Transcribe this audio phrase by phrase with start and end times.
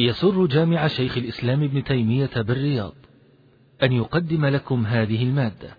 [0.00, 2.94] يسر جامع شيخ الإسلام ابن تيمية بالرياض
[3.82, 5.70] أن يقدم لكم هذه المادة.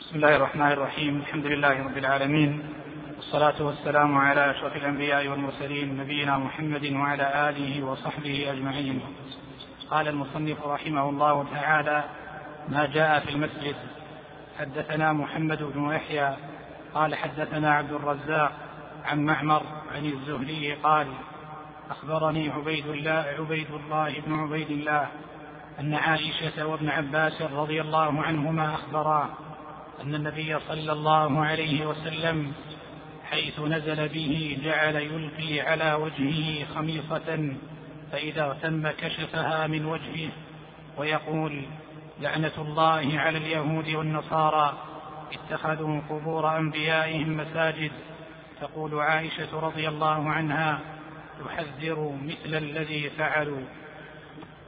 [0.00, 1.16] بسم الله الرحمن الرحيم.
[1.16, 2.62] الحمد لله رب العالمين.
[3.16, 9.00] والصلاة والسلام على أشرف الأنبياء والمرسلين نبينا محمد وعلى آله وصحبه أجمعين.
[9.90, 12.04] قال المصنف رحمه الله تعالى
[12.68, 13.76] ما جاء في المسجد.
[14.58, 16.36] حدثنا محمد بن يحيى.
[16.94, 18.52] قال حدثنا عبد الرزاق
[19.04, 19.62] عن معمر
[19.94, 21.06] عن الزهري قال
[21.90, 25.08] أخبرني عبيد الله عبيد الله بن عبيد الله
[25.80, 29.34] أن عائشة وابن عباس رضي الله عنهما أخبرا
[30.02, 32.52] أن النبي صلى الله عليه وسلم
[33.24, 37.56] حيث نزل به جعل يلقي على وجهه خميصة
[38.12, 40.28] فإذا اغتم كشفها من وجهه
[40.96, 41.62] ويقول
[42.20, 44.78] لعنة الله على اليهود والنصارى
[45.32, 47.92] اتخذوا قبور أنبيائهم مساجد.
[48.60, 50.80] تقول عائشة رضي الله عنها
[51.44, 53.60] يحذر مثل الذي فعلوا.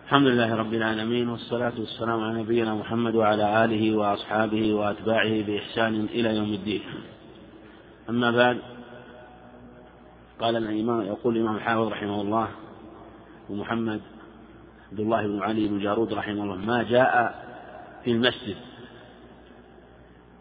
[0.04, 6.36] الحمد لله رب العالمين والصلاة والسلام على نبينا محمد وعلى آله وأصحابه وأتباعه بإحسان إلى
[6.36, 6.82] يوم الدين.
[8.08, 8.58] أما بعد
[10.40, 12.48] قال الإمام يقول الإمام الحافظ رحمه الله
[13.50, 14.00] ومحمد
[14.90, 17.44] عبد الله بن علي بن جارود رحمه الله ما جاء
[18.04, 18.56] في المسجد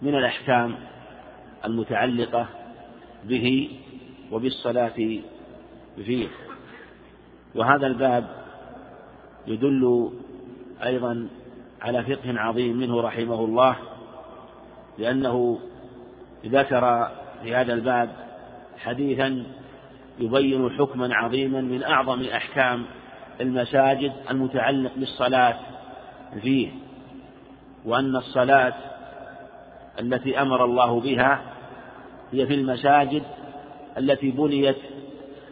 [0.01, 0.75] من الأحكام
[1.65, 2.47] المتعلقة
[3.23, 3.69] به
[4.31, 5.19] وبالصلاة
[6.05, 6.27] فيه.
[7.55, 8.27] وهذا الباب
[9.47, 10.11] يدل
[10.85, 11.27] أيضا
[11.81, 13.75] على فقه عظيم منه رحمه الله
[14.97, 15.59] لأنه
[16.45, 17.11] ذكر
[17.43, 18.09] في هذا الباب
[18.77, 19.43] حديثا
[20.19, 22.85] يبين حكما عظيما من أعظم أحكام
[23.41, 25.59] المساجد المتعلق بالصلاة
[26.41, 26.69] فيه
[27.85, 28.73] وأن الصلاة
[29.99, 31.41] التي أمر الله بها
[32.31, 33.23] هي في المساجد
[33.97, 34.77] التي بنيت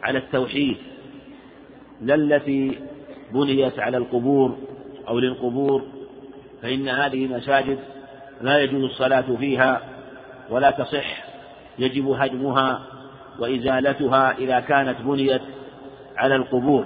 [0.02, 0.76] على التوحيد
[2.00, 2.78] لا التي
[3.32, 4.56] بنيت على القبور
[5.08, 5.82] أو للقبور
[6.62, 7.78] فإن هذه مساجد
[8.40, 9.80] لا يجوز الصلاة فيها
[10.50, 11.24] ولا تصح
[11.78, 12.82] يجب هدمها
[13.38, 15.42] وإزالتها إذا كانت بنيت
[16.16, 16.84] على القبور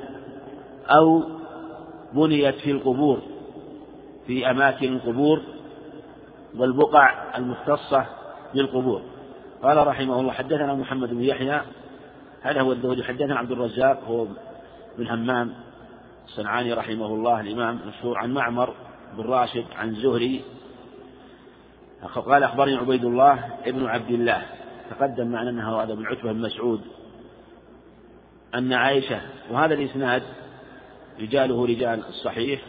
[0.86, 1.22] أو
[2.12, 3.20] بنيت في القبور
[4.26, 5.42] في أماكن القبور
[6.58, 8.06] والبقع المختصة
[8.54, 9.02] بالقبور
[9.62, 11.60] قال رحمه الله حدثنا محمد بن يحيى
[12.42, 14.26] هذا هو الذهلي حدثنا عبد الرزاق هو
[14.98, 15.54] بن همام
[16.26, 18.74] الصنعاني رحمه الله الإمام مشهور عن معمر
[19.16, 20.44] بن راشد عن زهري.
[22.14, 24.42] قال أخبرني عبيد الله ابن عبد الله.
[24.90, 26.80] تقدم معنا أنه هذا بن عتبة بن مسعود.
[28.54, 29.20] أن عائشة
[29.50, 30.22] وهذا الإسناد
[31.20, 32.60] رجاله رجال الصحيح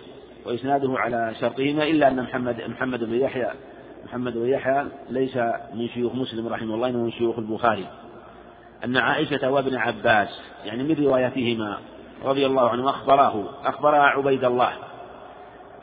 [0.46, 3.52] وإسناده على شرطهما إلا أن محمد محمد بن يحيى
[4.06, 5.38] محمد بن يحيى ليس
[5.74, 7.88] من شيوخ مسلم رحمه الله إنه من شيوخ البخاري.
[8.86, 11.78] أن عائشة وابن عباس يعني من روايتهما
[12.24, 14.74] رضي الله عنه أخبراه أخبرها عبيد الله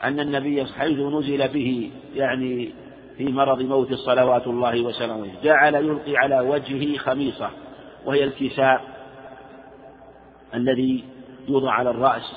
[0.03, 2.73] أن النبي حيث نزل به يعني
[3.17, 7.49] في مرض موت صلوات الله وسلامه جعل يلقي على وجهه خميصة
[8.05, 8.81] وهي الكساء
[10.53, 11.03] الذي
[11.47, 12.33] يوضع على الرأس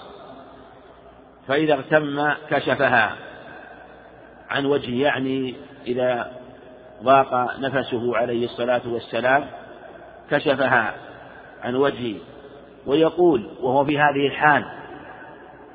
[1.49, 3.17] فإذا اغتم كشفها
[4.51, 5.55] عن وجهه يعني
[5.87, 6.33] إذا
[7.03, 9.47] ضاق نفسه عليه الصلاة والسلام
[10.31, 10.95] كشفها
[11.63, 12.21] عن وجهه
[12.87, 14.65] ويقول وهو في هذه الحال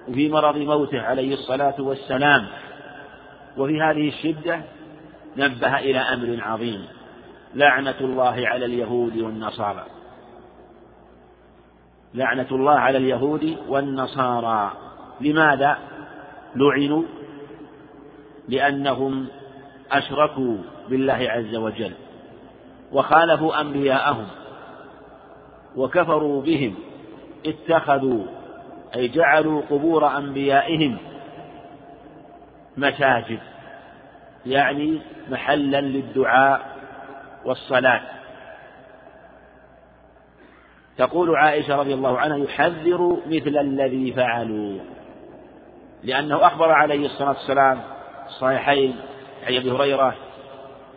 [0.08, 2.48] وفي مرض موته عليه الصلاة والسلام
[3.58, 4.62] وفي هذه الشدة
[5.38, 6.88] نبه إلى أمر عظيم
[7.56, 9.86] لعنة الله على اليهود والنصارى.
[12.14, 14.72] لعنة الله على اليهود والنصارى.
[15.22, 15.78] لماذا؟
[16.56, 17.04] لعنوا
[18.48, 19.28] لأنهم
[19.92, 20.58] أشركوا
[20.90, 21.94] بالله عز وجل.
[22.92, 24.28] وخالفوا أنبياءهم
[25.76, 26.76] وكفروا بهم
[27.46, 28.26] اتخذوا
[28.96, 30.98] أي جعلوا قبور أنبيائهم
[32.78, 33.40] مساجد
[34.46, 36.78] يعني محلا للدعاء
[37.46, 38.02] والصلاة.
[40.98, 44.80] تقول عائشة رضي الله عنها يحذر مثل الذي فعلوا
[46.04, 47.82] لأنه أخبر عليه الصلاة والسلام
[48.28, 48.96] الصحيحين
[49.48, 50.16] عن أبي هريرة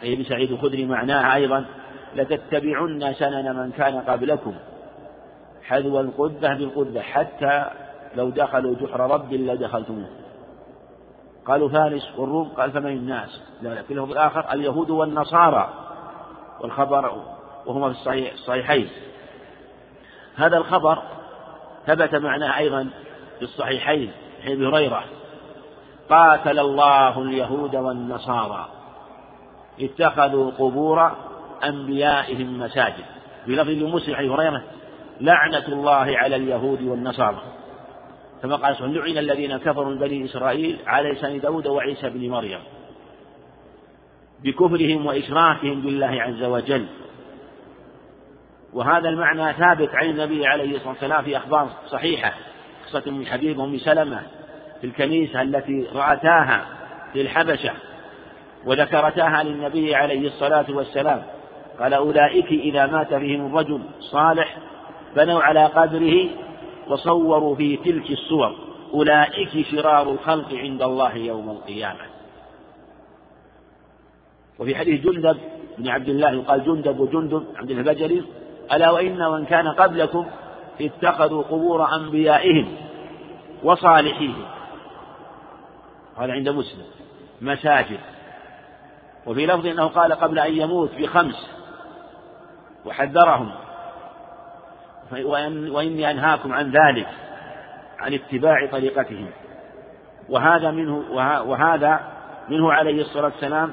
[0.02, 1.66] أي ابن سعيد الخدري معناها أيضا
[2.14, 4.54] لتتبعن سنن من كان قبلكم.
[5.62, 7.64] حذو القدة بالقدة حتى
[8.16, 10.08] لو دخلوا جحر رب لدخلتموه.
[11.46, 15.68] قالوا فارس والروم قال فمن الناس؟ في الآخر اليهود والنصارى
[16.60, 17.22] والخبر
[17.66, 18.88] وهما في الصحيح الصحيحين.
[20.36, 21.02] هذا الخبر
[21.86, 22.90] ثبت معناه أيضا
[23.38, 24.12] في الصحيحين
[24.46, 25.04] أبي هريرة.
[26.10, 28.68] قاتل الله اليهود والنصارى.
[29.80, 31.12] اتخذوا قبور
[31.64, 33.04] أنبيائهم مساجد.
[33.46, 34.62] في لفظ مسلم عن هريرة
[35.20, 37.42] لعنة الله على اليهود والنصارى.
[38.42, 42.60] كما قال سبحانه لعن الذين كفروا من بني إسرائيل على لسان داود وعيسى بن مريم.
[44.44, 46.86] بكفرهم وإشراكهم بالله عز وجل.
[48.72, 52.34] وهذا المعنى ثابت عن النبي عليه الصلاة والسلام في أخبار صحيحة.
[52.86, 54.22] قصة من حبيب أم سلمة
[54.80, 56.66] في الكنيسة التي رأتاها
[57.12, 57.72] في الحبشة
[58.66, 61.22] وذكرتاها للنبي عليه الصلاة والسلام.
[61.80, 64.58] قال أولئك إذا مات فيهم الرجل صالح
[65.16, 66.28] بنوا على قبره
[66.88, 68.54] وصوروا فيه تلك الصور.
[68.94, 72.00] أولئك شرار الخلق عند الله يوم القيامة.
[74.58, 75.36] وفي حديث جندب
[75.78, 78.24] بن عبد الله يقال جندب وجندب عبد البجري
[78.72, 80.26] ألا وإن من كان قبلكم
[80.80, 82.76] اتخذوا قبور أنبيائهم
[83.64, 84.46] وصالحيهم.
[86.18, 86.84] هذا عند مسلم
[87.40, 88.00] مساجد.
[89.26, 91.59] وفي لفظ أنه قال قبل أن يموت بخمس
[92.86, 93.52] وحذرهم.
[95.72, 97.08] وإني أنهاكم عن ذلك
[97.98, 99.30] عن اتباع طريقتهم.
[100.28, 101.04] وهذا منه
[101.44, 102.00] وهذا
[102.48, 103.72] منه عليه الصلاة والسلام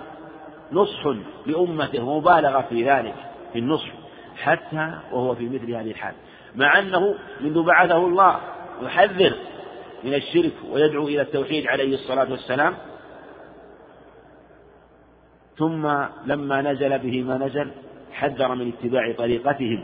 [0.71, 1.07] نصح
[1.45, 3.15] لأمته مبالغة في ذلك
[3.53, 3.87] في النصح
[4.37, 6.13] حتى وهو في مثل هذه الحال.
[6.55, 8.39] مع أنه منذ بعثه الله
[8.81, 9.33] يحذر
[10.03, 12.73] من الشرك ويدعو إلى التوحيد عليه الصلاة والسلام.
[15.57, 15.87] ثم
[16.25, 17.71] لما نزل به ما نزل
[18.17, 19.83] حذر من اتباع طريقتهم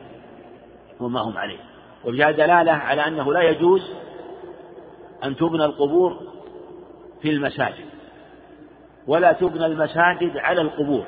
[0.99, 1.59] وما هم عليه.
[2.05, 3.91] وفيها دلالة على أنه لا يجوز
[5.23, 6.19] أن تبنى القبور
[7.21, 7.85] في المساجد
[9.07, 11.05] ولا تبنى المساجد على القبور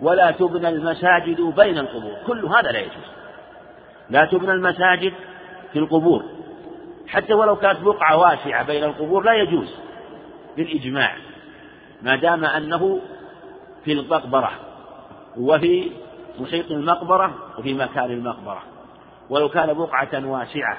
[0.00, 3.10] ولا تبنى المساجد بين القبور كل هذا لا يجوز.
[4.10, 5.12] لا تبنى المساجد
[5.72, 6.24] في القبور
[7.08, 9.74] حتى ولو كانت بقعة واسعة بين القبور لا يجوز
[10.56, 11.16] بالإجماع
[12.02, 13.00] ما دام أنه
[13.84, 14.50] في المقبرة
[15.36, 15.90] وفي
[16.38, 18.62] محيط المقبرة وفي مكان المقبرة.
[19.30, 20.78] ولو كان بقعة واسعة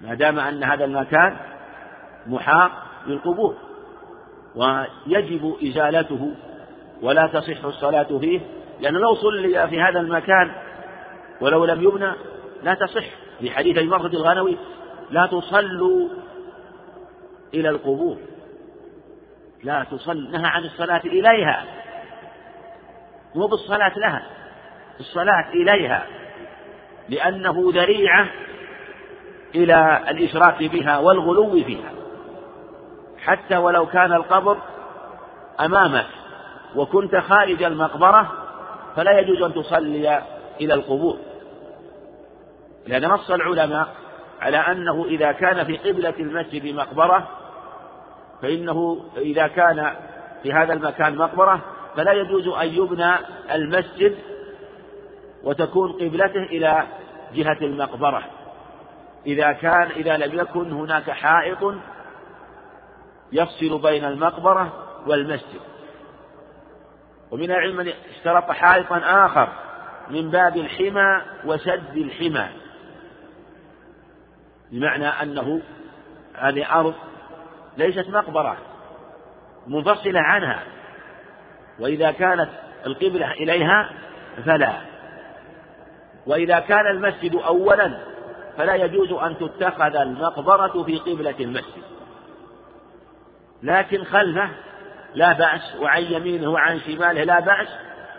[0.00, 1.36] ما دام أن هذا المكان
[2.26, 2.70] محاط
[3.06, 3.56] بالقبور
[4.56, 6.34] ويجب إزالته
[7.02, 8.40] ولا تصح الصلاة فيه
[8.80, 10.54] لأنه لو صلي في هذا المكان
[11.40, 12.12] ولو لم يبنى
[12.62, 13.04] لا تصح.
[13.40, 14.56] في حديث المرة الغنوي
[15.10, 16.08] لا تصلوا
[17.54, 18.16] إلى القبور
[19.64, 21.64] لا تصل نهى عن الصلاة إليها.
[23.34, 24.22] مو بالصلاة لها
[25.00, 26.06] الصلاة إليها
[27.08, 28.26] لأنه ذريعة
[29.54, 31.92] إلى الإشراك بها والغلو فيها.
[33.24, 34.58] حتى ولو كان القبر
[35.60, 36.06] أمامك
[36.76, 38.32] وكنت خارج المقبرة
[38.96, 40.22] فلا يجوز أن تصلي
[40.60, 41.18] إلى القبور.
[42.86, 43.88] لأن نص العلماء
[44.40, 47.28] على أنه إذا كان في قبلة المسجد مقبرة
[48.42, 49.94] فإنه إذا كان
[50.42, 51.60] في هذا المكان مقبرة
[51.96, 53.14] فلا يجوز أن يبنى
[53.52, 54.16] المسجد
[55.44, 56.86] وتكون قبلته إلى
[57.34, 58.24] جهة المقبرة.
[59.26, 61.74] إذا كان إذا لم يكن هناك حائط
[63.32, 64.72] يفصل بين المقبرة
[65.06, 65.60] والمسجد.
[67.30, 69.48] ومن العلم من اشترط حائطا آخر
[70.10, 72.48] من باب الحمى وسد الحمى.
[74.72, 75.60] بمعنى أنه
[76.34, 76.94] هذه أرض
[77.76, 78.56] ليست مقبرة
[79.66, 80.62] منفصلة عنها.
[81.80, 82.48] وإذا كانت
[82.86, 83.90] القبلة إليها
[84.46, 84.72] فلا.
[86.26, 87.98] وإذا كان المسجد أولا
[88.56, 91.82] فلا يجوز أن تتخذ المقبرة في قبلة المسجد.
[93.62, 94.48] لكن خلفه
[95.14, 97.68] لا بأس وعن يمينه وعن شماله لا بأس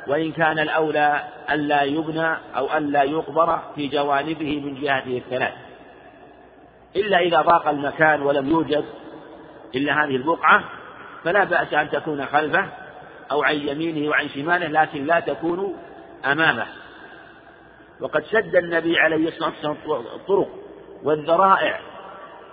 [0.07, 5.53] وإن كان الأولى ألا يبنى أو ألا يقبر في جوانبه من جهته الثلاث.
[6.95, 8.85] إلا إذا ضاق المكان ولم يوجد
[9.75, 10.63] إلا هذه البقعة
[11.23, 12.84] فلا بأس أن تكون خلفه.
[13.31, 15.75] أو عن يمينه وعن شماله لكن لا تكون
[16.25, 16.67] أمامه.
[17.99, 19.77] وقد سد النبي عليه الصلاة والسلام
[20.15, 20.49] الطرق
[21.03, 21.79] والذرائع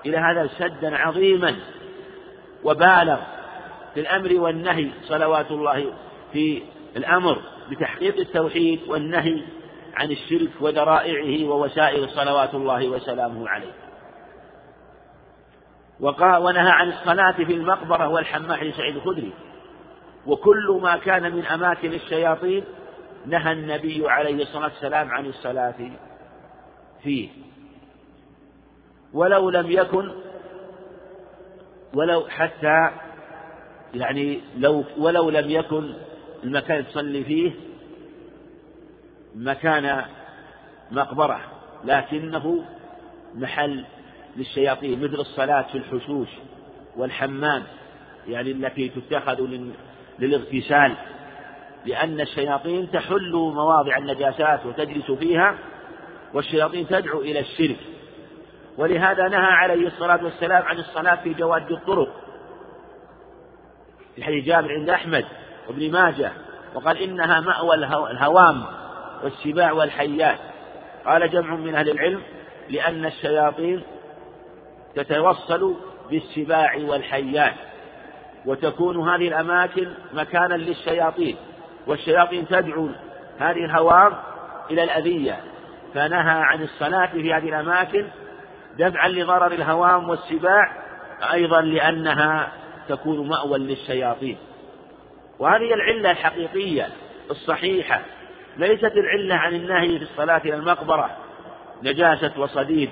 [0.07, 1.57] إلى هذا سدا عظيما
[2.65, 3.21] وبالغ
[3.95, 5.93] في الأمر والنهي صلوات الله
[6.33, 6.63] في
[6.97, 9.43] الأمر بتحقيق التوحيد والنهي
[9.95, 13.73] عن الشرك وذرائعه ووسائل صلوات الله وسلامه عليه.
[16.41, 19.33] ونهى عن الصلاة في المقبرة والحمام حديث سعيد الخدري.
[20.27, 22.65] وكل ما كان من أماكن الشياطين
[23.27, 25.75] نهى النبي عليه الصلاة والسلام عن الصلاة
[27.03, 27.29] فيه.
[29.13, 30.13] ولو لم يكن
[31.95, 32.91] ولو حتى
[33.95, 35.95] يعني لو ولو لم يكن
[36.45, 37.53] المكان تصلي فيه
[39.35, 40.05] مكان
[40.91, 41.41] مقبرة
[41.85, 42.65] لكنه
[43.35, 43.85] محل
[44.37, 46.29] للشياطين مثل الصلاة في الحشوش
[46.97, 47.63] والحمام
[48.29, 49.41] يعني التي تتخذ
[50.19, 50.97] للاغتسال
[51.87, 55.55] لأن الشياطين تحل مواضع النجاسات وتجلس فيها
[56.35, 57.77] والشياطين تدعو إلى الشرك.
[58.79, 62.09] ولهذا نهى عليه الصلاة والسلام عن الصلاة في جواد الطرق.
[64.17, 65.25] في حديث جابر عند أحمد
[65.69, 66.33] وابن ماجه
[66.75, 67.75] وقال إنها مأوى
[68.11, 68.65] الهوام
[69.23, 70.39] والسباع والحيات.
[71.07, 72.23] قال جمع من أهل العلم
[72.69, 73.83] لأن الشياطين
[74.95, 75.75] تتوصل
[76.11, 77.55] بالسباع والحيات.
[78.47, 81.37] وتكون هذه الأماكن مكانا للشياطين
[81.87, 82.89] والشياطين تدعو
[83.39, 84.13] هذه الهوام
[84.71, 85.41] إلى الأذية
[85.95, 88.07] فنهى عن الصلاة في هذه الأماكن
[88.79, 90.73] دفعا لضرر الهوام والسباع
[91.33, 92.53] أيضا لأنها
[92.89, 94.37] تكون مأوى للشياطين.
[95.39, 96.89] وهذه العلة الحقيقية
[97.31, 98.03] الصحيحة
[98.57, 101.11] ليست العلة عن النهي في الصلاة إلى المقبرة
[101.83, 102.91] نجاسة وصديد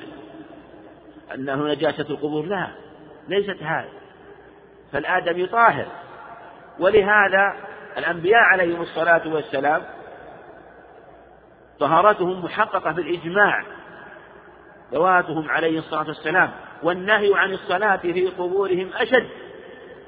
[1.35, 2.69] أنه نجاسة القبور لا
[3.29, 4.00] ليست هذا
[4.93, 5.87] فالآدمي طاهر
[6.79, 7.55] ولهذا
[7.99, 9.83] الأنبياء عليهم الصلاة والسلام
[11.81, 13.65] طهارتهم محققة بالإجماع.
[14.93, 16.51] ذواتهم عليه الصلاة والسلام.
[16.83, 19.29] والنهي عن الصلاة في قبورهم أشد.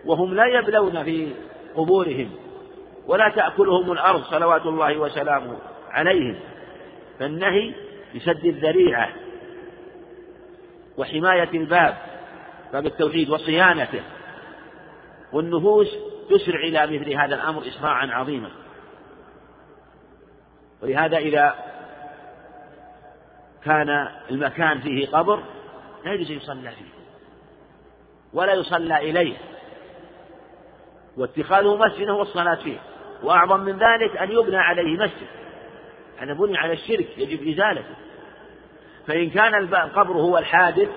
[0.05, 1.35] وهم لا يبلون في
[1.77, 2.31] قبورهم.
[3.07, 5.59] ولا تأكلهم الأرض صلوات الله وسلامه
[5.91, 6.37] عليهم.
[7.19, 7.75] فالنهي
[8.15, 9.09] بسد الذريعة
[10.97, 11.97] وحماية الباب
[12.73, 14.03] باب التوحيد وصيانته.
[15.33, 15.89] والنفوس
[16.31, 18.51] تسرع إلى مثل هذا الأمر إسراعا عظيما.
[20.83, 21.55] ولهذا إذا
[23.65, 25.43] كان المكان فيه قبر
[26.05, 27.03] لا يجوز يصلى فيه
[28.33, 29.37] ولا يصلى إليه.
[31.17, 32.79] واتخاذه مسجدا هو الصلاة فيه.
[33.23, 35.27] وأعظم من ذلك أن يبنى عليه مسجد.
[36.19, 37.95] هذا بني على الشرك يجب إزالته.
[39.07, 40.89] فإن كان القبر هو الحادث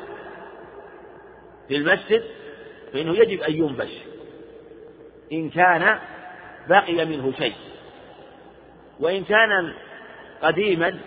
[1.68, 2.24] في المسجد
[2.94, 4.15] فإنه يجب أن ينبش.
[5.32, 6.00] إن كان
[6.70, 7.54] بقي منه شيء.
[9.00, 9.74] وإن كان
[10.42, 11.00] قديما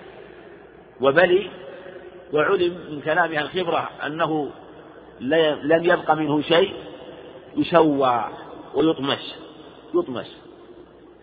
[1.00, 1.50] وبلي
[2.32, 4.50] وعلم من كلام الخبرة أنه
[5.62, 6.74] لم يبق منه شيء
[7.56, 8.24] يسوى
[8.74, 9.38] ويطمس
[9.94, 10.48] يطمس.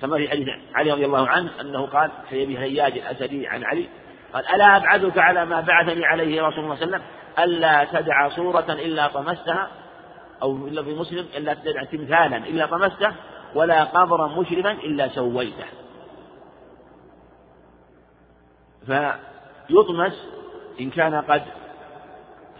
[0.01, 3.87] كما في حديث علي رضي الله عنه أنه قال في أبي هياج الأسدي عن علي
[4.33, 7.01] قال ألا أبعدك على ما بعثني عليه رسول الله صلى الله عليه وسلم
[7.39, 9.71] ألا تدع صورة إلا طمستها؟
[10.41, 13.11] أو إلا في مسلم إلا تدع تمثالا إلا طمسته
[13.55, 15.65] ولا قبرا مشرفا إلا سويته.
[18.85, 20.27] فيطمس
[20.79, 21.41] إن كان قد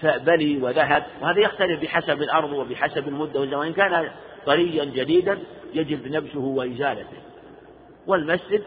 [0.03, 4.09] بلي وذهب وهذا يختلف بحسب الأرض وبحسب المدة والزمان وإن كان
[4.45, 5.39] طريا جديدا
[5.73, 7.17] يجب نبشه وإزالته.
[8.07, 8.63] والمسجد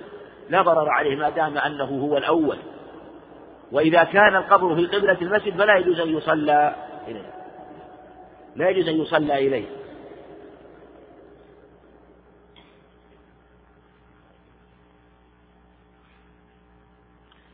[0.51, 2.57] لا ضرر عليه ما دام أنه هو الأول.
[3.73, 6.77] وإذا كان القبر في قبلة المسجد فلا يجوز أن يصلى
[7.09, 7.38] إليه.
[8.59, 9.67] لا يجوز أن يصلى إليه.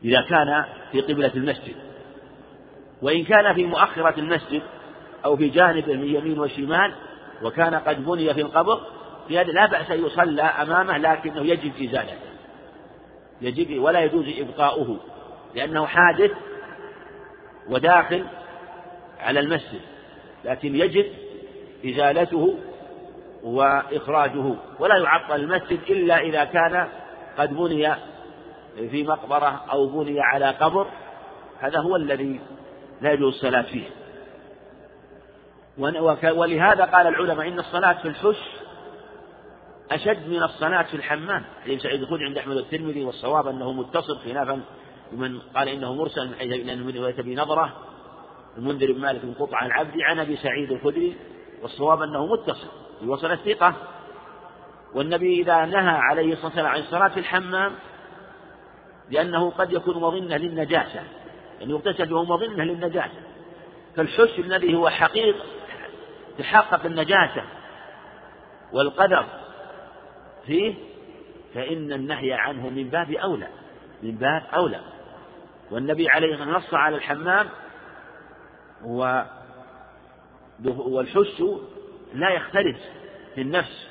[0.03, 1.75] إذا كان في قبلة المسجد
[3.01, 4.61] وإن كان في مؤخرة المسجد
[5.25, 6.93] أو في جانب من يمين وشمال
[7.43, 8.81] وكان قد بني في القبر
[9.27, 12.17] في هذا لا بأس أن يصلى أمامه لكنه يجب إزالته
[13.41, 14.99] يجب ولا يجوز إبقاؤه
[15.55, 16.31] لأنه حادث
[17.69, 18.25] وداخل
[19.19, 19.94] على المسجد.
[20.45, 21.05] لكن يجب
[21.85, 22.57] إزالته
[23.43, 26.87] وإخراجه ولا يعطل المسجد إلا إذا كان
[27.37, 27.95] قد بني
[28.91, 30.87] في مقبرة أو بني على قبر
[31.59, 32.39] هذا هو الذي
[33.01, 33.87] لا يجوز الصلاة فيه.
[36.31, 38.37] ولهذا قال العلماء إن الصلاة في الحش
[39.91, 41.45] أشد من الصلاة في الحمام.
[41.63, 44.61] حديث سعيد الخدري عند أحمد الترمذي والصواب أنه متصل خلافا
[45.11, 47.73] لمن قال إنه مرسل من حيث أنه من رواية نظرة
[48.57, 51.15] المنذر بن مالك قطع عن العبد عن أبي سعيد الخدري
[51.61, 52.67] والصواب أنه متصل
[53.01, 53.75] يوصل الثقة.
[54.93, 57.75] والنبي إذا نهى عليه الصلاة والسلام عن الصلاة في الحمام
[59.09, 61.03] لأنه قد يكون مظنة للنجاسة.
[61.59, 63.21] يعني يغتسل وهو مظنة للنجاسة.
[63.95, 65.35] فالحش الذي هو حقيق
[66.37, 67.43] تحقق النجاسة
[68.73, 69.25] والقدر
[70.45, 70.75] فيه
[71.53, 73.47] فإن النهي عنه من باب أولى
[74.03, 74.81] من باب أولى.
[75.71, 77.49] والنبي عليه الصلاة والسلام نص على الحمام
[80.65, 81.43] والحش
[82.13, 82.77] لا يختلف
[83.35, 83.87] في النفس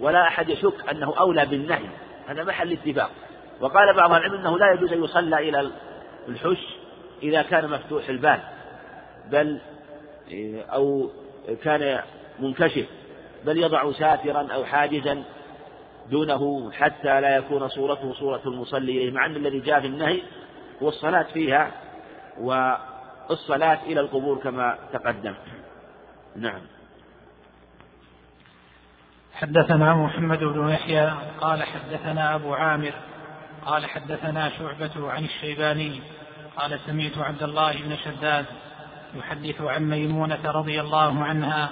[0.00, 1.88] ولا أحد يشك أنه أولى بالنهي
[2.28, 3.10] هذا محل اتفاق.
[3.60, 5.70] وقال بعض العلم أنه لا يجوز أن يصلى إلى
[6.28, 6.76] الحش
[7.22, 8.40] إذا كان مفتوح البال
[9.30, 9.60] بل
[10.72, 11.10] أو
[11.64, 12.00] كان
[12.38, 12.86] منكشف
[13.44, 15.22] بل يضع ساترا أو حاجزا
[16.10, 20.22] دونه حتى لا يكون صورته صورة المصلي إليه مع أن الذي جاء في النهي
[20.82, 21.70] هو الصلاة فيها
[23.30, 25.34] والصلاة إلى القبور كما تقدم.
[26.36, 26.60] نعم.
[29.32, 32.92] حدثنا محمد بن يحيى قال حدثنا أبو عامر
[33.66, 36.00] قال حدثنا شعبة عن الشيباني
[36.56, 38.46] قال سمعت عبد الله بن شداد
[39.14, 41.70] يحدث عن ميمونة رضي الله عنها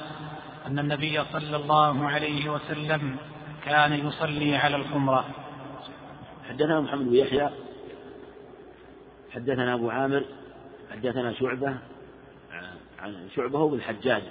[0.67, 3.17] أن النبي صلى الله عليه وسلم
[3.65, 5.25] كان يصلي على الخمرة.
[6.49, 7.51] حدثنا محمد بن يحيى
[9.35, 10.25] حدثنا أبو عامر
[10.93, 11.79] حدثنا شعبة
[12.99, 14.23] عن شعبة بن الحجاج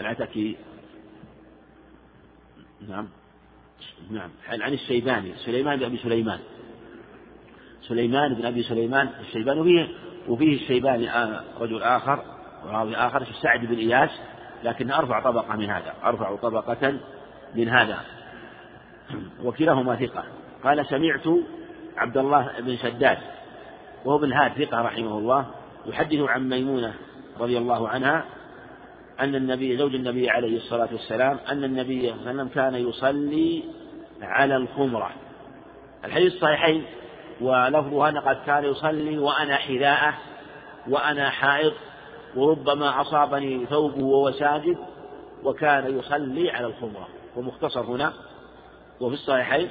[0.00, 0.56] العتكي.
[2.88, 3.08] نعم
[4.10, 4.30] نعم.
[4.48, 6.38] عن الشيباني سليمان بن أبي سليمان.
[7.82, 9.88] سليمان بن أبي سليمان الشيباني وفيه
[10.28, 12.24] وفيه الشيباني آه، رجل آخر
[12.64, 14.10] وراوي آخر سعد بن إياس
[14.64, 16.98] لكن أرفع طبقة من هذا أرفع طبقة
[17.54, 18.00] من هذا.
[19.42, 20.24] وكلاهما ثقة.
[20.64, 21.26] قال سمعت
[21.96, 23.18] عبد الله بن شداد
[24.04, 25.46] وهو ابن هاد ثقة رحمه الله
[25.86, 26.94] يحدث عن ميمونة
[27.40, 28.24] رضي الله عنها
[29.20, 33.64] أن النبي زوج النبي عليه الصلاة والسلام أن النبي صلى الله عليه وسلم كان يصلي
[34.22, 35.10] على الخمرة.
[36.04, 36.84] الحديث الصحيحين
[37.40, 40.14] ولفظها قد كان يصلي وأنا حذاءة
[40.88, 41.72] وأنا حائض
[42.36, 44.76] وربما أصابني ثوبه وهو ساجد
[45.44, 47.08] وكان يصلي على الخمرة.
[47.36, 48.12] ومختصر هنا
[49.00, 49.68] وفي الصحيحين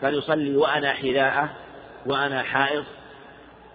[0.00, 1.50] كان يصلي وأنا حذاءة
[2.06, 2.84] وأنا حائض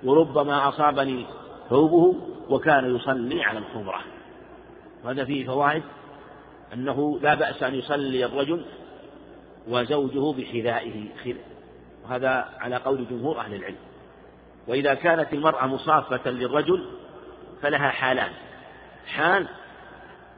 [0.03, 1.25] وربما أصابني
[1.69, 2.15] ثوبه
[2.49, 4.01] وكان يصلي على الخمرة.
[5.03, 5.83] وهذا فيه فوائد
[6.73, 8.65] أنه لا بأس أن يصلي الرجل
[9.67, 11.07] وزوجه بحذائه
[12.03, 13.77] وهذا على قول جمهور أهل العلم.
[14.67, 16.85] وإذا كانت المرأة مصافة للرجل
[17.61, 18.31] فلها حالان.
[19.07, 19.47] حال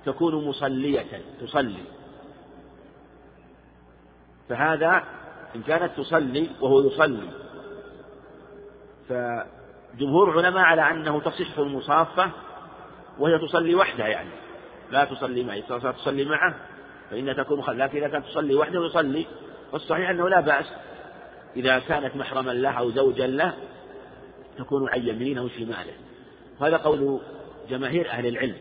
[0.06, 1.84] تكون مصلية تصلي.
[4.50, 5.04] فهذا
[5.56, 7.28] إن كانت تصلي وهو يصلي.
[9.12, 12.32] فجمهور العلماء على أنه تصح المصافة
[13.20, 14.30] وهي تصلي وحدها يعني.
[14.92, 16.56] لا تصلي معه تصلي معه
[17.10, 19.26] فإنها تكون خل لكن إذا كانت تصلي وحده ويصلي.
[19.72, 20.66] والصحيح أنه لا بأس.
[21.56, 23.54] إذا كانت محرما له أو زوجا له
[24.58, 25.94] تكون عن يمينه وشماله
[26.60, 27.20] وهذا قول
[27.70, 28.58] جماهير أهل العلم.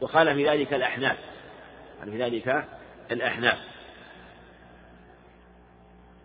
[0.00, 1.16] وقال في ذلك الأحناف.
[2.00, 2.64] قال في ذلك
[3.10, 3.58] الأحناف.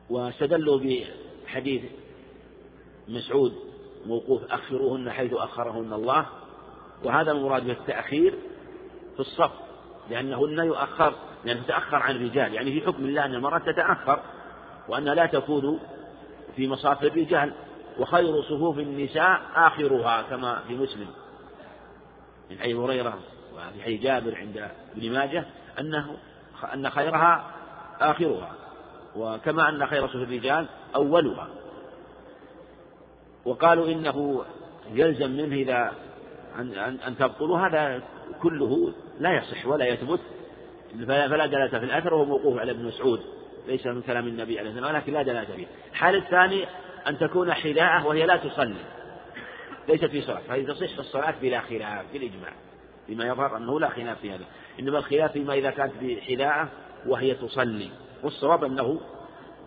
[0.09, 0.79] واستدلوا
[1.45, 1.81] بحديث
[3.07, 3.53] مسعود
[4.05, 6.25] موقوف أخروهن حيث أخرهن الله
[7.03, 8.35] وهذا المراد بالتأخير
[9.13, 9.51] في الصف
[10.09, 11.13] لأنهن يؤخر
[11.45, 14.19] لأنه تأخر عن الرجال يعني في حكم الله أن المرأة تتأخر
[14.89, 15.79] وأنها لا تكون
[16.55, 17.53] في مصاف الرجال
[17.99, 21.07] وخير صفوف النساء آخرها كما في مسلم.
[22.51, 23.19] من حديث هريرة
[23.55, 25.45] وفي حديث جابر عند ابن ماجه
[25.79, 26.17] أنه
[26.73, 27.51] أن خيرها
[28.01, 28.51] آخرها
[29.15, 31.47] وكما أن خير صفوف الرجال أولها.
[33.45, 34.45] وقالوا إنه
[34.93, 35.91] يلزم منه إذا
[36.60, 36.77] أن,
[37.08, 38.01] أن, تبطلوا هذا
[38.41, 40.19] كله لا يصح ولا يثبت.
[41.08, 43.19] فلا دلالة في الأثر وهو موقوف على ابن مسعود.
[43.67, 45.65] ليس من كلام النبي عليه الصلاة ولكن لا دلالة فيه.
[45.91, 46.65] الحال الثاني
[47.08, 48.86] أن تكون حذاءة وهي لا تصلي.
[49.88, 52.53] ليست في صلاة فهذه تصح الصلاة بلا خلاف بالإجماع.
[53.10, 54.45] بما يظهر أنه لا خلاف في هذا.
[54.79, 56.69] إنما الخلاف فيما إذا كانت بحذاءة
[57.08, 57.89] وهي تصلي.
[58.23, 58.99] والصواب أنه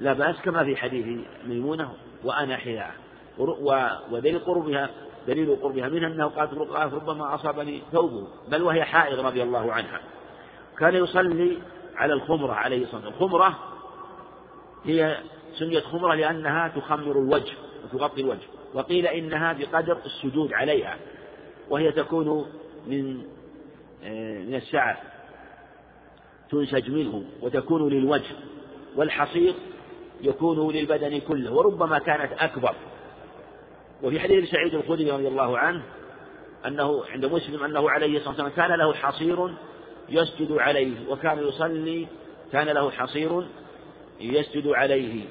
[0.00, 1.92] لا بأس كما في حديث ميمونة
[2.24, 3.05] وأنا حذاءة.
[3.38, 4.90] ودليل قربها
[5.26, 6.54] دليل قربها منها أنه قالت
[6.94, 10.00] ربما أصابني ثوبه بل وهي حائض رضي الله عنها.
[10.78, 11.58] كان يصلي
[11.96, 13.14] على الخمرة عليه الصلاة والسلام.
[13.14, 13.58] الخمرة
[14.84, 15.18] هي
[15.58, 17.52] سميت خمرة لأنها تخمر الوجه
[17.84, 18.46] وتغطي الوجه.
[18.74, 20.96] وقيل إنها بقدر السجود عليها
[21.70, 22.46] وهي تكون
[22.86, 23.22] من
[24.04, 24.98] آه، من السعة
[26.50, 28.36] تنسج منه وتكون للوجه
[28.96, 29.54] والحصير
[30.20, 32.74] يكون للبدن كله وربما كانت أكبر.
[34.02, 35.82] وفي حديث سعيد الخدري رضي الله عنه
[36.66, 39.54] أنه عند مسلم أنه عليه الصلاة والسلام كان له حصير
[40.08, 42.06] يسجد عليه وكان يصلي
[42.52, 43.46] كان له حصير
[44.20, 45.24] يسجد عليه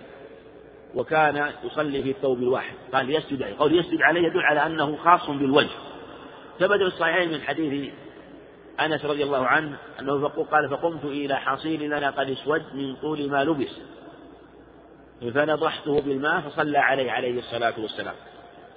[0.95, 2.75] وكان يصلي في الثوب الواحد.
[2.93, 5.69] قال يسجد عليه قول يسجد عليه يدل على أنه خاص بالوجه.
[6.59, 7.93] ثبت في الصحيحين من حديث
[8.79, 13.43] أنس رضي الله عنه أنه قال فقمت إلى حصير لنا قد اسود من طول ما
[13.43, 13.79] لبس
[15.21, 18.15] فنضحته بالماء فصلى عليه عليه الصلاة والسلام.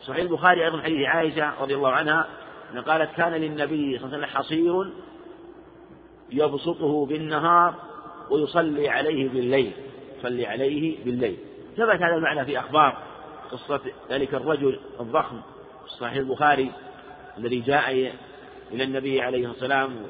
[0.02, 2.26] صحيح البخاري أيضا حديث عائشة رضي الله عنها
[2.72, 4.92] أن قالت كان للنبي صلى الله عليه وسلم حصير
[6.30, 7.74] يبسطه بالنهار
[8.30, 9.72] ويصلي عليه بالليل
[10.18, 11.36] يصلي عليه بالليل.
[11.76, 12.98] ثبت هذا المعنى في أخبار
[13.50, 13.80] قصة
[14.10, 15.40] ذلك الرجل الضخم
[15.84, 16.72] في صحيح البخاري
[17.38, 18.12] الذي جاء
[18.72, 20.06] إلى النبي عليه الصلاة والسلام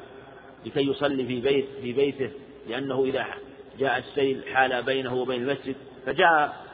[0.65, 2.31] لكي يصلي في بيت في بيته
[2.69, 3.25] لأنه إذا
[3.79, 5.75] جاء السيل حال بينه وبين المسجد
[6.05, 6.68] فجاء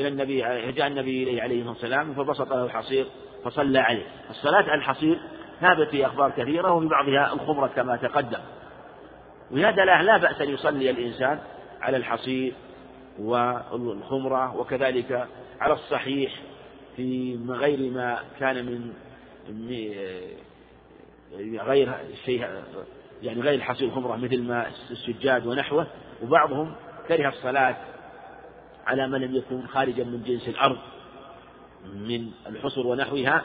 [0.00, 0.40] إلى النبي
[0.72, 3.06] جاء النبي إليه عليه الصلاة والسلام فبسط له الحصير
[3.44, 4.06] فصلى عليه.
[4.30, 5.18] الصلاة على الحصير
[5.60, 8.38] ثابت في أخبار كثيرة وفي بعضها الخمرة كما تقدم.
[9.50, 11.38] وهذا لا, لا بأس أن يصلي الإنسان
[11.80, 12.52] على الحصير
[13.18, 15.28] والخمرة وكذلك
[15.60, 16.32] على الصحيح
[16.96, 18.92] في غير ما كان من
[21.60, 22.46] غير شيء
[23.22, 25.86] يعني غير الحصير الخمرة مثل ما السجاد ونحوه.
[26.22, 26.74] وبعضهم
[27.08, 27.76] كره الصلاة
[28.88, 30.78] على من لم يكن خارجا من جنس الأرض
[31.94, 33.42] من الحصر ونحوها.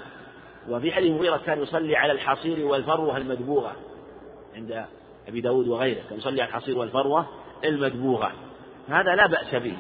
[0.70, 3.76] وفي حديث مغيرة كان يصلي على الحصير والفروة المدبوغة
[4.56, 4.86] عند
[5.28, 7.26] أبي داود وغيره كان يصلي على الحصير والفروة
[7.66, 8.32] المدبوغة.
[8.90, 9.78] هذا لا بأس به.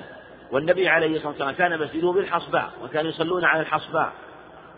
[0.51, 4.13] والنبي عليه الصلاة والسلام كان مسجده بالحصباء وكانوا يصلون على الحصباء.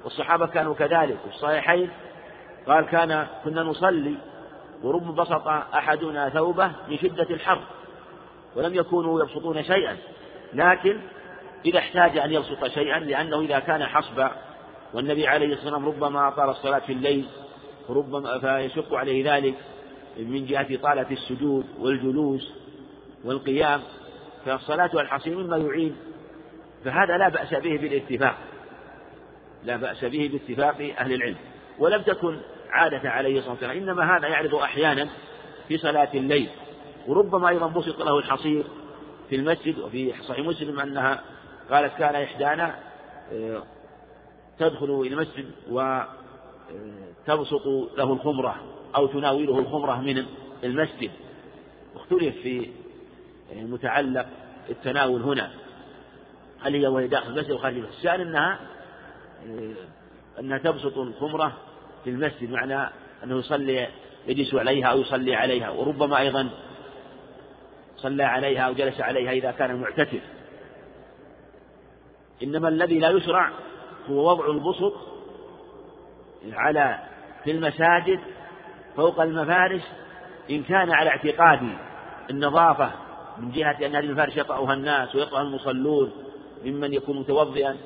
[0.03, 1.17] والصحابة كانوا كذلك.
[1.25, 1.89] وفي الصحيحين
[2.67, 4.15] قال كان كنا نصلي
[4.83, 7.61] ورب بسط أحدنا ثوبه من شدة الحر
[8.55, 9.97] ولم يكونوا يبسطون شيئا.
[10.53, 10.99] لكن
[11.65, 14.31] إذا احتاج أن يبسط شيئا لأنه إذا كان حصبا
[14.93, 17.25] والنبي عليه الصلاة والسلام ربما أطال الصلاة في الليل
[17.89, 19.55] ربما فيشق عليه ذلك
[20.17, 22.53] من جهة طالة السجود والجلوس
[23.23, 23.81] والقيام
[24.45, 25.95] فالصلاة والحصير مما يعين.
[26.85, 28.35] فهذا لا بأس به بالاتفاق.
[29.63, 31.37] لا بأس به باتفاق أهل العلم.
[31.79, 32.37] ولم تكن
[32.69, 35.07] عادة عليه الصلاة والسلام إنما هذا يعرض أحيانا
[35.67, 36.49] في صلاة الليل.
[37.07, 38.63] وربما أيضا بسط له الحصير.
[39.29, 41.23] في المسجد وفي صحيح مسلم أنها
[41.69, 42.75] قالت كان إحدانا
[43.31, 43.63] آه،
[44.59, 48.55] تدخل إلى المسجد وتبسط آه، له الخمرة
[48.95, 50.25] أو تناوله الخمرة من
[50.63, 51.11] المسجد.
[51.95, 52.69] واختلف في
[53.53, 54.27] آه، متعلق
[54.69, 55.51] التناول هنا.
[56.61, 58.59] هل هي وهي داخل المسجد أو خارج المسجد؟ أنها
[60.39, 61.57] أنها تبسط الخمرة
[62.03, 62.89] في المسجد معنى
[63.23, 63.87] أنه يصلي
[64.27, 66.49] يجلس عليها أو يصلي عليها وربما أيضا
[68.05, 70.21] صلى عليها أو جلس عليها إذا كان معتكف
[72.43, 73.51] إنما الذي لا يشرع
[74.09, 74.93] هو وضع البسط
[76.53, 76.99] على
[77.43, 78.19] في المساجد
[78.95, 79.81] فوق المفارش
[80.49, 81.59] إن كان على اعتقاد
[82.29, 82.91] النظافة
[83.37, 86.11] من جهة أن هذه المفارش يقعها الناس ويقعها المصلون
[86.65, 87.77] ممن يكون متوضئا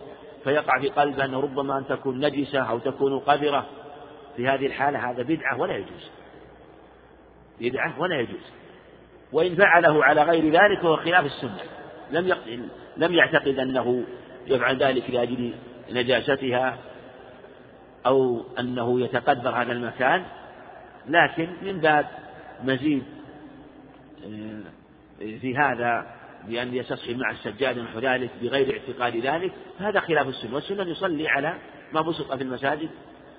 [0.44, 3.66] فيقع في قلبه أنه ربما أن تكون نجسة أو تكون قذرة.
[4.36, 6.12] في هذه الحالة هذا بدعة ولا يجوز.
[7.60, 8.52] بدعة ولا يجوز.
[9.32, 11.60] وإن فعله على غير ذلك فهو خلاف السنة.
[12.12, 12.36] لم
[12.98, 14.04] لم يعتقد أنه
[14.48, 15.54] يفعل ذلك لأجل
[15.92, 16.78] نجاستها
[18.06, 20.26] أو أنه يتقدر هذا المكان
[21.08, 22.08] لكن من باب
[22.64, 23.04] مزيد
[24.26, 24.62] آه،
[25.20, 26.06] في هذا
[26.48, 30.56] بأن يستصحي مع السجاد نحو ذلك بغير اعتقاد ذلك هذا خلاف السنة.
[30.56, 31.58] والسنة يصلي على
[31.94, 32.90] ما بسط في المساجد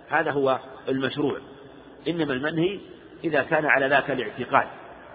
[0.09, 1.39] هذا هو المشروع.
[2.09, 2.81] إنما المنهي
[3.25, 4.67] إذا كان على ذاك الاعتقاد.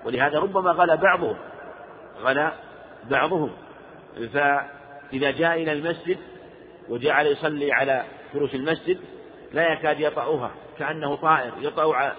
[0.05, 1.35] ولهذا ربما غلا بعضهم
[2.21, 2.51] غلا
[3.09, 3.51] بعضهم.
[4.33, 6.17] فإذا جاء إلى المسجد
[6.89, 8.97] وجعل يصلي على فروش المسجد
[9.53, 12.15] لا يكاد يطأها كأنه طائر يطأ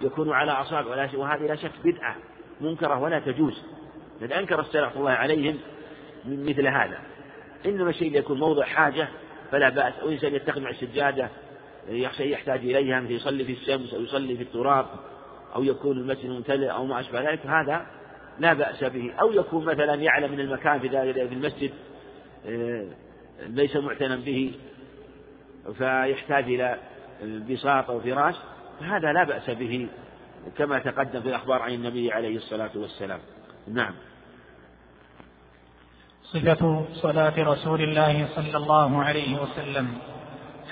[0.00, 2.16] يكون على أصابع وهذه لا شك بدعة
[2.60, 3.62] منكرة ولا تجوز.
[4.20, 5.58] لأن أنكر السلف الله عليهم
[6.24, 6.98] من مثل هذا.
[7.66, 9.08] إنما الشيء يكون موضع حاجة
[9.50, 9.94] فلا بأس.
[10.02, 11.28] أو إنسان يتخذ مع السجادة
[11.88, 14.86] يخشى يحتاج إليها مثل يصلي في الشمس أو يصلي في التراب.
[15.54, 17.86] أو يكون المسجد ممتلئ أو ما أشبه ذلك هذا
[18.38, 19.12] لا بأس به.
[19.20, 21.70] أو يكون مثلا يعلم من المكان في المسجد
[22.46, 22.86] آه،
[23.46, 24.54] ليس معتنا به
[25.78, 26.78] فيحتاج إلى
[27.50, 28.34] بساط أو فراش
[28.80, 29.88] فهذا لا بأس به
[30.58, 33.20] كما تقدم في الأخبار عن النبي عليه الصلاة والسلام.
[33.68, 33.94] نعم.
[36.22, 39.88] صفة صلاة رسول الله صلى الله عليه وسلم.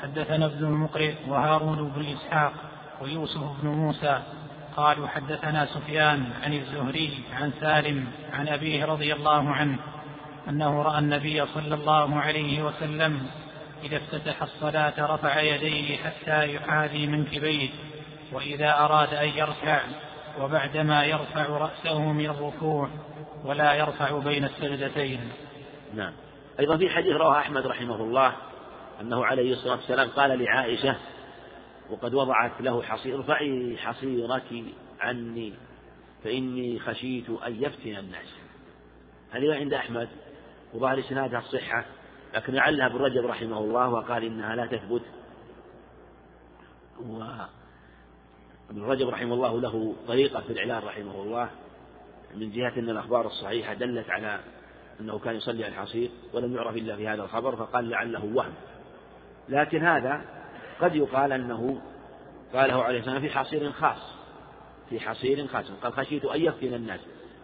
[0.03, 2.53] حدثنا ابن المقرئ وهارون بن إسحاق
[3.03, 4.23] ويوسف بن موسى
[4.79, 9.79] قالوا حدثنا سفيان عن الزهري عن سالم عن أبيه رضي الله عنه
[10.49, 13.27] أنه رأى النبي صلى الله عليه وسلم
[13.85, 17.69] إذا افتتح الصلاة رفع يديه حتى يحاذي منكبيه
[18.33, 19.81] وإذا أراد أن يركع
[20.41, 22.88] وبعدما يرفع رأسه من الركوع
[23.45, 25.21] ولا يرفع بين السجدتين.
[25.95, 26.12] نعم.
[26.61, 28.33] أيضا في حديث رواه أحمد رحمه الله
[29.01, 30.97] أنه عليه الصلاة والسلام قال لعائشة
[31.90, 34.64] وقد وضعت له حصير ارفعي حصيرك
[35.01, 35.55] عني
[36.24, 38.35] فإني خشيت أن يفتن الناس.
[39.31, 40.09] هذه عند أحمد
[40.74, 41.85] وظاهر إسنادها الصحة
[42.35, 45.03] لكن لعلها ابن رجب رحمه الله وقال إنها لا تثبت.
[47.01, 51.51] وابن رجب رحمه الله له طريقة في العلال رحمه الله
[52.35, 54.40] من جهة أن الأخبار الصحيحة دلت على
[55.01, 58.55] أنه كان يصلي على الحصير ولم يعرف إلا في هذا الخبر فقال لعله وهم.
[59.48, 60.38] لكن هذا
[60.81, 61.81] قد يقال أنه
[62.53, 64.19] قاله عليه السلام في حصير خاص
[64.91, 65.71] في حصير خاص.
[65.83, 67.01] قال خشيت أن يفتن الناس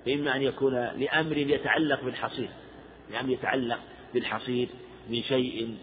[0.07, 2.49] فإما أن يكون لأمر يتعلق بالحصير
[3.11, 3.79] لأمر يتعلق
[4.15, 4.69] بالحصير
[5.11, 5.77] من شيء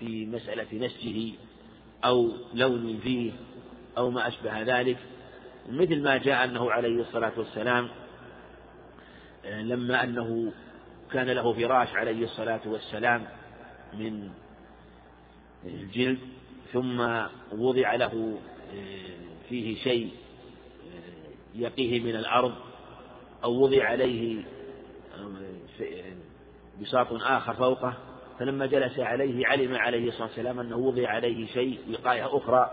[0.00, 1.32] في مسألة نسجه
[2.04, 3.32] أو لون فيه
[3.98, 4.96] أو ما أشبه ذلك.
[5.68, 7.88] مثل ما جاء أنه عليه الصلاة والسلام
[9.44, 10.52] لما أنه
[11.12, 13.26] كان له فراش عليه الصلاة والسلام
[13.94, 14.30] من
[15.66, 16.18] الجلد
[16.72, 17.00] ثم
[17.52, 18.38] وضع له
[18.74, 22.54] آه، فيه شيء آه، يقيه من الأرض
[23.44, 24.44] أو وضع عليه
[26.80, 27.94] بساط آخر فوقه
[28.38, 32.70] فلما جلس عليه علم عليه الصلاة والسلام أنه وضع عليه شيء وقاية أخرى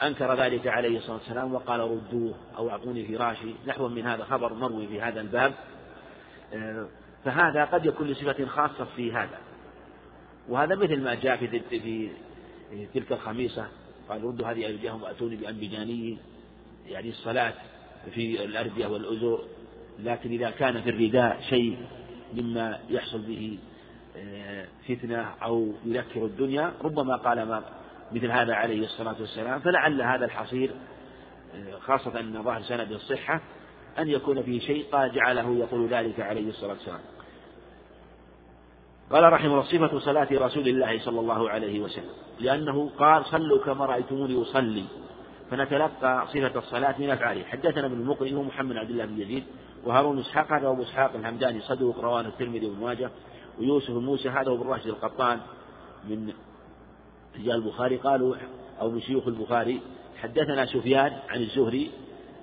[0.00, 4.86] فأنكر ذلك عليه الصلاة والسلام وقال ردوه أو أعطوني فراشي نحو من هذا خبر مروي
[4.86, 5.54] في هذا الباب.
[7.24, 9.38] فهذا قد يكون لصفة خاصة في هذا.
[10.48, 12.10] وهذا مثل ما جاء في في
[12.94, 13.66] تلك الخميسة.
[14.08, 16.18] قال ردوا هذه أيديهم وأتوني بأنبجاني
[16.86, 17.52] يعني الصلاة
[18.14, 19.44] في الأردية والأزر
[19.98, 21.78] لكن إذا كان في الرداء شيء
[22.34, 23.58] مما يحصل به
[24.16, 27.62] آه، فتنة أو يذكر الدنيا ربما قال ما
[28.12, 29.60] مثل هذا عليه الصلاة والسلام.
[29.60, 30.70] فلعل هذا الحصير
[31.54, 33.40] آه، خاصة أن ظاهر سند الصحة
[33.98, 37.00] أن يكون فيه شيء قال جعله يقول ذلك عليه الصلاة والسلام.
[39.12, 42.10] قال رحمه الله صفة صلاة رسول الله صلى الله عليه وسلم.
[42.40, 44.84] لأنه قال صلوا كما رأيتموني أصلي.
[45.50, 47.44] فنتلقى صفة الصلاة من أفعاله.
[47.44, 49.44] حدثنا ابن المقري ومحمد عبد الله بن يزيد
[49.84, 53.10] وهارون إسحاق هذا أبو إسحاق الهمداني صدوق رواه الترمذي وابن ماجه
[53.58, 55.40] ويوسف بن موسى هذا أبو الراشد القطان
[56.08, 56.32] من
[57.36, 58.36] رجال البخاري قالوا
[58.80, 59.80] أو من شيوخ البخاري
[60.22, 61.90] حدثنا سفيان عن الزهري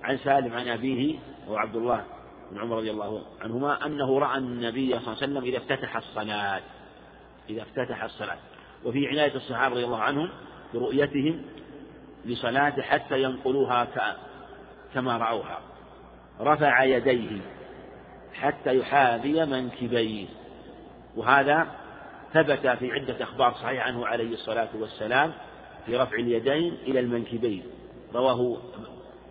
[0.04, 2.04] عن سالم عن أبيه وعبد الله.
[2.52, 6.62] بن عمر رضي الله عنهما أنه رأى النبي صلى الله عليه وسلم إذا افتتح الصلاة
[7.50, 8.38] إذا افتتح الصلاة.
[8.86, 10.30] وفي عناية الصحابة رضي الله عنهم
[10.74, 11.42] برؤيتهم
[12.26, 13.88] لصلاته حتى ينقلوها
[14.94, 15.60] كما رأوها.
[16.42, 17.42] رفع يديه
[18.34, 20.28] حتى يحاذي منكبيه.
[21.16, 21.68] وهذا
[22.34, 25.34] ثبت في عدة أخبار صحيحة عنه عليه الصلاة والسلام
[25.86, 27.64] في رفع اليدين إلى المنكبين.
[28.14, 28.58] رواه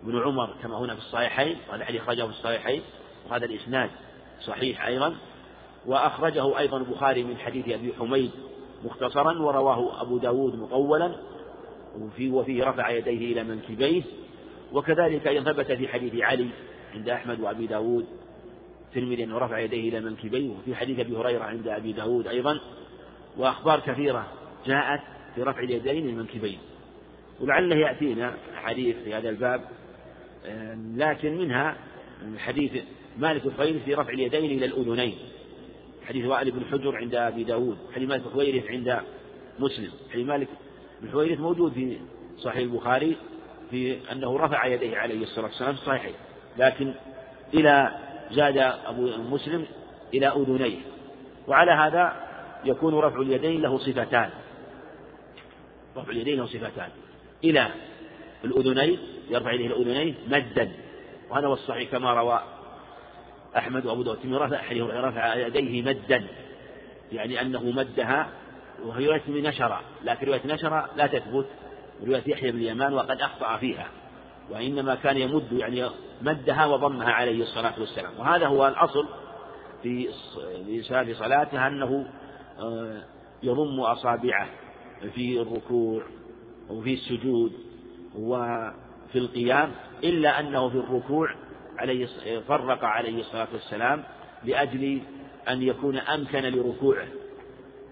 [0.03, 2.81] ابن عمر كما هنا في الصحيحين وهذا الحديث أخرجه في الصحيحين.
[3.29, 3.89] وهذا الإسناد
[4.41, 5.15] صحيح أيضا.
[5.85, 8.31] وأخرجه أيضا البخاري من حديث أبي حميد
[8.85, 11.15] مختصرا ورواه أبو داود مطولا
[11.99, 14.03] وفي وفيه رفع يديه إلى منكبيه.
[14.73, 16.49] وكذلك أيضا ثبت في حديث علي
[16.93, 18.05] عند أحمد وأبي داود
[18.93, 22.59] ترمذي أنه رفع يديه إلى منكبيه وفي حديث أبي هريرة عند أبي داود أيضا.
[23.37, 24.27] وأخبار كثيرة
[24.65, 25.01] جاءت
[25.35, 26.59] في رفع اليدين المنكبين
[27.39, 29.61] ولعله يأتينا حديث في هذا الباب
[30.95, 31.77] لكن منها
[32.37, 32.83] حديث
[33.19, 35.17] مالك الخويرث في رفع اليدين إلى الأذنين.
[36.07, 39.01] حديث وائل بن حجر عند أبي داود حديث مالك الخويرث عند
[39.59, 39.91] مسلم.
[40.13, 40.47] حديث مالك
[41.01, 41.97] بن حويرث موجود في
[42.37, 43.17] صحيح البخاري
[43.71, 46.13] في أنه رفع يديه عليه الصلاة والسلام في
[46.57, 46.93] لكن
[47.53, 47.91] إلى
[48.31, 49.65] زاد أبو مسلم
[50.13, 50.77] إلى أذنيه.
[51.47, 52.29] وعلى هذا
[52.65, 54.29] يكون رفع اليدين له صفتان.
[55.97, 56.89] رفع اليدين له صفتان.
[57.43, 57.67] إلى
[58.45, 60.71] الأذنين يرفع يديه الأذنين مدا.
[61.29, 62.58] وهذا هو الصحيح كما روى
[63.57, 66.27] أحمد وأبو داود رفع رفع يديه مدا
[67.11, 68.29] يعني أنه مدها
[68.83, 71.45] وهي رواية من نشر لكن رواية نشر لا تثبت
[72.07, 73.87] رواية يحيى بن اليمان وقد أخطأ فيها
[74.51, 75.89] وإنما كان يمد يعني
[76.21, 79.07] مدها وضمها عليه الصلاة والسلام وهذا هو الأصل
[79.83, 80.09] في
[81.03, 82.05] في صلاته أنه
[82.59, 83.01] آه،
[83.43, 84.47] يضم أصابعه
[85.13, 86.03] في الركوع
[86.69, 87.51] وفي السجود
[88.15, 89.71] وفي القيام
[90.03, 91.29] إلا أنه في الركوع
[91.79, 92.07] عليه
[92.47, 94.03] فرق عليه الصلاة والسلام
[94.43, 95.01] لأجل
[95.49, 97.07] أن يكون أمكن لركوعه.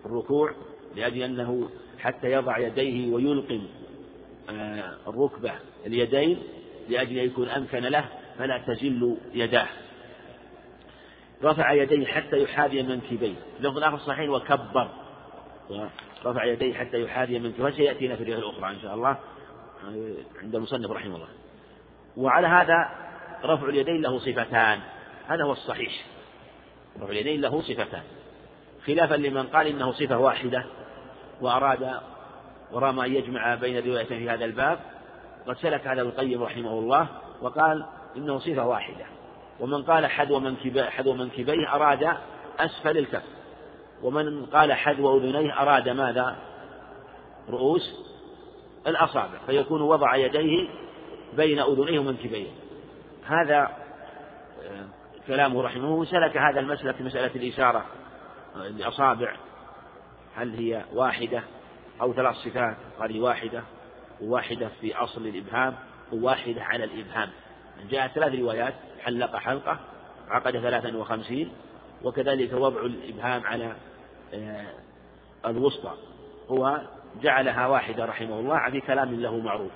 [0.05, 0.51] الركوع
[0.95, 1.69] لأجل أنه
[1.99, 3.67] حتى يضع يديه ويلقم
[4.49, 5.51] آه، الركبة
[5.85, 6.43] اليدين
[6.89, 8.05] لأجل أن يكون أمكن له
[8.37, 9.67] فلا تزل يداه.
[11.43, 13.35] رفع يديه حتى يحاذي منكبيه.
[13.59, 14.89] لفظ الآخر صحيح وكبر.
[16.25, 17.69] رفع يديه حتى يحاذي منكبيه.
[17.69, 21.27] سيأتينا في الرواية الأخرى إن شاء الله آه، عند المصنف رحمه الله.
[22.17, 23.06] وعلى هذا
[23.43, 24.79] رفع اليدين له صفتان.
[25.27, 26.05] هذا هو الصحيح.
[27.01, 28.03] رفع اليدين له صفتان.
[28.87, 30.65] خلافا لمن قال إنه صفة واحدة
[31.41, 31.99] وأراد
[32.71, 34.79] ورام أن يجمع بين الروايتين في هذا الباب
[35.47, 37.07] قد سلك هذا القيم رحمه الله
[37.41, 37.85] وقال
[38.17, 39.05] إنه صفة واحدة.
[39.59, 42.17] ومن قال حذو منكبيه حذو منكبيه أراد
[42.59, 43.23] أسفل الكف.
[44.03, 46.35] ومن قال حذو أذنيه أراد ماذا؟
[47.49, 48.07] رؤوس
[48.87, 49.37] الأصابع.
[49.45, 50.69] فيكون وضع يديه
[51.33, 52.47] بين أذنيه ومنكبيه.
[53.27, 53.69] هذا
[54.63, 54.85] آه،
[55.27, 57.85] كلامه رحمه وسلك هذا المسلك مسألة الإشارة
[58.55, 59.35] الأصابع
[60.35, 61.43] هل هي واحدة
[62.01, 63.63] أو ثلاث صفات؟ قال واحدة
[64.21, 65.75] وواحدة في أصل الإبهام
[66.13, 67.29] وواحدة على الإبهام.
[67.89, 69.79] جاءت ثلاث روايات حلق حلقة
[70.29, 71.51] عقد ثلاثا وخمسين
[72.03, 73.75] وكذلك وضع الإبهام على
[74.33, 74.67] آه،
[75.45, 75.93] الوسطى.
[76.49, 76.81] هو
[77.21, 79.71] جعلها واحدة رحمه الله في كلام له معروف.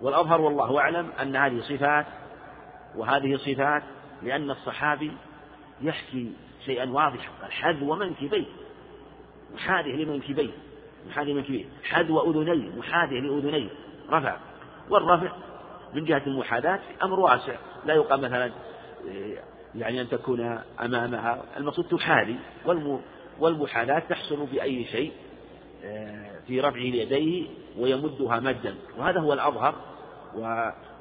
[0.00, 2.06] والأظهر والله أعلم أن هذه صفات
[2.96, 3.82] وهذه صفات
[4.22, 5.12] لأن الصحابي
[5.82, 6.32] يحكي
[6.66, 7.30] شيئا واضحا.
[7.42, 8.46] قال حذو منكبيه.
[9.54, 10.50] محاذه لمنكبيه.
[11.08, 11.64] محاذه لمنكبيه.
[11.84, 12.76] حذو أذنيه.
[12.78, 13.70] محاذه لأذنيه.
[14.10, 14.36] رفع.
[14.90, 15.32] والرفع
[15.94, 17.56] من جهة المحاذاة أمر واسع.
[17.84, 18.50] لا يقال مثلا
[19.74, 21.42] يعني أن تكون أمامها.
[21.56, 22.36] المقصود تحاذي
[23.40, 25.12] والمحاذاة تحصل بأي شيء
[25.84, 27.46] آه، في رفعه ليديه
[27.78, 28.74] ويمدها مدا.
[28.98, 29.74] وهذا هو الأظهر.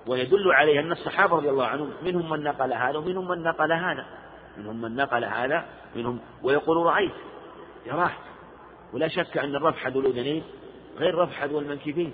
[0.10, 4.06] ويدل عليه أن الصحابة رضي الله عنهم منهم من نقل هذا ومنهم من نقل هذا.
[4.58, 7.12] منهم من نقل هذا منهم ويقول رأيت
[7.86, 8.12] يراه
[8.94, 10.44] ولا شك أن الرفع حذو الأذنين
[10.98, 12.14] غير رفع حذو المنكبين.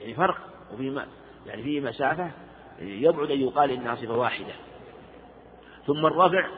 [0.00, 0.36] يعني فرق
[0.72, 1.06] وفي
[1.46, 2.30] يعني فيه مسافة
[2.80, 4.52] يبعد أن يقال إنها صفة واحدة.
[5.86, 6.48] ثم الرفع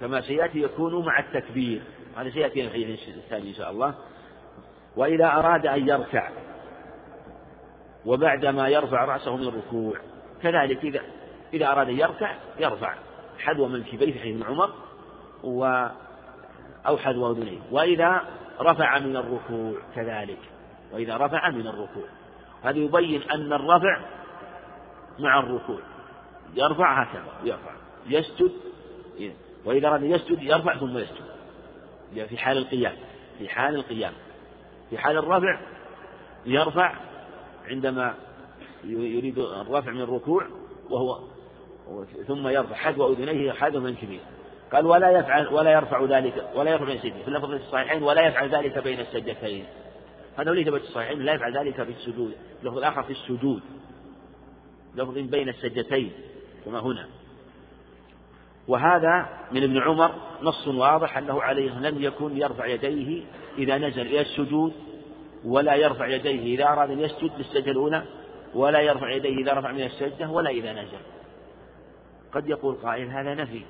[0.00, 1.82] كما سيأتي يكون مع التكبير.
[2.16, 3.94] هذا سيأتي في الحديث الثاني إن شاء الله.
[4.96, 6.30] وإذا أراد أن يركع
[8.06, 9.94] وبعدما يرفع رأسه من الركوع
[10.42, 11.00] كذلك إذا
[11.54, 12.94] إذا أراد أن يركع يرفع
[13.38, 14.70] حذو منكبيه في حديث عمر
[15.44, 15.86] و
[16.86, 17.58] أو حذو أذنيه.
[17.70, 18.22] وإذا
[18.60, 20.38] رفع من الركوع كذلك.
[20.92, 22.04] وإذا رفع من الركوع.
[22.64, 24.00] هذا يبين أن الرفع
[25.18, 25.80] مع الركوع.
[26.54, 27.72] يرفع هكذا يرفع.
[28.06, 28.52] يسجد
[29.64, 31.26] وإذا أراد يسجد يرفع ثم يسجد.
[32.28, 32.96] في حال القيام
[33.38, 34.12] في حال القيام.
[34.90, 35.60] في حال الرفع
[36.46, 36.94] يرفع
[37.66, 38.14] عندما
[38.84, 40.46] يريد الرفع من الركوع
[40.90, 41.20] وهو
[42.26, 44.20] ثم يرفع حذو أذنيه حذو منكبيه
[44.72, 47.22] قال ولا يفعل ولا يرفع ذلك ولا يرفع بين السجدتين.
[47.22, 49.64] في اللفظ الصحيحين ولا يفعل ذلك بين السجدتين.
[50.38, 52.32] هذا وليس بين الصحيحين لا يفعل ذلك في السجود.
[52.62, 53.62] اللفظ الآخر في السجود.
[54.94, 56.12] لفظ بين السجدتين
[56.64, 57.06] كما هنا.
[58.68, 63.22] وهذا من ابن عمر نص واضح أنه عليه لم يكن يرفع يديه
[63.58, 64.72] إذا نزل إلى السجود
[65.46, 68.02] ولا يرفع يديه إذا أراد أن يسجد للسجدة الأولى
[68.54, 70.98] ولا يرفع يديه إذا رفع من السجدة ولا إذا نزل.
[72.32, 73.62] قد يقول قائل هذا نفي.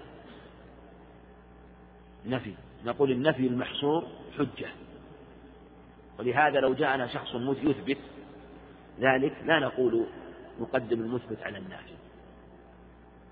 [2.26, 2.54] نفي.
[2.84, 4.04] نقول النفي المحصور
[4.38, 4.68] حجة.
[6.18, 7.98] ولهذا لو جاءنا شخص يثبت
[9.00, 10.06] ذلك لا نقول
[10.60, 11.94] نقدم المثبت على النافي.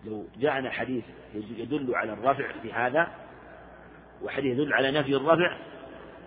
[0.05, 1.05] لو جاءنا حديث
[1.35, 3.09] يدل على الرفع في هذا
[4.23, 5.59] وحديث يدل على نفي الرفع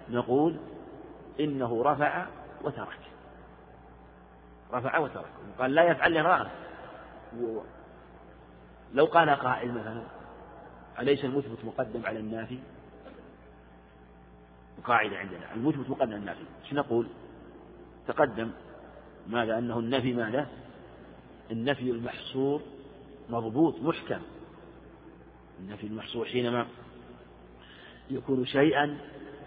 [0.10, 0.58] نقول
[1.40, 2.28] إنه رفع
[2.64, 3.00] وترك.
[4.74, 5.32] رفع وترك.
[5.60, 6.52] قال لا يفعل له
[8.94, 10.04] لو قال قائل مثلا
[11.00, 12.60] أليس المثبت مقدم على النافي؟
[14.84, 15.54] قاعدة عندنا.
[15.54, 16.44] المثبت مقدم على النافي.
[16.64, 17.08] إيش نقول؟
[18.08, 18.52] تقدم.
[19.28, 20.48] ماذا؟ أنه النفي ماذا؟
[21.52, 22.62] النفي المحصور
[23.30, 24.22] مضبوط محكم.
[25.60, 26.68] النفي المحصور حينما
[28.10, 28.98] يكون شيئا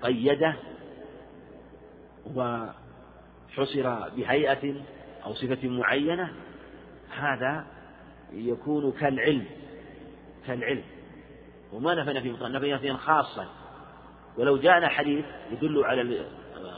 [0.02, 0.56] قيده
[2.34, 4.74] وحصر بهيئة
[5.24, 6.32] أو صفة معينة
[7.10, 7.66] هذا
[8.32, 9.44] يكون كالعلم
[10.46, 10.84] كالعلم.
[11.72, 13.46] وما نفى نفي مطلق نفي نفيا خاصا
[14.38, 16.24] ولو جاءنا حديث يدل على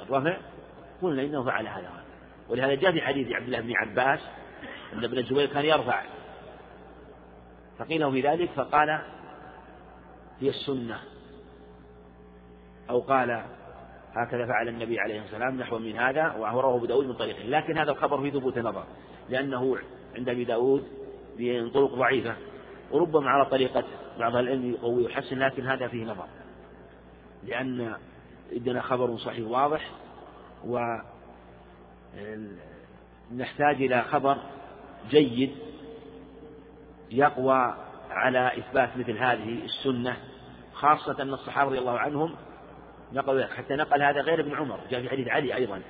[0.03, 0.37] الرفع
[1.03, 2.05] قلنا إنه فعل هذا.
[2.49, 4.21] ولهذا جاء في حديث عبد الله بن عباس
[4.93, 6.03] أن ابن الزبير كان يرفع.
[7.79, 9.01] فقيل في ذلك فقال
[10.41, 10.99] هي السنة.
[12.91, 13.45] أو قال
[14.15, 17.79] هكذا فعل النبي عليه الصلاة والسلام نحو من هذا ورواه أبو داود من طريق لكن
[17.79, 18.85] هذا الخبر فيه ثبوت نظر
[19.29, 19.77] لأنه
[20.17, 20.85] عند أبي داود
[21.39, 22.35] من طرق ضعيفة.
[22.91, 23.85] وربما على طريقة
[24.19, 26.27] بعض العلم يقوي ويحسن لكن هذا فيه نظر.
[27.45, 27.95] لأن
[28.53, 29.91] عندنا خبر صحيح واضح
[30.65, 30.79] و
[33.37, 34.39] نحتاج إلى خبر
[35.11, 35.55] جيد
[37.11, 37.75] يقوى
[38.11, 40.17] على إثبات مثل هذه السنة
[40.73, 42.35] خاصة أن الصحابة رضي الله عنهم
[43.13, 45.81] نقل حتى نقل هذا غير ابن عمر جاء في حديث علي أيضا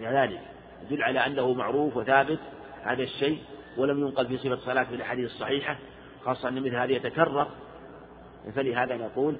[0.00, 0.40] ذلك
[0.82, 2.38] يدل على أنه معروف وثابت
[2.84, 3.42] هذا الشيء
[3.76, 5.78] ولم ينقل في صفة الصلاة في الأحاديث الصحيحة
[6.24, 7.48] خاصة أن مثل هذا يتكرر.
[8.54, 9.36] فلهذا نقول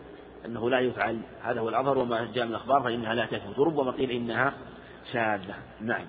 [0.46, 4.11] أنه لا يفعل هذا هو الأظهر وما جاء من الأخبار فإنها لا تثبت وربما قيل
[4.11, 4.53] إنها
[5.12, 5.55] شاذة.
[5.81, 6.07] نعم.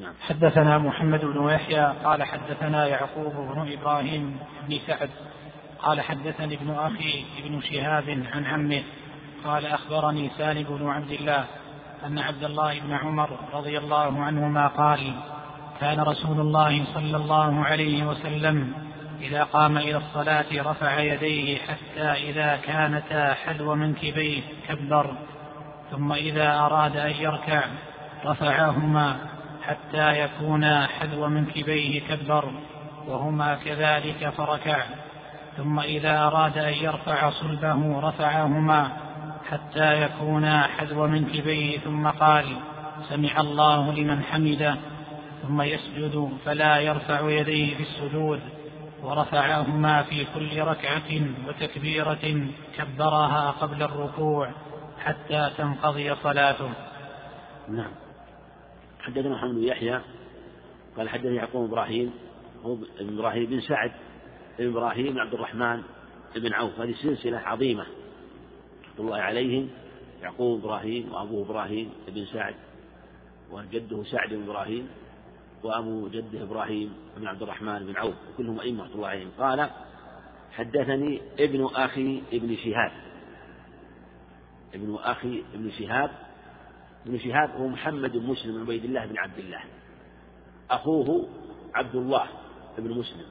[0.00, 0.14] نعم.
[0.20, 5.10] حدثنا محمد بن يحيى قال حدثنا يعقوب بن إبراهيم بن سعد.
[5.82, 8.82] قال حدثني ابن أخي ابن شهاب عن عمه
[9.44, 11.44] قال أخبرني سالم بن عبد الله
[12.06, 15.12] أن عبد الله بن عمر رضي الله عنهما قال
[15.80, 18.74] كان رسول الله صلى الله عليه وسلم
[19.20, 25.14] إذا قام إلى الصلاة رفع يديه حتى إذا كانتا حذو منكبيه كبر
[25.90, 27.62] ثم إذا أراد أن يركع
[28.24, 29.16] رفعهما
[29.62, 32.52] حتى يكونا حذو منكبيه كبر
[33.06, 34.82] وهما كذلك فركع.
[35.56, 38.88] ثم إذا أراد أن يرفع صلبه رفعهما
[39.50, 42.46] حتى يكونا حذو منكبيه ثم قال
[43.08, 44.76] سمع الله لمن حمده.
[45.42, 48.40] ثم يسجد فلا يرفع يديه في السجود
[49.02, 51.10] ورفعهما في كل ركعة
[51.48, 54.50] وتكبيرة كبرها قبل الركوع
[54.98, 56.70] حتى تنقضي صلاته.
[57.68, 57.90] نعم.
[59.00, 60.00] حدثنا محمد بن يحيى
[60.96, 62.12] قال حدثني يعقوب إبراهيم
[62.64, 63.92] هو إبراهيم بن سعد
[64.68, 65.82] إبراهيم بن عبد الرحمن
[66.36, 66.80] بن عوف.
[66.80, 67.86] هذه سلسلة عظيمة
[68.98, 69.68] رحمة الله عليهم.
[70.22, 72.54] يعقوب إبراهيم وأبوه إبراهيم بن سعد
[73.50, 74.88] وجده سعد بن إبراهيم
[75.62, 78.14] وأبو جده إبراهيم بن عبد الرحمن بن عوف.
[78.36, 79.30] كلهم أئمة رحمة الله عليهم.
[79.38, 79.70] قال
[80.52, 82.92] حدثني ابن أخي ابن شهاب.
[84.74, 86.10] ابن أخي ابن شهاب.
[87.06, 89.62] ابن شهاب هو محمد بن مسلم بن عبيد الله بن عبد الله.
[90.70, 91.28] أخوه
[91.74, 92.26] عبد الله
[92.78, 93.26] بن مسلم.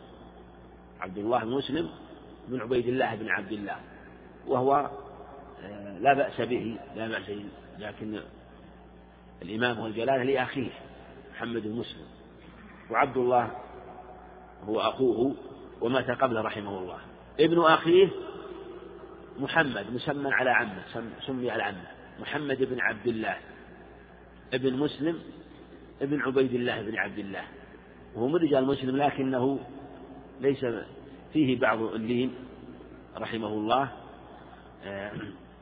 [1.00, 1.90] عبد الله بن مسلم
[2.48, 3.76] بن عبيد الله بن عبد الله
[4.48, 4.90] وهو
[5.64, 7.46] آه، لا بأس به لا بأس به
[7.80, 8.20] لكن
[9.42, 10.70] الإمام هو الجلالة لأخيه
[11.32, 12.06] محمد بن مسلم
[12.92, 13.52] وعبد الله
[14.64, 15.36] هو أخوه
[15.82, 16.98] ومات قبل رحمه الله.
[17.40, 18.10] ابن أخيه
[19.40, 20.84] محمد مسمى على عمه
[21.28, 21.88] سمي على عمه
[22.20, 23.38] محمد بن عبد الله
[24.54, 25.20] ابن مسلم
[26.02, 27.44] ابن عبيد الله بن عبد الله.
[28.16, 29.60] وهو من رجال مسلم لكنه
[30.40, 30.66] ليس
[31.34, 32.34] فيه بعض اللين
[33.18, 33.92] رحمه الله.
[34.84, 35.12] آه،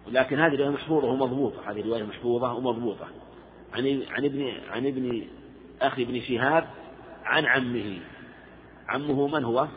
[0.07, 1.71] لكن هذه الرواية محفوظة ومضبوطة.
[1.71, 3.07] هذه الرواية محفوظة ومضبوطة.
[3.73, 5.28] عن عن ابن عن ابن
[5.82, 6.67] أخي ابن شهاب
[7.25, 7.99] عن عمه.
[8.88, 9.67] عمه من هو؟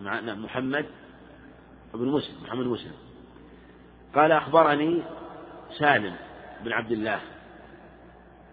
[0.00, 0.86] محمد
[1.94, 2.92] بن مسلم محمد مسلم.
[4.14, 5.02] قال أخبرني
[5.78, 6.16] سالم
[6.64, 7.20] بن عبد الله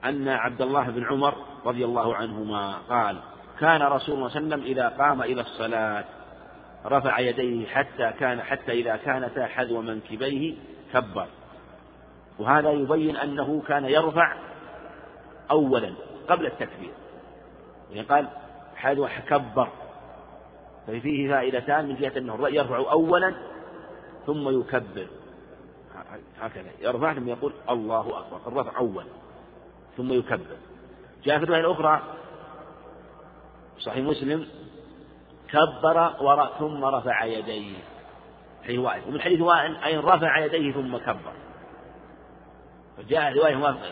[0.05, 3.19] أن عبد الله بن عمر رضي الله عنهما قال
[3.59, 6.05] كان رسول الله صلى الله عليه وسلم إذا قام إلى الصلاة
[6.85, 10.55] رفع يديه حتى كان حتى إذا كانتا حذو منكبيه
[10.93, 11.27] كبر.
[12.39, 14.37] وهذا يبين أنه كان يرفع
[15.51, 15.93] أولا
[16.29, 16.91] قبل التكبير.
[17.91, 18.27] يعني قال
[18.75, 19.67] حذو كبر.
[20.87, 23.35] ففيه فائدتان من جهة أنه يرفع أولا
[24.25, 25.07] ثم يكبر.
[26.41, 26.69] هكذا.
[26.81, 28.39] يرفع ثم يقول الله أكبر.
[28.47, 29.05] الرفع أول
[29.97, 30.57] ثم يكبر.
[31.23, 32.01] جاء في الرواية الأخرى
[33.79, 34.47] صحيح مسلم.
[35.49, 37.77] كبر وراء ثم رفع يديه.
[38.63, 41.33] حديث وائل ومن حديث وائل أي رفع يديه ثم كبر.
[42.97, 43.91] فجاء رواية موافقة.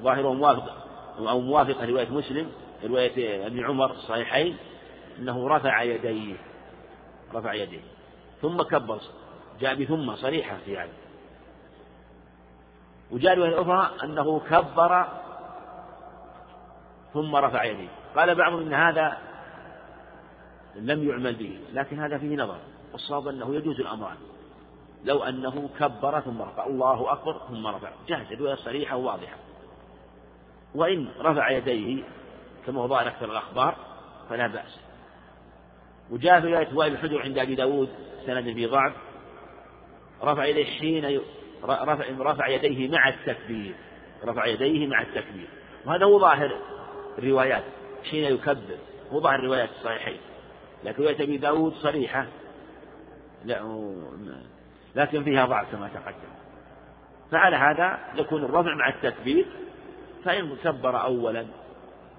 [0.00, 0.86] ظاهره موافق
[1.18, 2.52] أو موافقة رواية مسلم.
[2.84, 4.56] رواية ابن عمر الصحيحين
[5.18, 6.36] أنه رفع يديه.
[7.34, 7.82] رفع يديه.
[8.42, 9.00] ثم كبر.
[9.60, 10.92] جاء بثم صريحة في هذا.
[13.10, 15.08] وجاء رواية أخرى أنه كبر
[17.14, 17.99] ثم رفع يديه.
[18.16, 19.18] قال بعضهم إن هذا
[20.76, 22.58] لم يعمل به لكن هذا فيه نظر
[22.92, 24.16] والصواب أنه يجوز الأمران.
[25.04, 29.36] لو أنه كبر ثم رفع الله أكبر ثم رفع جاهز الرواية صريحة وواضحة.
[30.74, 32.02] وإن رفع يديه
[32.66, 33.76] كما هو ظاهر أكثر الأخبار
[34.28, 34.80] فلا بأس.
[36.10, 37.88] وجاء في رواية وائل الحجر عند أبي داود
[38.26, 38.92] سند في ضعف
[40.22, 41.20] رفع يديه حين
[41.64, 43.74] رفع, رفع يديه مع التكبير
[44.24, 45.48] رفع يديه مع التكبير.
[45.86, 46.58] وهذا هو ظاهر
[47.18, 47.64] الروايات.
[48.04, 48.78] حين يكبر.
[49.12, 50.20] هو ظاهر الروايات الصحيحين.
[50.84, 52.26] لكن رواية أبي داود صريحة.
[53.44, 53.80] لا
[54.94, 56.30] لكن فيها ضعف كما تقدم.
[57.30, 59.46] فعلى هذا يكون الرفع مع التكبير.
[60.24, 61.46] فإن كبر أولا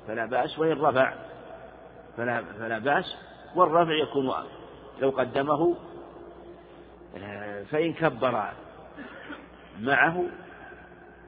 [0.08, 1.14] فلا بأس وإن رفع
[2.18, 3.16] فلا فلا بأس.
[3.56, 4.34] والرفع يكون
[5.02, 5.76] لو قدمه
[7.72, 8.52] فإن كبر
[9.80, 10.26] معه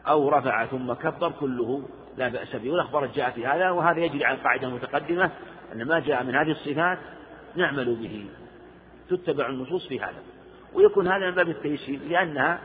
[0.08, 1.84] أو رفع ثم كبر كله
[2.18, 2.72] لا بأس به.
[2.72, 5.32] والأخبار جاء في هذا وهذا يجري عن قاعدة متقدمة
[5.74, 6.98] أن ما جاء من هذه الصفات
[7.56, 8.26] نعمل به.
[9.10, 10.24] تتبع النصوص في هذا.
[10.74, 12.60] ويكون هذا من باب التيسير لأنها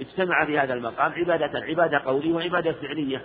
[0.00, 3.22] اجتمع في هذا المقام عبادة عبادة قولية وعبادة فعلية.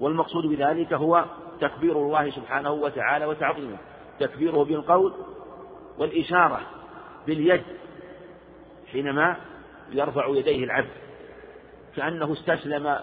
[0.00, 1.24] والمقصود بذلك هو
[1.60, 3.76] تكبير الله سبحانه وتعالى وتعظيمه.
[4.20, 5.14] تكبيره بالقول
[5.98, 6.60] والإشارة
[7.26, 7.62] باليد
[8.92, 9.36] حينما
[9.92, 10.90] يرفع يديه العبد.
[11.96, 12.96] كأنه استسلم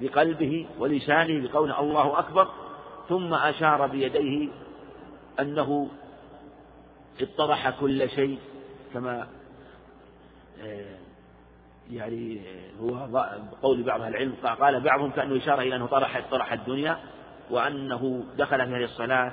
[0.00, 2.48] بقلبه ولسانه بقول الله أكبر
[3.08, 4.48] ثم أشار بيديه
[5.40, 5.88] أنه
[7.20, 8.38] اطرح كل شيء
[8.94, 9.26] كما
[10.62, 10.98] آه،
[11.90, 12.40] يعني
[12.80, 13.24] هو
[13.62, 16.98] قول بعض أهل العلم قال بعضهم كأنه إشارة إلى أنه طرح طرح الدنيا
[17.50, 19.32] وأنه دخل في هذه الصلاة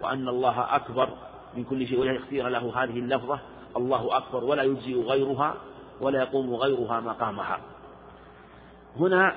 [0.00, 1.08] وأن الله أكبر
[1.56, 3.40] من كل شيء ولا يختير له هذه اللفظة
[3.76, 5.54] الله أكبر ولا يجزئ غيرها
[6.00, 7.60] ولا يقوم غيرها مقامها.
[8.96, 9.34] هنا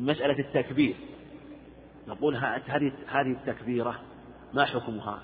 [0.00, 0.94] مسألة التكبير.
[2.08, 4.00] نقول هذه التكبيرة
[4.54, 5.22] ما حكمها؟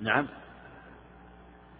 [0.00, 0.28] نعم.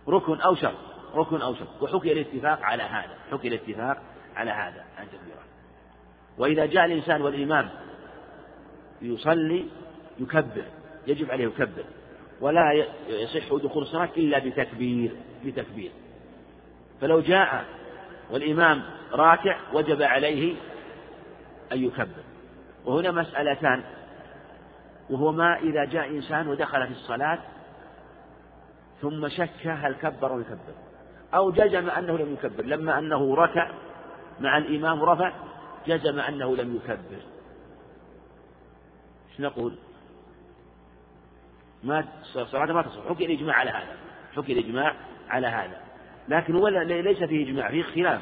[0.08, 0.78] ركن أو شرط
[1.14, 1.82] ركن أو شرط.
[1.82, 4.02] وحكي الاتفاق على هذا حكي الاتفاق
[4.36, 5.42] على هذا التكبيرة
[6.38, 7.70] وإذا جاء الإنسان والإمام
[9.02, 9.66] يصلي
[10.20, 10.64] يكبر
[11.06, 11.84] يجب عليه يكبر.
[12.40, 15.90] ولا يصح دخول الصلاة إلا بتكبير بتكبير.
[17.00, 17.64] فلو جاء
[18.30, 18.82] والإمام
[19.12, 20.56] راكع وجب عليه
[21.72, 22.22] أن يكبر.
[22.84, 23.84] وهنا مسألتان.
[25.10, 27.38] وهو ما إذا جاء إنسان ودخل في الصلاة
[29.00, 30.74] ثم شك هل كبر أو يكبر.
[31.34, 32.64] أو جزم أنه لم يكبر.
[32.64, 33.70] لما أنه ركع
[34.40, 35.32] مع الإمام رفع
[35.86, 37.22] جزم أنه لم يكبر.
[39.30, 39.74] إيش نقول؟
[41.84, 42.04] ما
[42.36, 43.08] الصلاة ما تصح.
[43.08, 43.96] حكي الإجماع على هذا.
[44.36, 44.94] حكي الإجماع
[45.28, 45.80] على هذا.
[46.28, 48.20] لكن هو ليس فيه إجماع فيه خلاف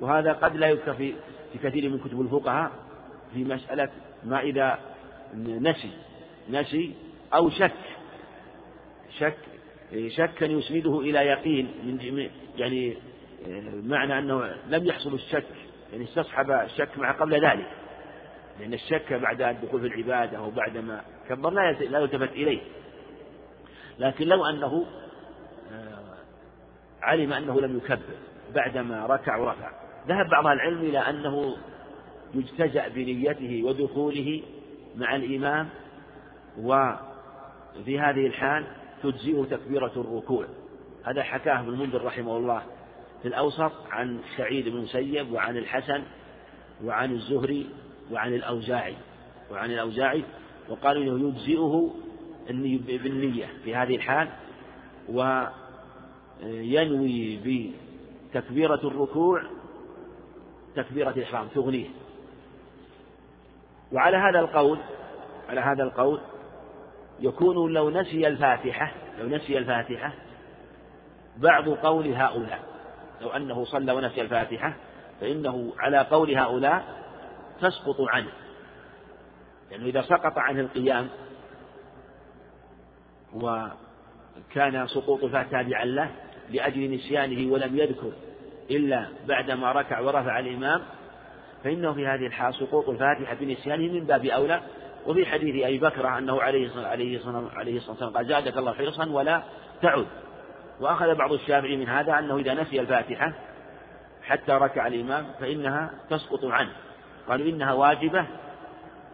[0.00, 1.14] وهذا قد لا يذكر في
[1.52, 2.70] في كثير من كتب الفقهاء
[3.34, 3.88] في مسألة
[4.24, 4.78] ما إذا
[5.36, 5.90] نسي
[6.50, 6.94] نسي
[7.34, 7.72] أو شك
[9.18, 9.36] شك
[10.08, 12.96] شكا يسنده إلى يقين من يعني
[13.82, 15.46] معنى أنه لم يحصل الشك
[15.92, 17.66] يعني استصحب الشك مع قبل ذلك
[18.60, 22.60] لأن الشك بعد الدخول في العبادة أو بعدما كبر لا لا يلتفت إليه.
[23.98, 24.86] لكن لو أنه
[25.72, 26.16] آه،
[27.02, 28.16] علم أنه لم يكبر
[28.54, 29.70] بعدما ركع ورفع.
[30.10, 31.56] ذهب بعض العلم إلى أنه
[32.34, 34.42] يجتزأ بنيته ودخوله
[34.96, 35.68] مع الإمام
[36.58, 38.66] وفي هذه الحال
[39.02, 40.46] تجزئه تكبيرة الركوع.
[41.04, 42.62] هذا حكاه ابن المنذر رحمه الله
[43.22, 46.02] في الأوسط عن سعيد بن مسيب وعن الحسن
[46.84, 47.66] وعن الزهري
[48.12, 48.94] وعن الأوزاعي
[49.50, 50.24] وعن الأوزاعي
[50.68, 51.94] وقالوا إنه يجزئه
[53.02, 54.28] بالنية في هذه الحال
[56.42, 57.40] وينوي
[58.34, 59.42] بتكبيرة الركوع
[60.76, 61.88] تكبيرة الإحرام تغنيه.
[63.92, 64.78] وعلى هذا القول
[65.48, 66.20] على هذا القول
[67.20, 70.12] يكون لو نسي الفاتحة لو نسي الفاتحة
[71.36, 72.60] بعض قول هؤلاء.
[73.20, 74.76] لو أنه صلى ونسي الفاتحة
[75.20, 76.84] فإنه على قول هؤلاء
[77.60, 78.32] تسقط عنه.
[79.70, 81.08] لأنه إذا سقط عنه القيام
[83.34, 86.10] وكان سقوط تابعا له
[86.50, 88.12] لأجل نسيانه ولم يذكر.
[88.70, 90.82] إلا بعدما ركع ورفع الإمام
[91.64, 94.60] فإنه في هذه الحال سقوط الفاتحة بنسيانه من باب أولى.
[95.06, 97.20] وفي حديث أبي بكر أنه عليه عليه
[97.54, 99.42] عليه الصلاة والسلام قال زادك الله حرصا ولا
[99.82, 100.06] تعد.
[100.80, 103.32] وأخذ بعض الشافعي من هذا أنه إذا نسي الفاتحة
[104.22, 106.72] حتى ركع الإمام فإنها تسقط عنه.
[107.28, 108.26] قالوا إنها واجبة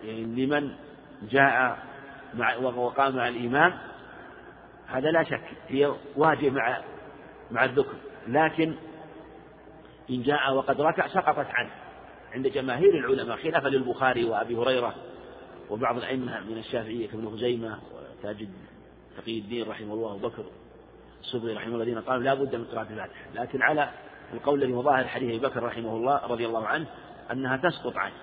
[0.04, 0.70] لمن
[1.22, 1.78] جاء
[2.34, 3.72] مع وقام مع الإمام
[4.86, 6.78] هذا لا شك هي واجب مع
[7.50, 7.94] مع الذكر.
[8.28, 8.74] لكن
[10.10, 11.70] إن جاء وقد ركع سقطت عنه.
[12.32, 14.94] عند جماهير العلماء خلافا للبخاري وأبي هريرة
[15.70, 17.78] وبعض الأئمة من الشافعية كابن خزيمة
[18.18, 18.48] وتاج
[19.16, 20.44] تقي الدين رحمه الله أبو بكر
[21.20, 23.30] الصبري رحمه الله الذين قالوا لا بد من قراءة الفاتحة.
[23.34, 23.90] لكن على
[24.34, 26.86] القول الذي وظاهر حديث أبي بكر رحمه الله رضي الله عنه
[27.32, 28.14] أنها تسقط عنه.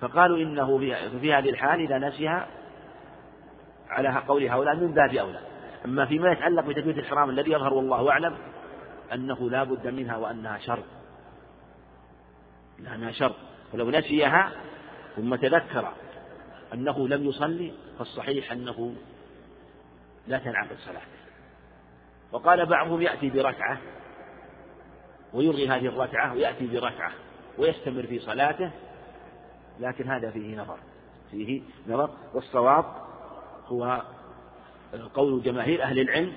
[0.00, 0.78] فقالوا إنه
[1.20, 2.46] في هذه الحال إذا نسيها
[3.88, 5.40] على قول هؤلاء من باب أولى.
[5.84, 8.34] أما فيما يتعلق بتكبيرة الإحرام الذي يظهر والله أعلم
[9.14, 10.84] أنه لا بد منها وأنها شرط
[12.78, 13.36] لأنها شرط
[13.72, 14.52] ولو نسيها
[15.16, 15.92] ثم تذكر
[16.74, 18.94] أنه لم يصلي فالصحيح أنه
[20.26, 21.22] لا تنعقد صلاته
[22.32, 23.78] وقال بعضهم يأتي بركعة
[25.32, 27.12] ويلغي هذه الركعة ويأتي بركعة
[27.58, 28.70] ويستمر في صلاته
[29.80, 30.78] لكن هذا فيه نظر.
[31.30, 32.10] فيه نظر.
[32.34, 32.84] والصواب
[33.66, 34.02] هو
[35.14, 36.32] قول جماهير أهل العلم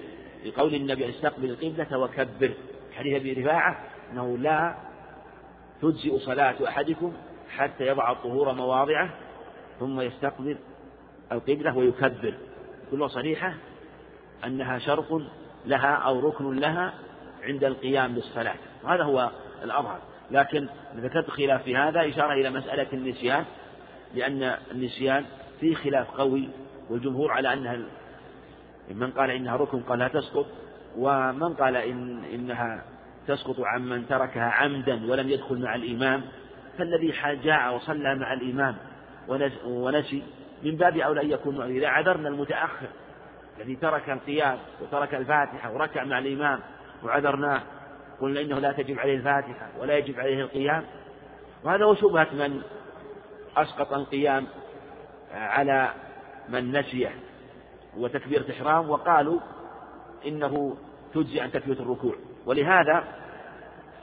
[0.45, 2.53] بقول النبي استقبل القبلة وكبر.
[2.95, 4.75] حديث أبي رفاعة أنه لا
[5.81, 7.13] تجزئ صلاة أحدكم
[7.49, 9.09] حتى يضع الطهور مواضعه
[9.79, 10.57] ثم يستقبل
[11.31, 12.33] القبلة ويكبر.
[12.91, 13.53] كلها صريحة
[14.45, 15.21] أنها شرط
[15.65, 16.93] لها أو ركن لها
[17.43, 18.55] عند القيام بالصلاة.
[18.83, 19.31] وهذا هو
[19.63, 19.99] الأظهر.
[20.31, 23.45] لكن ذكرت خلاف في هذا إشارة إلى مسألة النسيان
[24.15, 25.25] لأن النسيان
[25.59, 26.49] فيه خلاف قوي
[26.89, 27.79] والجمهور على أنها
[28.91, 30.45] من قال إنها ركن قال لا تسقط
[30.97, 32.83] ومن قال إن إنها
[33.27, 36.21] تسقط عمن تركها عمدا ولم يدخل مع الإمام
[36.77, 37.13] فالذي
[37.43, 38.75] جاء وصلى مع الإمام
[39.65, 40.23] ونسي
[40.63, 42.87] من باب أولى أن يكون إذا عذرنا المتأخر
[43.57, 46.59] الذي ترك القيام وترك الفاتحة وركع مع الإمام
[47.03, 47.61] وعذرناه
[48.21, 50.83] قلنا إنه لا تجب عليه الفاتحة ولا يجب عليه القيام.
[51.63, 52.61] وهذا هو شبهة من
[53.57, 54.47] أسقط القيام
[55.33, 55.89] على
[56.49, 57.11] من نسيه.
[57.97, 59.39] وتكبيرة إحرام وقالوا
[60.25, 60.77] إنه
[61.13, 62.15] تجزي عن تكبيرة الركوع.
[62.45, 63.03] ولهذا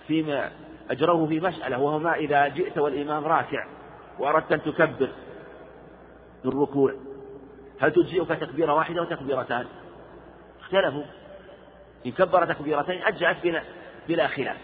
[0.06, 0.50] فيما
[0.90, 3.66] أجروه في مسألة وهو ما إذا جئت والإمام راكع
[4.18, 5.08] وأردت أن تكبر
[6.44, 6.94] بالركوع
[7.80, 9.66] هل تجزئك تكبيرة واحدة وتكبيرتان؟
[10.60, 11.04] اختلفوا.
[12.06, 13.62] إن كبر تكبيرتين أجزأت بلا,
[14.08, 14.56] بلا خلاف.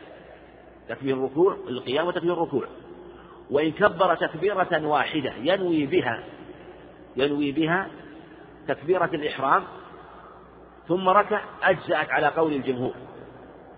[0.89, 2.65] تكبير الركوع القيام وتكبير الركوع.
[3.51, 6.25] وإن كبر تكبيرة واحدة ينوي بها
[7.17, 7.89] ينوي بها
[8.69, 9.65] تكبيرة الإحرام
[10.89, 12.95] ثم ركع أجزأت على قول الجمهور.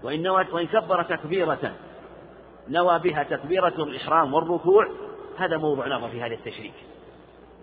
[0.02, 1.74] وإن, وإن كبر تكبيرة
[2.68, 4.88] نوى بها تكبيرة الإحرام والركوع
[5.38, 6.74] هذا موضوع نظر في هذا التشريك.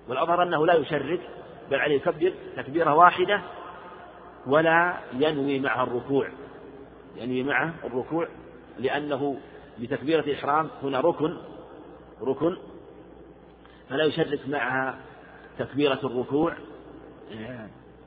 [0.07, 1.19] والأظهر أنه لا يشرك
[1.71, 3.41] بل عليه يكبر تكبيرة واحدة
[4.47, 6.27] ولا ينوي معها الركوع.
[7.15, 8.27] ينوي معه الركوع
[8.79, 9.37] لأنه
[9.79, 11.37] بتكبيرة الإحرام هنا ركن
[12.21, 12.57] ركن
[13.89, 14.99] فلا يشرك معها
[15.59, 16.53] تكبيرة الركوع.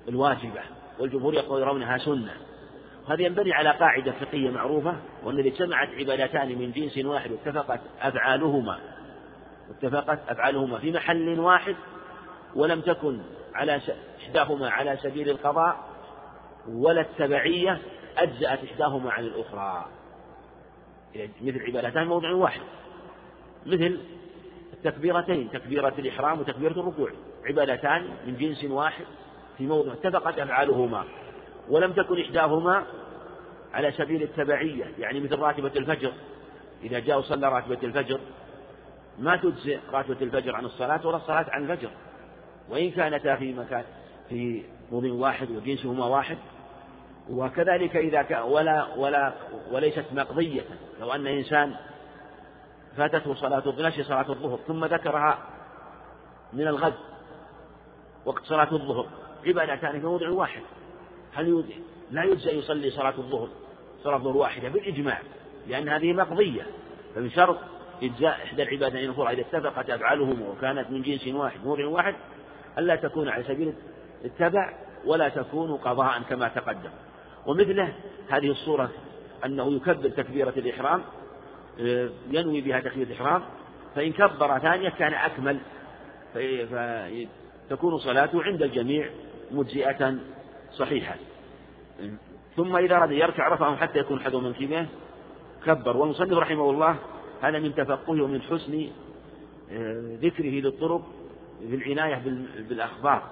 [0.08, 0.62] الواجبة
[0.98, 2.32] والجمهور يرونها سنة.
[3.08, 8.78] هذا ينبني على قاعدة فقهية معروفة وأن إذا اجتمعت عبادتان من جنس واحد واتفقت أفعالهما.
[9.70, 11.76] اتفقت أفعالهما في محل واحد
[12.54, 13.20] ولم تكن
[13.54, 13.80] على
[14.22, 15.76] إحداهما على سبيل القضاء
[16.68, 17.78] ولا التبعية
[18.16, 19.86] أجزأت إحداهما عن الأخرى.
[21.42, 22.60] مثل عبادتان موضع واحد.
[23.66, 24.00] مثل
[24.72, 27.10] التكبيرتين تكبيرة الإحرام وتكبيرة الركوع.
[27.44, 29.04] عبادتان من جنس واحد
[29.58, 31.04] في موضع اتفقت أفعالهما
[31.68, 32.84] ولم تكن إحداهما
[33.74, 36.12] على سبيل التبعية يعني مثل راتبة الفجر
[36.82, 38.20] إذا جاء وصلى راتبة الفجر
[39.18, 41.90] ما تجزئ راتبة الفجر عن الصلاة ولا الصلاة عن الفجر.
[42.70, 43.84] وإن كانتا في مكان
[44.28, 44.62] في
[44.92, 46.38] موضع واحد وجنسهما واحد.
[47.30, 49.32] وكذلك إذا كان ولا ولا
[49.72, 50.62] وليست مقضية.
[51.00, 51.74] لو أن إنسان
[52.96, 55.38] فاتته صلاة نسي صلاة الظهر ثم ذكرها
[56.52, 56.94] من الغد
[58.24, 59.06] وقت صلاة الظهر.
[59.46, 60.62] عبادتان في موضع واحد.
[61.34, 61.64] هل
[62.10, 63.48] لا يجزى يصلي صلاة الظهر
[64.04, 65.18] صلاة الظهر واحدة بالإجماع
[65.68, 66.66] لأن هذه مقضية.
[67.14, 67.58] فمن شرط
[68.02, 72.14] إجزاء إحدى العبادتين الأخرى إذا اتفقت أفعالهما وكانت من جنس واحد موضع واحد
[72.78, 73.74] ألا تكون على سبيل
[74.24, 74.72] التبع
[75.04, 76.90] ولا تكون قضاء كما تقدم.
[77.46, 77.94] ومثله
[78.28, 78.90] هذه الصورة
[79.44, 81.02] أنه يكبر تكبيرة الإحرام
[81.80, 83.42] آه، ينوي بها تكبيرة الإحرام
[83.94, 85.60] فإن كبر ثانية كان أكمل
[87.70, 89.10] فتكون صلاته عند الجميع
[89.50, 90.14] مجزئة
[90.72, 91.14] صحيحة.
[92.56, 94.86] ثم إذا أراد يركع رفعه حتى يكون حذو منكبه
[95.66, 95.96] كبر.
[95.96, 96.96] والمصنف رحمه الله
[97.42, 98.88] هذا من تفقهه ومن حسن
[99.72, 101.02] آه، ذكره للطرق
[101.68, 102.22] في العناية
[102.68, 103.22] بالأخبار.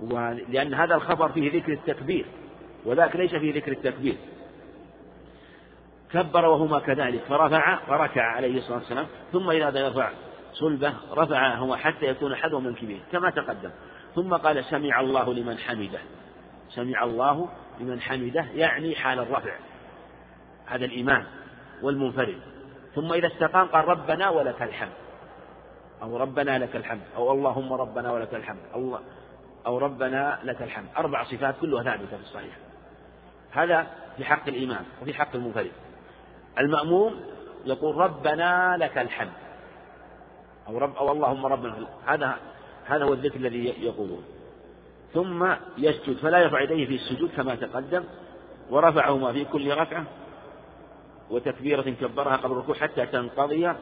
[0.00, 2.26] ولأن هذا الخبر فيه ذكر التكبير
[2.84, 4.16] وذاك ليس فيه ذكر التكبير.
[6.12, 10.10] كبر وهما كذلك فرفع فركع عليه الصلاة والسلام ثم إذا يرفع
[10.52, 13.70] صلبة رفعهما حتى يكون حذو منكبه كما تقدم.
[14.14, 16.00] ثم قال سمع الله لمن حمده.
[16.68, 17.48] سمع الله
[17.80, 19.54] لمن حمده يعني حال الرفع
[20.66, 21.26] هذا الإمام
[21.82, 22.40] والمنفرد.
[22.94, 24.92] ثم إذا استقام قال ربنا ولك الحمد.
[26.02, 28.98] أو ربنا لك الحمد أو اللهم ربنا ولك الحمد أو
[29.66, 30.88] أو ربنا لك الحمد.
[30.96, 32.56] أربع صفات كلها ثابتة في الصحيح.
[33.50, 33.86] هذا
[34.16, 35.72] في حق الإمام وفي حق المنفرد.
[36.58, 37.20] المأموم
[37.64, 39.41] يقول ربنا لك الحمد.
[40.68, 41.86] أو رب أو اللهم ربنا.
[42.06, 42.36] هذا
[42.84, 44.24] هذا هو الذكر الذي يقولون.
[45.14, 48.04] ثم يسجد فلا يرفع يديه في السجود كما تقدم
[48.70, 50.04] ورفعهما في كل ركعة
[51.30, 53.72] وتكبيرة كبرها قبل الركوع حتى تنقضي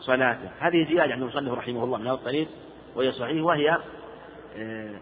[0.00, 0.50] صلاته.
[0.58, 2.48] هذه زيادة عند المصنف رحمه الله من هذا الطريق
[2.96, 3.78] وهي صحيح وهي
[4.56, 5.00] آه،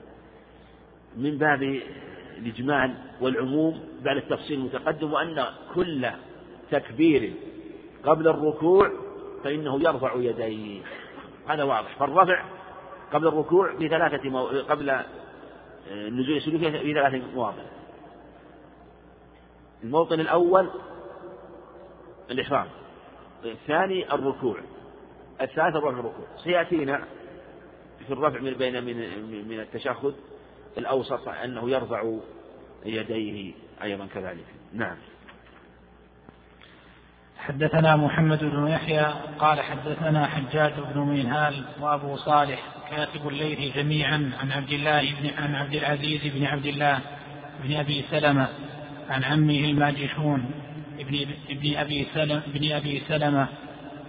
[1.16, 1.80] من باب
[2.39, 6.07] الإجمال والعموم بعد التفصيل المتقدم وأن كل
[6.70, 7.32] تكبير
[8.05, 8.91] قبل الركوع
[9.45, 10.82] فإنه يرفع يديه.
[11.49, 11.99] هذا واضح.
[11.99, 12.44] فالرفع
[13.12, 14.47] قبل الركوع في ثلاثة مو...
[14.47, 15.05] قبل آه،
[15.88, 17.62] السجود في ثلاثة مواضع.
[19.84, 20.70] الموطن الأول
[22.30, 22.66] الإحرام.
[23.44, 24.61] الثاني الركوع.
[25.40, 26.26] الثالث الرفع الركوع.
[26.44, 27.05] سيأتينا
[28.07, 30.14] في الرفع من بين من من التشهد
[30.78, 32.18] الأوسط أنه يرفع
[32.84, 34.47] يديه أيضا كذلك.
[34.72, 34.97] نعم.
[37.49, 39.07] حدثنا محمد بن يحيى
[39.38, 45.55] قال حدثنا حجاج بن منهال وأبو صالح كاتب الليث جميعا عن عبد الله بن عن
[45.55, 46.99] عبد العزيز بن عبد الله
[47.64, 48.49] بن أبي سلمة
[49.11, 50.51] عن عمه الماجشون
[50.99, 53.49] ابن ابن أبي سلمه ابن أبي سلمة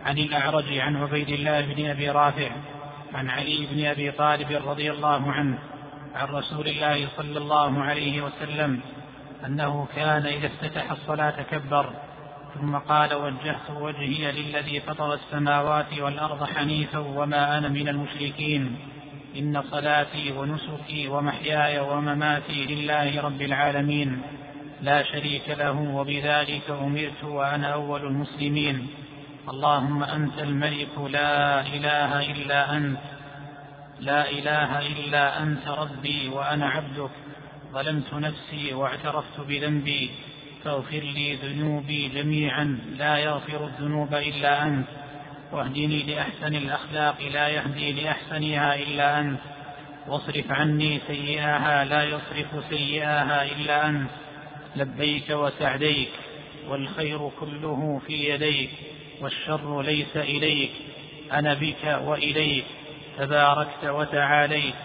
[0.05, 2.49] عن الأعرج عن عبيد الله بن أبي رافع
[3.13, 5.57] عن علي بن أبي طالب رضي الله عنه
[6.15, 8.79] عن رسول الله صلى الله عليه وسلم
[9.45, 11.93] أنه كان إذا افتتح الصلاة كبر
[12.61, 18.77] ثم قال وجهت وجهي للذي فطر السماوات والأرض حنيفا وما أنا من المشركين.
[19.37, 24.21] إن صلاتي ونسكي ومحياي ومماتي لله رب العالمين.
[24.81, 28.87] لا شريك له وبذلك أمرت وأنا أول المسلمين.
[29.49, 32.99] اللهم أنت الملك لا إله إلا أنت.
[33.99, 37.11] لا إله إلا أنت ربي وأنا عبدك.
[37.73, 40.09] ظلمت نفسي واعترفت بذنبي.
[40.63, 44.87] فاغفر لي ذنوبي جميعا لا يغفر الذنوب إلا أنت.
[45.51, 49.39] واهدني لأحسن الأخلاق لا يهدي لأحسنها إلا أنت.
[50.07, 54.09] واصرف عني سيئاها لا يصرف سيئاها إلا أنت.
[54.75, 56.09] لبيك وسعديك
[56.69, 58.69] والخير كله في يديك
[59.21, 60.71] والشر ليس إليك.
[61.33, 62.65] أنا بك وإليك
[63.17, 64.75] تباركت وتعاليت.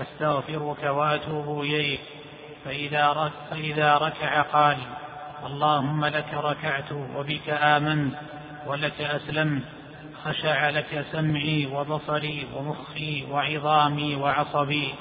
[0.00, 2.00] أستغفرك وأتوب إليك.
[2.64, 4.76] فإذا, فإذا ركع قال
[5.46, 8.14] اللهم لك ركعت وبك آمنت
[8.66, 9.62] ولك أسلمت
[10.24, 14.94] خشع لك سمعي وبصري ومخي وعظامي وعصبي.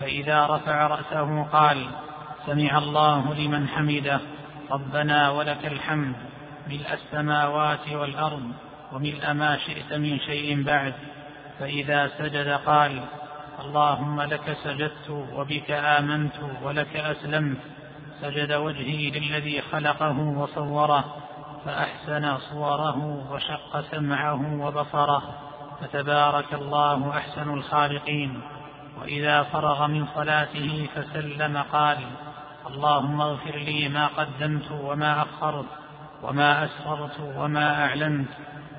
[0.00, 1.86] فإذا رفع رأسه قال
[2.46, 4.20] سمع الله لمن حمده
[4.70, 6.16] ربنا ولك الحمد
[6.68, 8.52] ملء السماوات والأرض
[8.92, 10.94] وملء ما شئت من شيء بعد.
[11.58, 13.00] فإذا سجد قال
[13.60, 16.32] اللهم لك سجدت وبك آمنت
[16.62, 17.73] ولك أسلمت.
[18.20, 21.04] سجد وجهي للذي خلقه وصوره
[21.64, 25.22] فأحسن صوره وشق سمعه وبصره
[25.80, 28.40] فتبارك الله أحسن الخالقين.
[29.00, 31.98] وإذا فرغ من صلاته فسلم قال
[32.70, 35.64] اللهم اغفر لي ما قدمت وما أخرت
[36.22, 38.28] وما أسررت وما أعلنت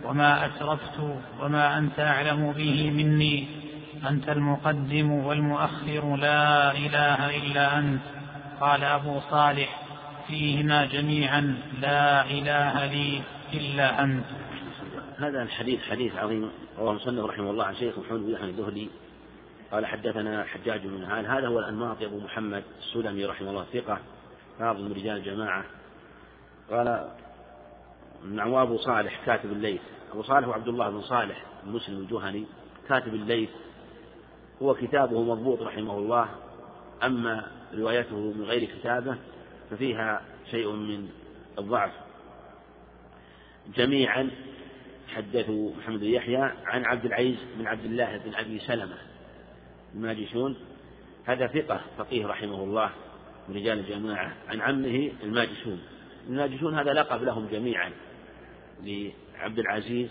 [0.06, 1.00] وما أسرفت
[1.42, 3.48] وما أنت أعلم به مني.
[4.10, 8.15] أنت المقدم والمؤخر لا إله إلا أنت.
[8.62, 9.82] قال أبو صالح
[10.28, 13.22] فيهما جميعا لا إله لي
[13.54, 14.26] إلا أنت.
[15.18, 18.90] هذا الحديث حديث عظيم رواه المصنف رحمه الله عن شيخ محمد بن الدهلي.
[19.72, 24.00] قال حدثنا حجاج بن عال هذا هو الأنماط أبو محمد السلمي رحمه الله ثقة
[24.60, 25.66] حافظ من رجال الجماعة.
[26.72, 27.10] قال
[28.26, 29.82] نعم أبو صالح كاتب الليث.
[30.12, 32.46] أبو صالح وعبد الله بن صالح المسلم الجهني
[32.90, 33.50] كاتب الليث.
[34.62, 36.30] هو كتابه مضبوط رحمه الله.
[37.04, 39.18] أما روايته من غير كتابة
[39.72, 40.22] ففيها
[40.52, 41.10] شيء من
[41.60, 41.92] الضعف.
[43.76, 44.32] جميعا
[45.08, 48.98] حدثوا محمد بن يحيى عن عبد العزيز بن عبد الله بن أبي سلمة
[49.96, 50.58] الماجشون.
[51.26, 52.92] هذا ثقة فقيه رحمه الله
[53.50, 55.82] من رجال الجماعة عن عمه الماجشون.
[56.28, 57.92] الماجشون هذا لقب لهم جميعا
[58.84, 60.10] لعبد العزيز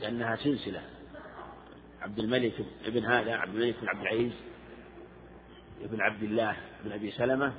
[0.00, 0.82] لأنها سلسلة.
[2.00, 2.54] عبد الملك
[2.86, 4.32] ابن هذا عبد الملك بن عبد العزيز
[5.84, 7.52] ابن عبد الله بن أبي سلمة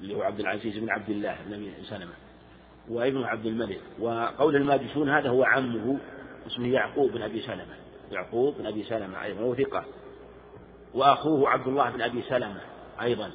[0.00, 2.12] اللي هو عبد العزيز بن عبد الله بن أبي سلمة
[2.88, 3.80] وابن عبد الملك.
[3.98, 5.98] وقول الماجشون هذا هو عمه
[6.46, 7.76] اسمه يعقوب بن أبي سلمة.
[8.12, 9.84] يعقوب بن أبي سلمة أيضا وهو ثقة.
[10.94, 12.60] وأخوه عبد الله بن أبي سلمة
[13.02, 13.26] أيضا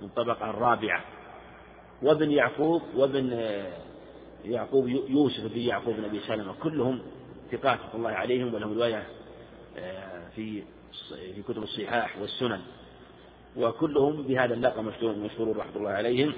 [0.00, 1.04] من الطبقة الرابعة.
[2.02, 3.46] وابن يعقوب وابن
[4.44, 7.02] يعقوب يوسف بن يعقوب بن أبي سلمة كلهم
[7.52, 9.06] ثقات الله عليهم ولهم رواية
[9.78, 10.62] آه، في
[11.08, 12.60] في كتب الصحاح والسنن.
[13.56, 16.32] وكلهم بهذا اللقب مشهور مشهور رحمة الله عليهم.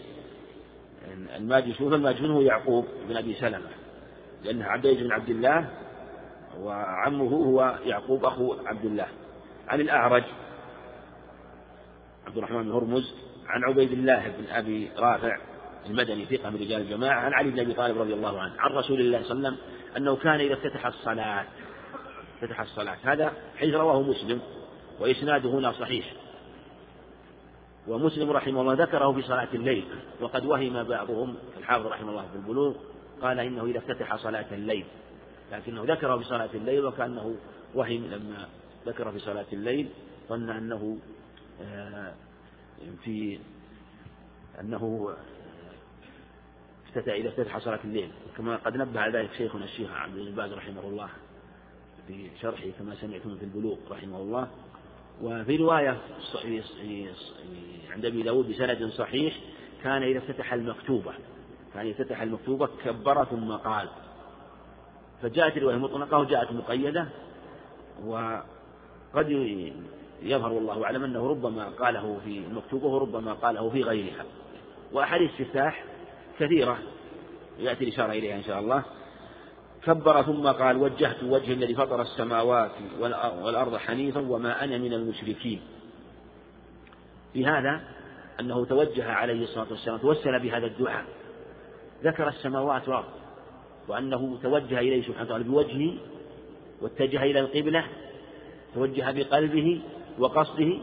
[1.36, 3.70] الماجشون الماجشون هو يعقوب بن أبي سلمة.
[4.44, 5.70] لأنه عبد بن عبد الله
[6.60, 9.06] وعمه هو يعقوب أخو عبد الله.
[9.68, 10.24] عن الأعرج
[12.26, 13.14] عبد الرحمن بن هرمز
[13.46, 15.38] عن عبيد الله بن أبي رافع
[15.86, 19.00] المدني ثقة من رجال الجماعة عن علي بن أبي طالب رضي الله عنه عن رسول
[19.00, 21.44] الله صلى الله عليه وسلم أنه كان إذا افتتح الصلاة
[22.38, 22.96] افتتح الصلاة.
[23.02, 24.40] هذا حيث رواه مسلم
[25.00, 26.12] وإسناده هنا صحيح.
[27.88, 29.84] ومسلم رحمه الله ذكره في صلاة الليل
[30.20, 32.74] وقد وهم بعضهم الحافظ رحمه الله في البلوغ
[33.22, 34.84] قال إنه إذا افتتح صلاة الليل.
[35.52, 37.36] لكنه ذكره في صلاة الليل وكأنه
[37.74, 38.48] وهم لما
[38.86, 39.88] ذكر في صلاة الليل
[40.28, 40.98] ظن أنه
[41.62, 42.14] آه،
[43.04, 43.38] في
[44.60, 45.14] أنه
[46.86, 48.10] افتتح إذا افتتح صلاة الليل.
[48.36, 51.08] كما قد نبه على ذلك شيخنا الشيخ عبد الباز رحمه الله.
[52.08, 54.48] في شرحه كما سمعتم في البلوغ رحمه الله.
[55.22, 55.98] وفي رواية
[57.90, 59.34] عند أبي داود بسند صحيح
[59.82, 61.12] كان إذا افتتح المكتوبة
[61.74, 63.88] كان إذا افتتح المكتوبة كبر ثم قال
[65.22, 67.08] فجاءت الرواية مطلقة وجاءت مقيدة
[68.06, 69.30] وقد
[70.22, 74.24] يظهر والله أعلم أنه ربما قاله في المكتوبة وربما قاله في غيرها.
[74.92, 75.84] وأحاديث الاستفتاح
[76.38, 76.78] كثيرة
[77.58, 78.84] يأتي الإشارة إليها إن شاء الله.
[79.88, 82.70] كبر ثم قال وجهت وجه الذي فطر السماوات
[83.42, 85.60] والأرض حنيفا وما أنا من المشركين.
[87.32, 87.80] في هذا
[88.40, 91.04] أنه توجه عليه الصلاة والسلام توسل بهذا الدعاء.
[92.04, 93.08] ذكر السماوات والأرض
[93.88, 95.94] وأنه توجه إليه سبحانه وتعالى بوجهه
[96.82, 97.84] واتجه إلى القبلة
[98.74, 99.80] توجه بقلبه
[100.18, 100.78] وقصده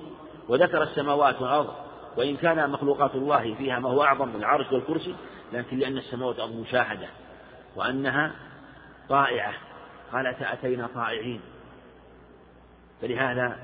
[0.50, 1.74] وذكر السماوات والأرض.
[2.18, 5.16] وإن كان مخلوقات الله فيها ما هو أعظم من العرش والكرسي
[5.54, 7.08] لكن لأن السماوات والأرض مشاهدة
[7.76, 8.32] وأنها
[9.10, 9.54] طائعة
[10.12, 11.42] قال أتينا طائعين
[13.02, 13.60] فلهذا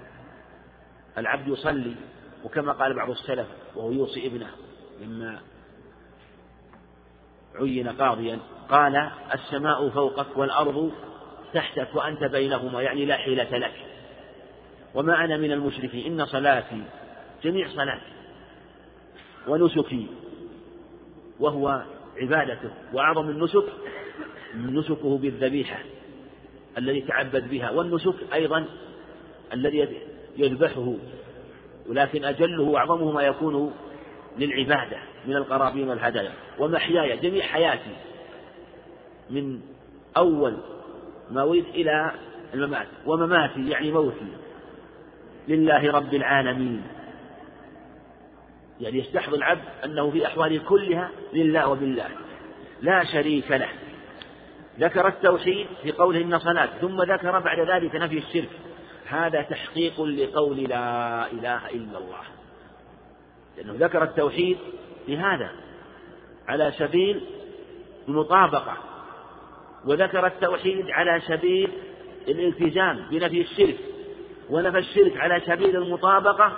[1.18, 1.96] العبد يصلي
[2.44, 4.50] وكما قال بعض السلف وهو يوصي ابنه
[5.02, 5.40] لما
[7.56, 8.40] عين قاضيا
[8.70, 10.92] قال السماء فوقك والأرض
[11.54, 13.74] تحتك وأنت بينهما يعني لا حيلة لك.
[14.96, 16.84] وما أنا من المشركين إن صلاتي
[17.44, 18.12] جميع صلاتي
[19.48, 20.08] ونسكي
[21.40, 21.84] وهو
[22.18, 23.64] عبادته وأعظم النسك
[24.56, 25.80] نسكه بالذبيحة
[26.78, 28.66] الذي تعبد بها والنسك أيضا
[29.54, 29.88] الذي
[30.38, 30.94] يذبحه
[31.90, 33.74] ولكن أجله وأعظمه ما يكون
[34.38, 34.98] للعبادة
[35.28, 37.96] من القرابين والهدايا ومحياي جميع حياتي
[39.30, 39.62] من
[40.18, 40.58] أول
[41.32, 42.12] ما ولد إلى
[42.54, 44.28] الممات ومماتي يعني موتي.
[45.48, 46.84] لله رب العالمين.
[48.82, 52.08] يعني يستحضر العبد أنه في أحواله كلها لله وبالله.
[52.82, 53.70] لا شريك له.
[54.80, 58.50] ذكر التوحيد في قوله إن صلاة ثم ذكر بعد ذلك نفي الشرك.
[59.08, 62.22] هذا تحقيق لقول لا إله إلا الله.
[63.58, 64.58] لأنه ذكر التوحيد
[65.08, 65.52] لهذا
[66.48, 67.22] على سبيل
[68.08, 68.78] المطابقة
[69.86, 71.72] وذكر التوحيد على سبيل
[72.28, 73.78] الالتزام بنفي الشرك
[74.50, 76.58] ونفى الشرك على سبيل المطابقة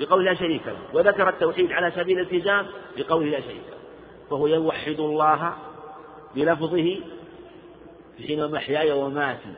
[0.00, 3.78] بقول لا شريك له وذكر التوحيد على سبيل الالتزام بقول لا شريك له.
[4.30, 5.52] فهو يوحد الله
[6.34, 6.96] بلفظه
[8.26, 9.54] حين محياي وماتي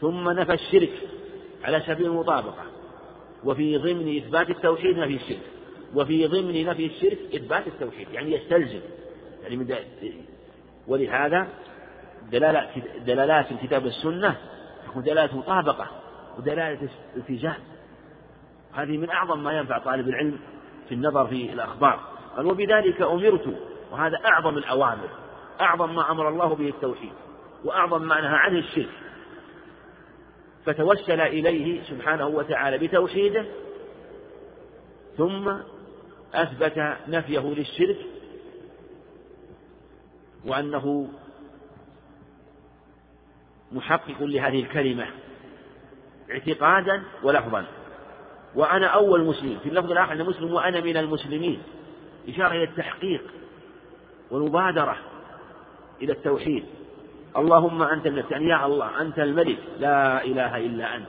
[0.00, 0.92] ثم نفى الشرك
[1.64, 2.64] على سبيل المطابقة.
[3.44, 5.42] وفي ضمن إثبات التوحيد نفي الشرك.
[5.94, 8.80] وفي ضمن نفي الشرك إثبات التوحيد يعني يستلزم.
[9.42, 9.74] يعني من
[10.88, 11.48] ولهذا
[12.32, 12.68] دلالات
[13.06, 14.36] دلالات الكتاب والسنة
[14.86, 15.86] تكون دلالة مطابقة
[16.38, 17.58] ودلالة التزام
[18.72, 20.38] هذه من أعظم ما ينفع طالب العلم
[20.88, 22.00] في النظر في الأخبار.
[22.36, 23.54] قال وبذلك أمرت
[23.92, 25.08] وهذا أعظم الأوامر.
[25.60, 27.12] أعظم ما أمر الله به التوحيد
[27.64, 28.88] وأعظم ما نهى عنه الشرك.
[30.66, 33.46] فتوسل إليه سبحانه وتعالى بتوحيده
[35.16, 35.52] ثم
[36.34, 37.96] أثبت نفيه للشرك
[40.46, 41.08] وأنه
[43.72, 45.06] محقق لهذه الكلمة
[46.30, 47.66] اعتقادا ولفظا.
[48.54, 51.62] وأنا أول مسلم في اللفظ الآخر أنا مسلم وأنا من المسلمين.
[52.28, 53.22] إشارة إلى التحقيق
[54.30, 54.96] والمبادرة.
[56.02, 56.64] إلى التوحيد.
[57.36, 59.58] اللهم أنت الملك يعني يا الله أنت الملك.
[59.80, 61.06] لا إله إلا أنت.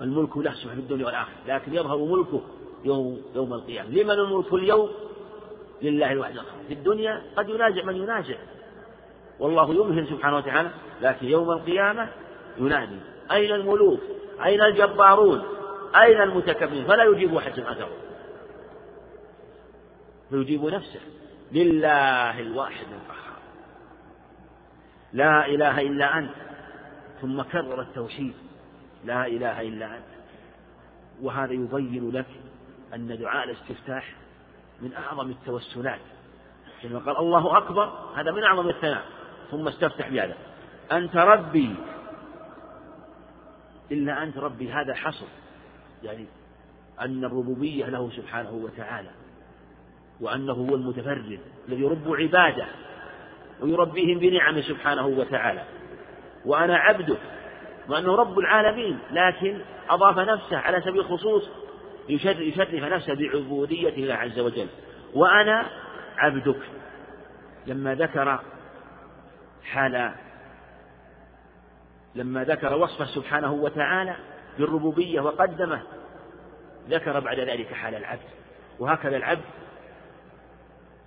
[0.00, 2.40] الملك له في الدنيا والآخرة لكن يظهر ملكه
[2.84, 3.90] يوم يوم القيامة.
[3.90, 4.90] لمن الملك اليوم؟
[5.82, 6.34] لله الواحد
[6.68, 8.36] في الدنيا قد ينازع من ينازع
[9.40, 10.70] والله يمهل سبحانه وتعالى
[11.02, 12.08] لكن يوم القيامة
[12.58, 12.98] ينادي.
[13.32, 14.00] أين الملوك؟
[14.44, 15.42] أين الجبارون؟
[15.96, 17.88] أين المتكبرين؟ فلا يجيب أحد أثره.
[20.30, 21.00] فيجيب نفسه.
[21.52, 23.38] لله الواحد القهار.
[25.12, 26.34] لا إله إلا أنت.
[27.20, 28.34] ثم كرر التوحيد.
[29.04, 30.04] لا إله إلا أنت.
[31.22, 32.26] وهذا يبين لك
[32.94, 34.14] أن دعاء الاستفتاح
[34.80, 36.00] من أعظم التوسلات.
[36.82, 39.04] كما قال الله أكبر هذا من أعظم الثناء.
[39.50, 40.36] ثم استفتح بهذا.
[40.92, 41.74] أنت ربي.
[43.92, 45.26] إلا أنت ربي هذا حصر.
[46.02, 46.26] يعني
[47.00, 49.10] أن الربوبية له سبحانه وتعالى.
[50.20, 52.66] وأنه هو المتفرد الذي يرب عباده
[53.60, 55.62] ويربيهم بنعمه سبحانه وتعالى.
[56.44, 57.16] وأنا عبده
[57.88, 59.60] وأنه رب العالمين لكن
[59.90, 61.50] أضاف نفسه على سبيل الخصوص
[62.08, 64.68] يشرف نفسه بعبودية الله عز وجل.
[65.14, 65.66] وأنا
[66.16, 66.60] عبدك.
[67.66, 68.40] لما ذكر
[69.64, 70.12] حال
[72.14, 74.16] لما ذكر وصفه سبحانه وتعالى
[74.58, 75.82] بالربوبية وقدمه
[76.88, 78.28] ذكر بعد ذلك حال العبد.
[78.78, 79.44] وهكذا العبد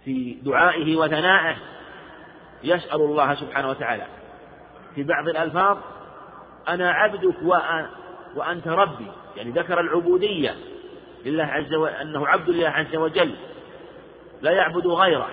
[0.07, 1.55] في دعائه وثنائه
[2.63, 4.05] يسأل الله سبحانه وتعالى.
[4.95, 5.77] في بعض الألفاظ
[6.67, 7.35] أنا عبدك
[8.35, 9.07] وأنت ربي.
[9.35, 10.55] يعني ذكر العبودية
[11.25, 13.35] لله عز وجل أنه عبد الله عز وجل
[14.41, 15.29] لا يعبد غيره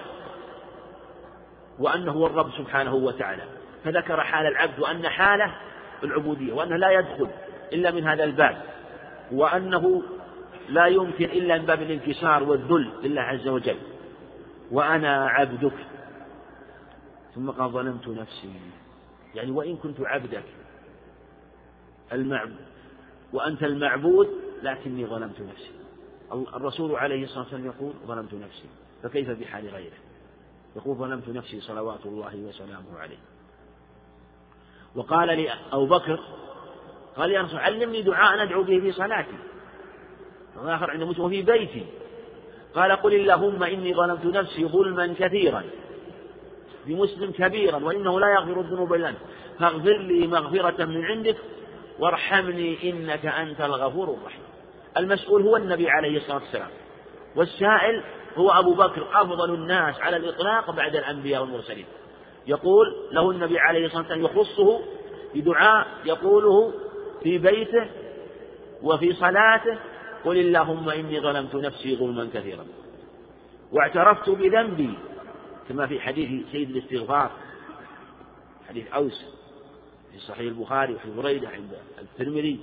[1.79, 3.43] وأنه هو الرب سبحانه وتعالى.
[3.85, 5.55] فذكر حال العبد وأن حاله
[6.05, 7.29] العبودية وأنه لا يدخل
[7.73, 8.63] إلا من هذا الباب
[9.33, 10.03] وأنه
[10.69, 13.77] لا يمكن إلا من باب الانكسار والذل لله عز وجل.
[14.71, 15.77] وأنا عبدك.
[17.35, 18.61] ثم قال ظلمت نفسي.
[19.35, 20.45] يعني وإن كنت عبدك
[22.13, 22.67] المعبود
[23.33, 24.29] وأنت المعبود
[24.63, 25.71] لكني ظلمت نفسي.
[26.33, 28.69] الرسول عليه الصلاة والسلام يقول ظلمت نفسي.
[29.03, 29.97] فكيف بحال غيره؟
[30.77, 33.19] يقول ظلمت نفسي صلوات الله وسلامه عليه.
[34.95, 36.21] وقال لي أبو بكر
[37.17, 39.39] قال يا رسول علمني دعاء أدعو به في صلاتي.
[40.57, 41.87] وآخر عند مسلم في بيتي.
[42.75, 45.63] قال قل اللهم إني ظلمت نفسي ظلما كثيرا.
[46.87, 49.19] بمسلم كبيرا وإنه لا يغفر الذنوب إلا أنت.
[49.59, 51.37] فاغفر لي مغفرة من عندك
[51.99, 54.43] وارحمني إنك أنت الغفور الرحيم.
[54.97, 56.71] المسؤول هو النبي عليه الصلاة والسلام.
[57.37, 58.03] والسائل
[58.37, 61.87] هو أبو بكر أفضل الناس على الإطلاق بعد الأنبياء والمرسلين.
[62.47, 64.81] يقول له النبي عليه الصلاة والسلام يخصه
[65.35, 66.73] بدعاء يقوله
[67.23, 67.87] في بيته
[68.83, 69.79] وفي صلاته
[70.25, 72.67] قل اللهم إني ظلمت نفسي ظلما كثيرا.
[73.73, 74.95] واعترفت بذنبي
[75.69, 77.31] كما في حديث سيد الاستغفار
[78.69, 79.25] حديث أوس
[80.13, 82.61] في صحيح البخاري وفي بريدة عند الترمذي.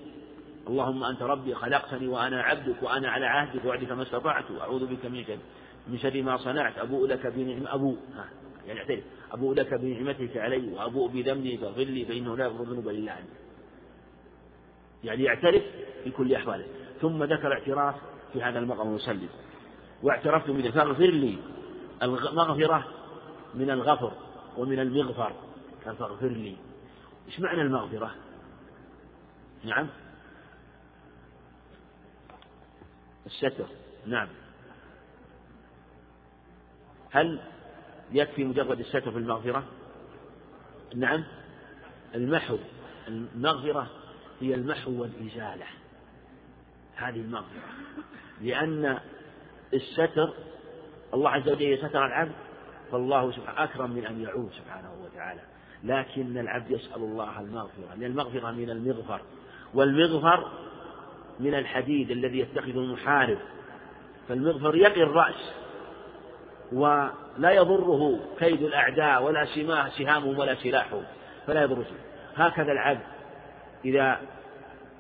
[0.68, 5.26] اللهم أنت ربي خلقتني وأنا عبدك وأنا على عهدك وعدك ما استطعت وأعوذ بك من
[5.26, 5.38] شر
[5.88, 6.78] من شر ما صنعت.
[6.78, 7.98] أبوء لك بنعم أبوء
[8.68, 9.04] يعني اعترف.
[9.32, 13.30] أبوء لك بنعمتك علي وأبوء بذنبي فاغفر لي فإنه لا يغفر الذنوب إلا أنت.
[15.04, 15.64] يعني يعترف
[16.04, 16.66] في كل أحواله
[17.02, 17.96] ثم ذكر اعتراف
[18.34, 19.30] في هذا المقام المسلم.
[20.04, 20.74] واعترفت بذلك.
[20.74, 21.38] فاغفر لي
[22.04, 22.88] المغفرة
[23.54, 24.14] من الغفر
[24.58, 25.34] ومن المغفر.
[25.86, 26.58] قال فاغفر لي.
[27.28, 28.12] إيش معنى المغفرة؟
[29.64, 29.88] نعم.
[33.26, 33.66] الستر.
[34.06, 34.28] نعم.
[37.12, 37.40] هل
[38.12, 39.64] يكفي مجرد الستر في المغفرة؟
[40.96, 41.24] نعم.
[42.16, 42.58] المحو.
[43.08, 43.88] المغفرة
[44.42, 45.66] هي المحو والإزالة.
[47.02, 47.70] هذه المغفرة.
[48.42, 49.00] لأن
[49.74, 50.34] الستر
[51.14, 52.32] الله عز وجل ستر العبد
[52.92, 55.42] فالله سبحانه أكرم من أن يعود سبحانه وتعالى.
[55.84, 57.96] لكن العبد يسأل الله المغفرة.
[57.98, 59.22] لأن المغفرة من المغفر.
[59.74, 60.52] والمغفر
[61.40, 63.38] من الحديد الذي يتخذه المحارب.
[64.30, 65.54] فالمغفر يقي الرأس
[66.72, 71.04] ولا يضره كيد الأعداء ولا سماه سهامهم ولا سلاحهم.
[71.48, 71.86] فلا يضره
[72.36, 73.02] هكذا العبد
[73.86, 74.22] إذا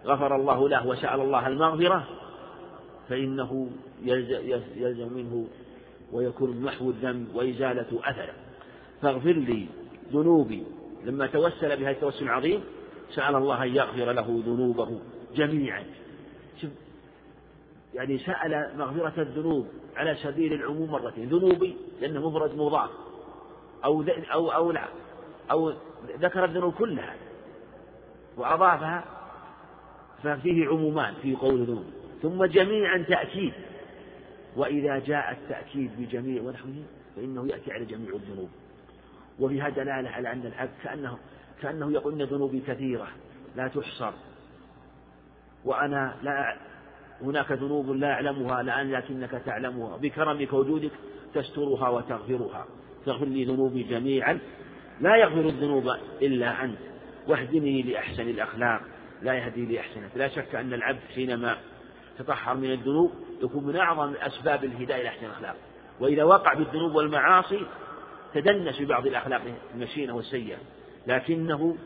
[0.05, 2.07] غفر الله له وسأل الله المغفرة
[3.09, 3.69] فإنه
[4.75, 5.47] يلزم منه
[6.11, 8.33] ويكون محو الذنب وإزالة أثره.
[9.01, 9.67] فاغفر لي
[10.13, 10.63] ذنوبي.
[11.05, 12.63] لما توسل بهذا التوسل العظيم
[13.15, 14.99] سأل الله أن يغفر له ذنوبه
[15.35, 15.83] جميعا.
[16.61, 16.69] شوف
[17.93, 21.29] يعني سأل مغفرة الذنوب على سبيل العموم مرتين.
[21.29, 22.89] ذنوبي لأنه مفرد مضاف.
[23.85, 24.87] أو أو أو لا.
[25.51, 25.73] أو
[26.19, 27.15] ذكر الذنوب كلها
[28.37, 29.20] وأضافها
[30.23, 31.85] ففيه عمومان في قول ذنوب
[32.21, 33.53] ثم جميعا تأكيد.
[34.55, 36.83] وإذا جاء التأكيد بجميع ونحوه
[37.15, 38.49] فإنه يأتي على جميع الذنوب.
[39.39, 41.17] وفيها دلالة على أن العبد كأنه
[41.61, 43.07] كأنه يقول إن ذنوبي كثيرة
[43.55, 44.11] لا تحصر.
[45.65, 46.57] وأنا لا
[47.21, 49.97] هناك ذنوب لا أعلمها الآن لكنك تعلمها.
[49.97, 50.91] بكرمك وجودك
[51.33, 52.65] تسترها وتغفرها.
[53.05, 54.39] تغفر لي ذنوبي جميعا.
[55.01, 56.77] لا يغفر الذنوب إلا أنت.
[57.27, 58.81] واهدني لأحسن الأخلاق.
[59.21, 61.57] لا يهدي لأحسنها لا شك أن العبد حينما
[62.19, 63.11] تطهر من الذنوب
[63.43, 65.55] يكون من أعظم أسباب الهداية لأحسن الأخلاق.
[65.99, 67.65] وإذا وقع بالذنوب والمعاصي
[68.33, 69.41] تدنس ببعض الأخلاق
[69.75, 70.57] المشينة والسيئة.
[71.07, 71.77] لكنه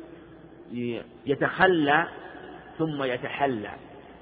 [1.25, 2.07] يتخلى
[2.77, 3.71] ثم يتحلى.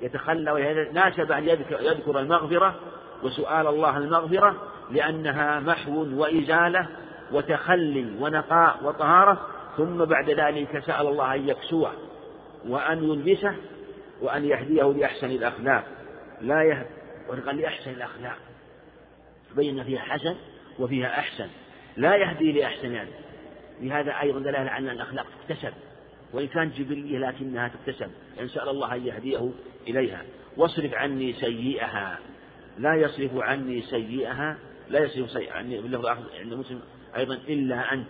[0.01, 2.79] يتخلى وناسب أن يذكر المغفرة
[3.23, 4.55] وسؤال الله المغفرة
[4.91, 6.87] لأنها محو وإزالة
[7.31, 9.47] وتخلي ونقاء وطهارة.
[9.77, 11.91] ثم بعد ذلك سأل الله أن يكسوه.
[12.67, 13.55] وأن يلبسه
[14.21, 15.85] وأن يهديه لأحسن الأخلاق.
[16.41, 16.85] لا يهد
[17.45, 18.37] قال لأحسن الأخلاق.
[19.55, 20.35] بين فيها حسن
[20.79, 21.47] وفيها أحسن.
[21.97, 23.09] لا يهدي لأحسن يعني.
[23.81, 25.73] لهذا أيضا دلالة على أن الأخلاق تكتسب.
[26.33, 28.11] وإن كانت جبلية لكنها تكتسب.
[28.37, 29.51] يعني سأل الله أن يهديه
[29.87, 30.21] إليها.
[30.57, 32.19] واصرف عني سيئها.
[32.77, 34.57] لا يصرف عني سيئها.
[34.89, 35.53] لا يصرف سيئها.
[35.53, 36.05] عني باللفظ
[36.39, 36.81] عند مسلم
[37.15, 38.07] أيضا إلا أنت.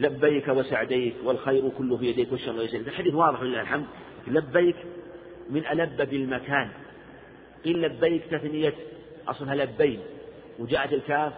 [0.00, 3.84] لبيك وسعديك والخير كله في يديك والشر ليس الحديث واضح لله الحمد.
[4.26, 4.76] لبيك
[5.50, 6.68] من ألب بالمكان.
[7.64, 8.74] قيل لبيك تثنية
[9.28, 10.00] أصلها لبين.
[10.58, 11.32] وجاءت الكاف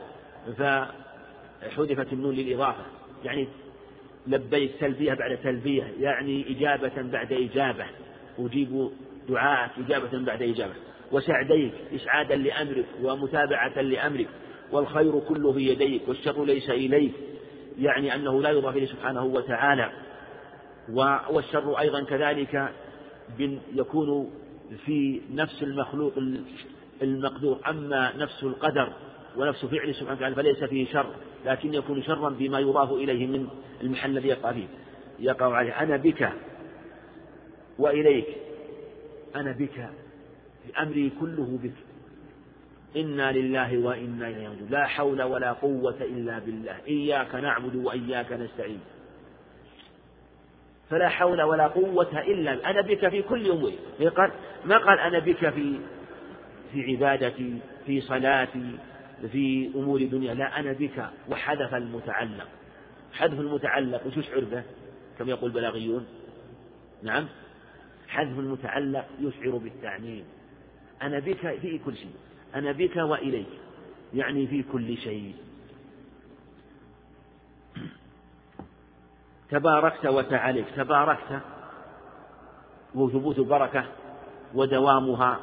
[0.58, 2.84] فحذفت النون للإضافة.
[3.24, 3.48] يعني
[4.26, 5.92] لبيك تلبية بعد تلبية.
[6.00, 7.86] يعني إجابة بعد إجابة.
[8.38, 8.90] أجيب
[9.28, 10.74] دعاءك إجابة بعد إجابة.
[11.12, 14.28] وسعديك إسعادا لأمرك ومتابعة لأمرك.
[14.72, 17.12] والخير كله في يديك والشر ليس إليك.
[17.78, 19.92] يعني أنه لا يضاف إليه سبحانه وتعالى.
[21.30, 22.72] والشر أيضا كذلك
[23.74, 24.30] يكون
[24.84, 26.12] في نفس المخلوق
[27.02, 27.58] المقدور.
[27.68, 28.92] أما نفس القدر
[29.36, 31.06] ونفس فعل سبحانه وتعالى فليس فيه شر
[31.46, 33.48] لكن يكون شرا بما يضاف إليه من
[33.82, 34.66] المحل الذي يقع فيه.
[35.18, 35.82] يقع عليه.
[35.82, 36.32] أنا بك
[37.78, 38.26] وإليك.
[39.36, 39.88] أنا بك
[40.80, 41.72] أمري كله بك.
[42.96, 44.68] إنا لله وإنا إليه راجعون.
[44.70, 46.76] لا حول ولا قوة إلا بالله.
[46.88, 48.80] إياك نعبد وإياك نستعين.
[50.90, 53.78] فلا حول ولا قوة إلا أنا بك في كل أموري
[54.16, 54.30] قال؟
[54.64, 55.78] ما قال أنا بك في
[56.72, 58.78] في عبادتي في صلاتي
[59.32, 60.34] في أمور الدنيا.
[60.34, 61.10] لا أنا بك.
[61.28, 62.48] وحذف المتعلق.
[63.12, 64.06] حذف المتعلق.
[64.06, 64.62] وش يشعر به؟
[65.18, 66.06] كما يقول البلاغيون.
[67.02, 67.28] نعم.
[68.08, 70.24] حذف المتعلق يشعر بالتعميم
[71.02, 72.14] أنا بك في كل شيء.
[72.54, 73.46] أنا بك وإليك
[74.14, 75.34] يعني في كل شيء.
[79.50, 81.40] تباركت وتعاليك تباركت
[82.94, 83.84] وهو ثبوت البركة
[84.54, 85.40] ودوامها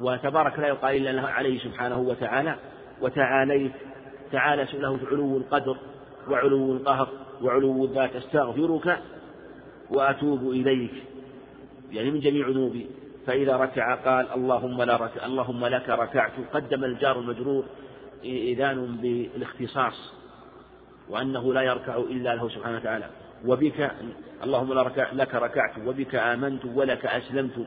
[0.00, 2.56] وتبارك لا يقال إلا له عليه سبحانه وتعالى
[3.00, 3.72] وتعاليت
[4.32, 5.76] تعالى له علو القدر
[6.28, 7.08] وعلو القهر
[7.42, 8.98] وعلو الذات استغفرك
[9.90, 10.94] وأتوب إليك
[11.90, 12.86] يعني من جميع ذنوبي.
[13.28, 16.32] فإذا ركع قال اللهم لا ركع اللهم لك ركعت.
[16.52, 17.64] قدم الجار المجرور
[18.24, 20.12] إذان بالإختصاص
[21.08, 23.08] وأنه لا يركع إلا له سبحانه وتعالى.
[23.44, 23.90] وبك
[24.44, 27.66] اللهم لا لك ركعت وبك آمنت ولك أسلمت.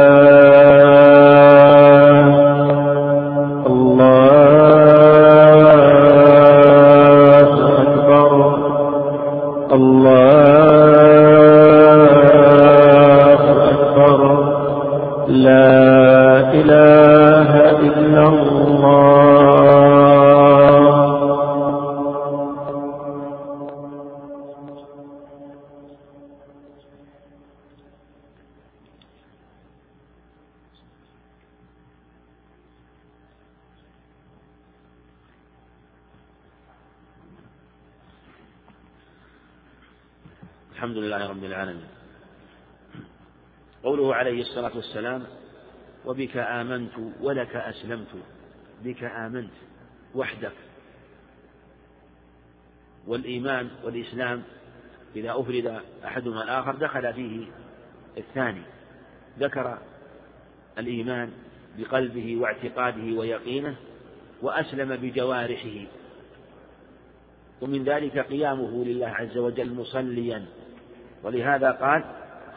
[47.31, 48.07] ولك أسلمت
[48.83, 49.51] بك آمنت
[50.15, 50.51] وحدك.
[53.07, 54.43] والإيمان والإسلام
[55.15, 57.45] إذا أفرد أحدهما الآخر دخل فيه
[58.17, 58.61] الثاني.
[59.39, 59.77] ذكر
[60.77, 61.31] الإيمان
[61.77, 63.75] بقلبه واعتقاده ويقينه
[64.41, 65.85] وأسلم بجوارحه.
[67.61, 70.45] ومن ذلك قيامه لله عز وجل مصليا.
[71.23, 72.03] ولهذا قال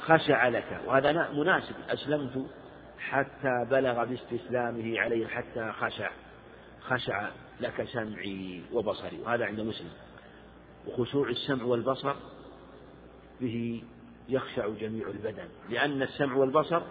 [0.00, 0.80] خشع لك.
[0.86, 1.74] وهذا مناسب.
[1.88, 2.46] أسلمت
[3.14, 6.10] حتى بلغ باستسلامه عليه حتى خشع
[6.80, 7.28] خشع
[7.60, 9.90] لك سمعي وبصري وهذا عند مسلم.
[10.86, 12.14] وخشوع السمع والبصر
[13.40, 13.82] به
[14.28, 16.82] يخشع جميع البدن لأن السمع والبصر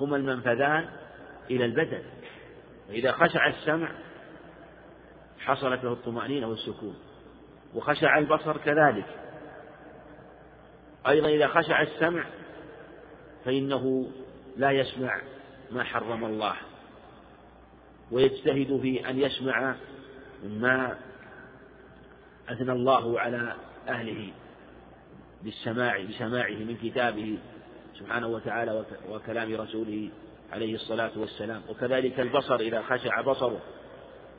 [0.00, 0.88] هما المنفذان
[1.50, 2.02] إلى البدن.
[2.88, 3.92] وإذا خشع السمع
[5.38, 6.96] حصلت له الطمأنينة والسكون
[7.74, 9.06] وخشع البصر كذلك.
[11.08, 12.24] أيضا إذا خشع السمع
[13.44, 14.12] فإنه
[14.56, 15.20] لا يسمع
[15.70, 16.56] ما حرم الله.
[18.10, 19.74] ويجتهد في أن يسمع
[20.44, 20.98] ما
[22.48, 23.56] أثنى الله على
[23.88, 24.32] أهله
[25.42, 27.38] بالسماع بسماعه من كتابه
[27.98, 30.10] سبحانه وتعالى وكلام رسوله
[30.52, 31.62] عليه الصلاة والسلام.
[31.68, 33.60] وكذلك البصر إذا خشع بصره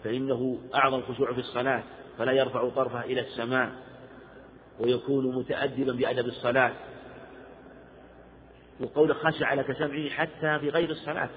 [0.04, 1.84] فإنه أعظم خشوع في الصلاة
[2.18, 3.72] فلا يرفع طرفه إلى السماء
[4.80, 6.74] ويكون متأدبا بأدب الصلاة.
[8.84, 11.30] وقول خشع لك سمعي حتى في غير الصلاة.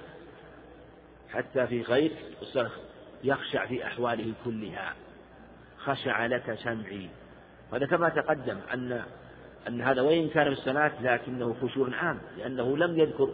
[1.33, 2.13] حتى في غير
[2.43, 2.71] الصلاة.
[3.25, 4.95] يخشع في أحواله كلها.
[5.79, 7.09] خشع لك سمعي.
[7.73, 9.03] هذا كما تقدم أن
[9.69, 12.19] أن هذا وإن كان في الصلاة لكنه خشوع عام.
[12.39, 13.33] لأنه لم يذكر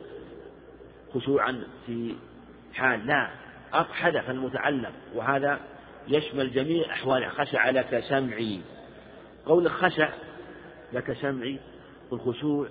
[1.14, 2.14] خشوعا في
[2.74, 3.30] حال لا
[3.72, 5.60] حدث المتعلق وهذا
[6.08, 7.28] يشمل جميع أحواله.
[7.28, 8.60] خشع لك سمعي.
[9.46, 10.08] قول خشع
[10.92, 11.58] لك سمعي
[12.10, 12.68] والخشوع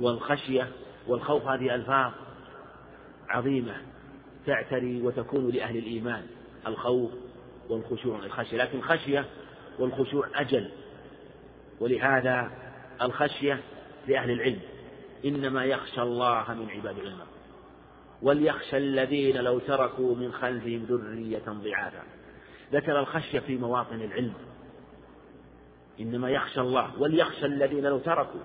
[0.00, 0.68] والخشية
[1.06, 2.12] والخوف هذه ألفاظ
[3.28, 3.76] عظيمة
[4.46, 6.26] تعتري وتكون لأهل الإيمان
[6.66, 7.10] الخوف
[7.68, 8.56] والخشوع الخشية.
[8.56, 9.24] لكن الخشية
[9.78, 10.70] والخشوع أجل
[11.80, 12.50] ولهذا
[13.02, 13.60] الخشية
[14.08, 14.60] لأهل العلم.
[15.24, 17.26] إنما يخشى الله من عباد العلماء
[18.22, 22.02] وليخشى الذين لو تركوا من خلفهم ذرية ضعافا.
[22.72, 24.34] ذكر الخشية في مواطن العلم.
[26.00, 28.40] إنما يخشى الله وليخشى الذين لو تركوا.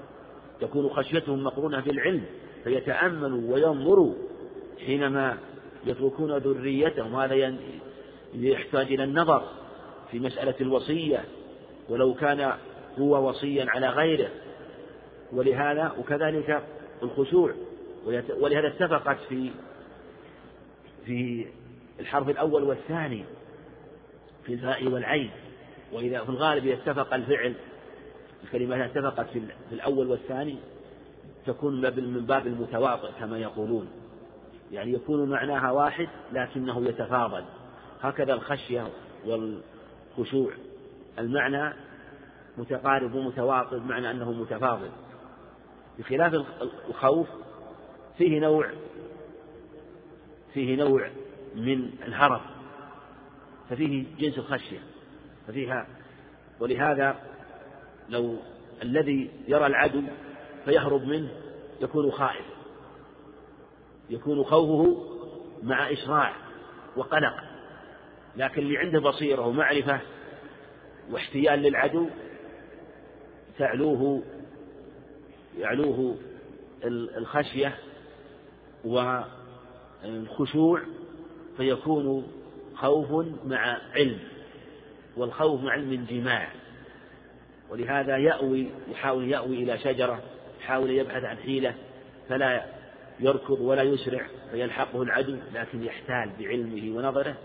[0.62, 2.24] تكون خشيتهم مقرونة بالعلم
[2.64, 4.14] فيتأملوا وينظروا
[4.86, 5.38] حينما
[5.86, 7.16] يتركون ذريتهم.
[7.16, 7.56] هذا
[8.34, 9.44] يحتاج إلى النظر
[10.12, 11.26] في مسألة الوصية
[11.90, 12.54] ولو كان
[13.00, 14.30] هو وصيا على غيره.
[15.34, 16.64] ولهذا وكذلك
[17.04, 17.54] الخشوع.
[18.40, 19.52] ولهذا اتفقت في
[21.06, 21.46] في
[22.00, 23.26] الحرف الأول والثاني
[24.46, 25.32] في الفاء والعين.
[25.94, 27.54] وإذا في الغالب إذا اتفق الفعل
[28.44, 29.42] الكلمات اتفقت في
[29.72, 30.58] الأول والثاني
[31.46, 33.88] تكون من باب المتواطئ كما يقولون.
[34.72, 37.44] يعني يكون معناها واحد لكنه يتفاضل.
[38.02, 38.88] هكذا الخشية
[39.26, 40.52] والخشوع.
[41.20, 41.74] المعنى
[42.58, 44.90] متقارب ومتواطئ بمعنى أنه متفاضل.
[46.00, 46.34] بخلاف
[46.90, 47.28] الخوف
[48.18, 48.70] فيه نوع
[50.54, 51.10] فيه نوع
[51.56, 52.42] من الهرب.
[53.70, 54.80] ففيه جنس الخشية.
[55.48, 55.88] ففيها
[56.60, 57.16] ولهذا
[58.10, 58.38] لو
[58.84, 60.02] الذي يرى العدو
[60.66, 61.30] فيهرب منه
[61.82, 62.46] يكون خائف.
[64.10, 65.04] يكون خوفه
[65.64, 66.36] مع إسراع
[66.98, 67.36] وقلق.
[68.38, 70.00] لكن اللي عنده بصيرة ومعرفة
[71.12, 72.08] واحتيال للعدو
[73.58, 74.24] تعلوه
[75.58, 76.16] يعلوه
[77.18, 77.76] الخشية
[80.06, 80.82] والخشوع
[81.58, 82.28] فيكون
[82.76, 84.20] خوف مع علم.
[85.18, 86.63] والخوف مع علم انجماع
[87.70, 90.24] ولهذا يأوي يحاول يأوي إلى شجرة
[90.62, 91.76] يحاول يبحث عن حيلة
[92.30, 92.66] فلا
[93.20, 97.38] يركض ولا يسرع فيلحقه العدو لكن يحتال بعلمه ونظره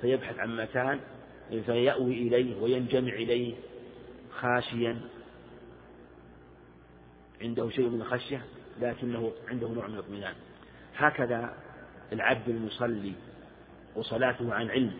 [0.00, 1.00] فيبحث عن مكان
[1.66, 3.54] فيأوي إليه وينجمع إليه
[4.30, 5.00] خاشيا.
[7.42, 8.44] عنده شيء من الخشية
[8.80, 10.34] لكنه عنده نوع من الاطمئنان.
[10.96, 11.54] هكذا
[12.12, 13.12] العبد المصلي
[13.96, 14.92] وصلاته عن علم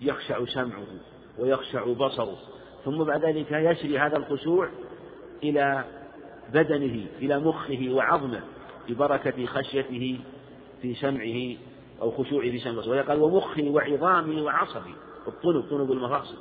[0.00, 0.86] يخشع سمعه
[1.38, 2.38] ويخشع بصره.
[2.84, 4.68] ثم بعد ذلك يسري هذا الخشوع
[5.42, 5.84] إلى
[6.52, 8.40] بدنه إلى مخه وعظمه
[8.88, 10.20] ببركة خشيته
[10.82, 11.56] في سمعه
[12.02, 14.94] أو خشوعه في سمعه ويقال ومخه وعظامه وعصبه
[15.26, 16.36] الطنب طنب المفاصل.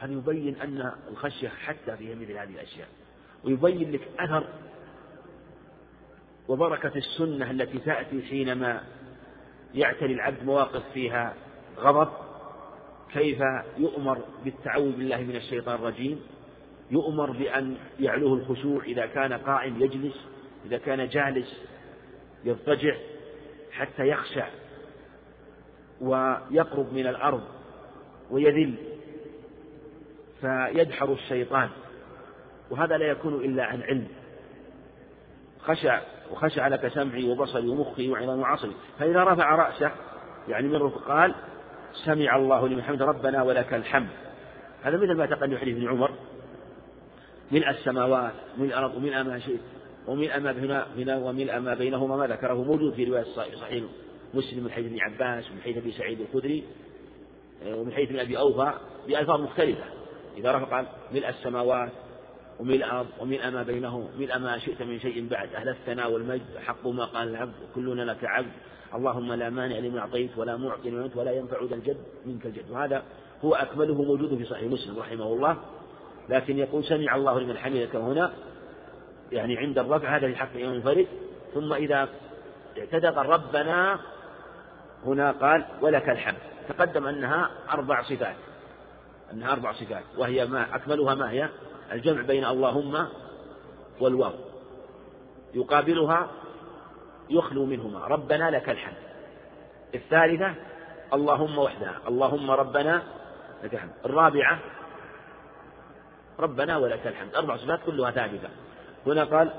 [0.00, 2.88] هذا يبين أن الخشية حتى في مثل هذه الأشياء.
[3.44, 4.44] ويبين لك أثر
[6.48, 8.82] وبركة السنة التي تأتي حينما
[9.74, 11.34] يعتري العبد مواقف فيها
[11.78, 12.08] غضب.
[13.12, 13.38] كيف
[13.78, 16.20] يؤمر بالتعوذ بالله من الشيطان الرجيم؟
[16.90, 20.26] يؤمر بأن يعلوه الخشوع إذا كان قائم يجلس
[20.66, 21.62] إذا كان جالس
[22.44, 22.96] يضطجع
[23.72, 24.48] حتى يخشع
[26.00, 27.42] ويقرب من الأرض
[28.30, 28.74] ويذل
[30.40, 31.68] فيدحر الشيطان
[32.70, 34.08] وهذا لا يكون إلا عن علم.
[35.62, 36.00] خشع
[36.30, 39.90] وخشع لك سمعي وبصري ومخي وعظامي وعصري فإذا رفع رأسه
[40.48, 41.34] يعني من قال
[41.92, 44.08] سمع الله لمن حمد ربنا ولك الحمد.
[44.82, 46.10] هذا مثل ما تقدم حديث ابن عمر.
[47.52, 49.60] ملء السماوات ملء الأرض وملء ما شئت
[50.06, 50.50] وملء ما
[50.96, 53.84] هنا وملء ما بينهما ما ذكره موجود في رواية صحيح
[54.34, 56.64] مسلم من حديث ابن عباس ومن حديث أبي سعيد الخدري
[57.66, 58.72] ومن حديث ابن أبي أوفى
[59.08, 59.84] بألفاظ مختلفة.
[60.36, 61.90] إذا رفع قال ملء السماوات
[62.60, 66.86] وملء الأرض وملء ما بينه ملء ما شئت من شيء بعد أهل الثناء والمجد حق
[66.86, 68.52] ما قال العبد كلنا لك عبد.
[68.94, 71.96] اللهم لا مانع لما أعطيت ولا معطي لما ولا ينفع ذا الجد
[72.26, 72.70] منك الجد.
[72.70, 73.02] وهذا
[73.44, 75.56] هو أكمله موجود في صحيح مسلم رحمه الله.
[76.28, 78.32] لكن يقول سمع الله لمن حمدك هنا.
[79.32, 81.06] يعني عند الرفع هذا في حق ينفرد
[81.54, 82.08] ثم إذا
[82.78, 83.98] اعتدى قال ربنا
[85.06, 86.38] هنا قال ولك الحمد.
[86.68, 88.36] تقدم أنها أربع صفات.
[89.32, 90.04] أنها أربع صفات.
[90.18, 91.48] وهي ما أكملها ما هي؟
[91.92, 93.06] الجمع بين اللهم
[94.00, 94.32] والواو.
[95.54, 96.30] يقابلها
[97.30, 97.98] يخلو منهما.
[97.98, 98.96] ربنا لك الحمد.
[99.94, 100.54] الثالثة
[101.14, 103.02] اللهم وحدها اللهم ربنا
[103.64, 103.92] لك الحمد.
[104.04, 104.58] الرابعة
[106.38, 107.34] ربنا ولك الحمد.
[107.34, 108.48] أربع صفات كلها ثابتة.
[109.06, 109.50] هنا قال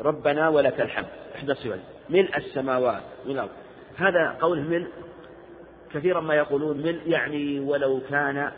[0.00, 1.08] ربنا ولك الحمد.
[1.34, 1.80] إحدى الصفات.
[2.10, 3.50] ملء السماوات من الأرض
[3.96, 4.88] هذا قوله ملء
[5.92, 8.52] كثيرا ما يقولون ملء يعني ولو كان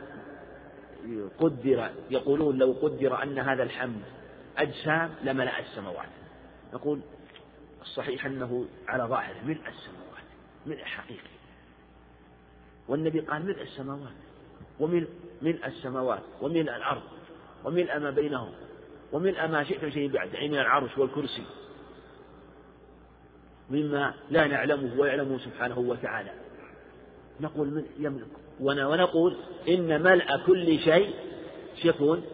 [1.38, 1.90] قدر.
[2.10, 4.02] يقولون لو قدر أن هذا الحمد
[4.58, 6.08] أجسام لملأ السماوات.
[6.74, 7.00] نقول
[7.82, 10.24] الصحيح أنه على ظاهره ملء السماوات
[10.66, 11.32] ملء حقيقي.
[12.88, 14.12] والنبي قال ملء السماوات
[14.80, 15.08] وملء
[15.42, 17.02] ملء السماوات وملء الأرض
[17.64, 18.52] وملء ما بينهم
[19.12, 21.44] وملء ما شئت من شيء بعد يعني من العرش والكرسي.
[23.70, 26.32] مما لا نعلمه ويعلمه سبحانه وتعالى.
[27.40, 28.28] نقول من يملك؟
[28.60, 29.36] ونقول
[29.68, 31.14] إن ملء كل شيء
[31.84, 32.24] يكون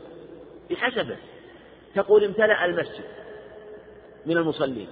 [0.71, 1.17] بحسبه.
[1.95, 3.05] تقول امتلأ المسجد
[4.27, 4.89] من المصلين.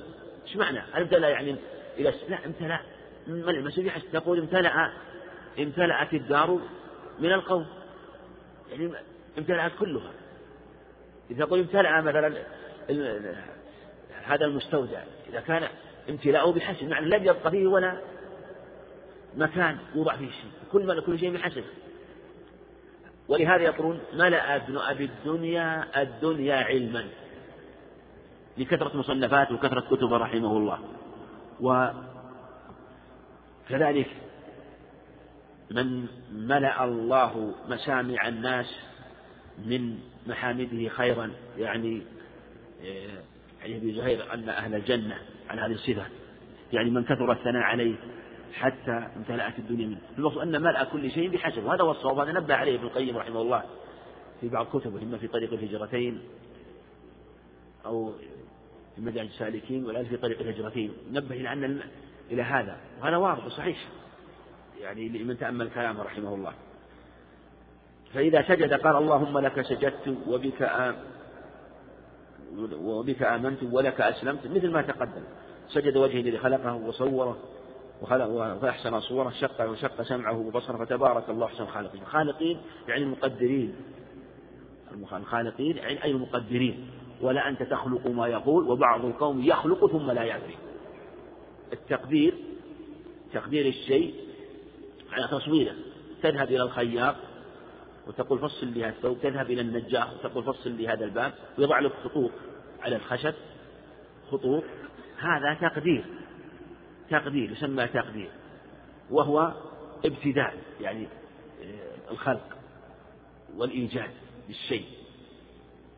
[0.46, 1.56] إيش معنى؟ هل امتلأ يعني
[1.98, 2.80] إلى لا امتلأ.
[3.82, 4.92] بحسب تقول امتلأ
[5.58, 6.60] امتلأت الدار
[7.18, 7.66] من القوم.
[8.70, 8.90] يعني
[9.38, 10.10] امتلأت كلها.
[11.30, 12.42] إذا قلت امتلأ مثلا
[14.24, 15.68] هذا المستودع إذا كان
[16.10, 18.00] امتلاؤه بحسب معنى لم يبقى فيه ولا
[19.36, 20.50] مكان يوضع فيه شيء.
[20.72, 21.64] كل ما كل شيء بحسب
[23.28, 27.06] ولهذا يقولون ملأ ابن أبي الدنيا الدنيا علما.
[28.58, 30.78] لكثرة مصنفاته وكثرة كتبه رحمه الله.
[33.70, 34.08] وكذلك
[35.70, 38.66] من ملأ الله مسامع الناس
[39.66, 42.02] من محامده خيرا يعني
[43.60, 45.18] يعني ابي زهير أن أهل الجنة
[45.50, 46.06] عن هذه الصفة.
[46.72, 47.94] يعني من كثر الثناء عليه
[48.54, 49.98] حتى امتلأت الدنيا منه.
[50.18, 53.40] المقصود أن ملأ كل شيء بحسب وهذا هو الصواب هذا نبه عليه ابن القيم رحمه
[53.42, 53.62] الله
[54.40, 56.20] في بعض كتبه إما في طريق الهجرتين
[57.86, 58.12] أو
[58.96, 60.92] في مدارج السالكين ولا في طريق الهجرتين.
[61.12, 61.80] نبه إلى أن
[62.30, 62.76] إلى هذا.
[63.00, 63.88] وهذا واضح وصحيح.
[64.80, 66.52] يعني لمن تأمل كلامه رحمه الله.
[68.14, 70.96] فإذا سجد قال اللهم لك سجدت وبك آم
[72.80, 74.46] وبك آمنت ولك أسلمت.
[74.46, 75.22] مثل ما تقدم.
[75.68, 77.38] سجد وجهه الذي خلقه وصوره
[78.02, 79.30] وخلق وأحسن صوره.
[79.30, 80.84] شق وشق سمعه وبصره.
[80.84, 83.74] فتبارك الله أحسن الخالقين الخالقين يعني المقدرين.
[85.12, 86.90] الخالقين يعني أي المقدرين.
[87.20, 90.56] ولا أنت تخلق ما يقول وبعض القوم يخلق ثم لا يدري.
[91.72, 92.34] التقدير
[93.32, 94.14] تقدير الشيء
[95.12, 95.74] على تصويره.
[96.22, 97.16] تذهب إلى الخياط
[98.06, 101.32] وتقول فصل لي هذا الثوب تذهب إلى النجار وتقول فصل لي هذا الباب.
[101.58, 102.30] ويضع لك خطوط
[102.80, 103.34] على الخشب
[104.30, 104.62] خطوط.
[105.18, 106.04] هذا تقدير
[107.10, 108.30] تقدير يسمى تقدير.
[109.10, 109.52] وهو
[110.04, 111.08] ابتداء يعني
[111.62, 112.56] آه، الخلق
[113.56, 114.10] والإيجاد
[114.48, 114.95] للشيء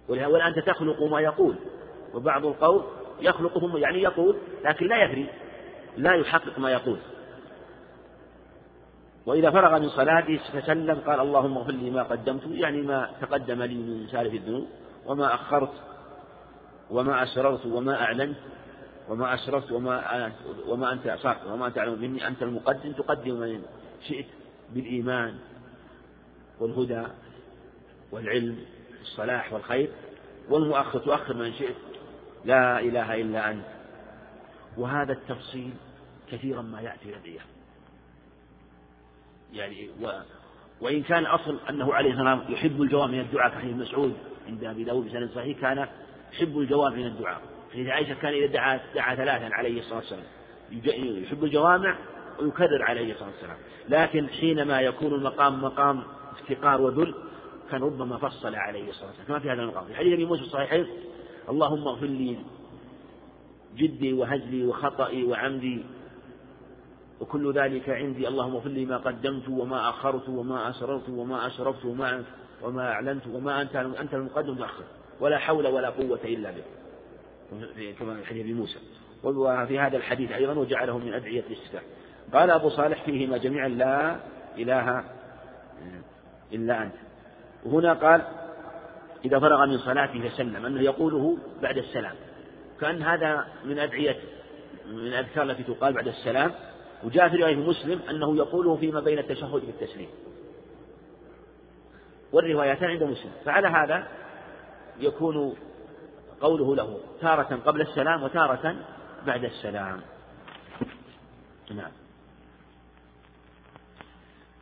[0.08, 1.54] والآن تخلق ما يقول.
[2.14, 2.82] وبعض القول
[3.20, 5.26] يخلقهم يعني يقول لكن لا يدري
[5.96, 6.98] لا يحقق ما يقول.
[9.26, 13.74] وإذا فرغ من صلاته فسلم قال اللهم اغفر لي ما قدمت يعني ما تقدم لي
[13.74, 14.66] من سالف الذنوب
[15.06, 15.72] وما أخرت
[16.90, 18.36] وما أسررت وما أعلنت
[19.08, 20.32] وما أسررت وما
[20.68, 23.62] وما أنت أصرت وما أعلم مني أنت المقدم تقدم من
[24.08, 24.26] شئت
[24.74, 25.34] بالإيمان
[26.60, 27.02] والهدى
[28.12, 28.58] والعلم.
[28.98, 29.88] والصلاح والخير
[30.48, 31.76] والمؤخر تؤخر من شئت.
[32.44, 33.64] لا إله إلا أنت.
[34.76, 35.72] وهذا التفصيل
[36.32, 37.40] كثيرا ما يأتي لديه
[39.52, 40.10] يعني و
[40.80, 44.16] وإن كان أصل أنه عليه السلام يحب الجواب من الدعاء كحديث مسعود
[44.46, 45.88] عند أبي داود بسند صحيح كان
[46.32, 47.40] يحب الجواب من الدعاء.
[47.72, 50.24] حديث عائشة كان إذا دعا دعا ثلاثا عليه الصلاة والسلام.
[51.22, 51.98] يحب الجوامع
[52.40, 53.56] ويكرر عليه الصلاة والسلام.
[53.88, 56.02] لكن حينما يكون المقام مقام
[56.32, 57.14] افتقار وذل
[57.70, 59.28] كان ربما فصل عليه الصلاة والسلام.
[59.28, 60.86] كما في هذا المقام في حديث أبي موسى الصحيحين
[61.48, 62.36] اللهم اغفر لي
[63.76, 65.84] جدي وهزلي وخطئي وعمدي
[67.20, 68.28] وكل ذلك عندي.
[68.28, 72.24] اللهم اغفر لي ما قدمت وما أخرت وما أسررت وما أشرفت وما
[72.62, 74.84] وما أعلنت وما أنت أنت المقدم مؤخر.
[75.20, 76.64] ولا حول ولا قوة إلا بك
[77.98, 78.78] كما في حديث موسى.
[79.24, 81.82] وفي هذا الحديث أيضا وجعله من أدعية الاستفتاح
[82.32, 84.20] قال أبو صالح فيهما جميعا لا
[84.58, 85.04] إله
[86.52, 86.94] إلا أنت.
[87.64, 88.22] وهنا قال
[89.24, 92.14] إذا فرغ من صلاته فسلم أنه يقوله بعد السلام.
[92.80, 94.16] كأن هذا من أدعية
[94.86, 96.52] من الأذكار التي تقال بعد السلام.
[97.04, 100.08] وجاء في رواية مسلم أنه يقوله فيما بين التشهد والتسليم.
[102.32, 103.30] والروايتان عند مسلم.
[103.44, 104.06] فعلى هذا
[105.00, 105.54] يكون
[106.40, 108.76] قوله له تارة قبل السلام وتارة
[109.26, 110.00] بعد السلام.
[111.74, 111.90] نعم.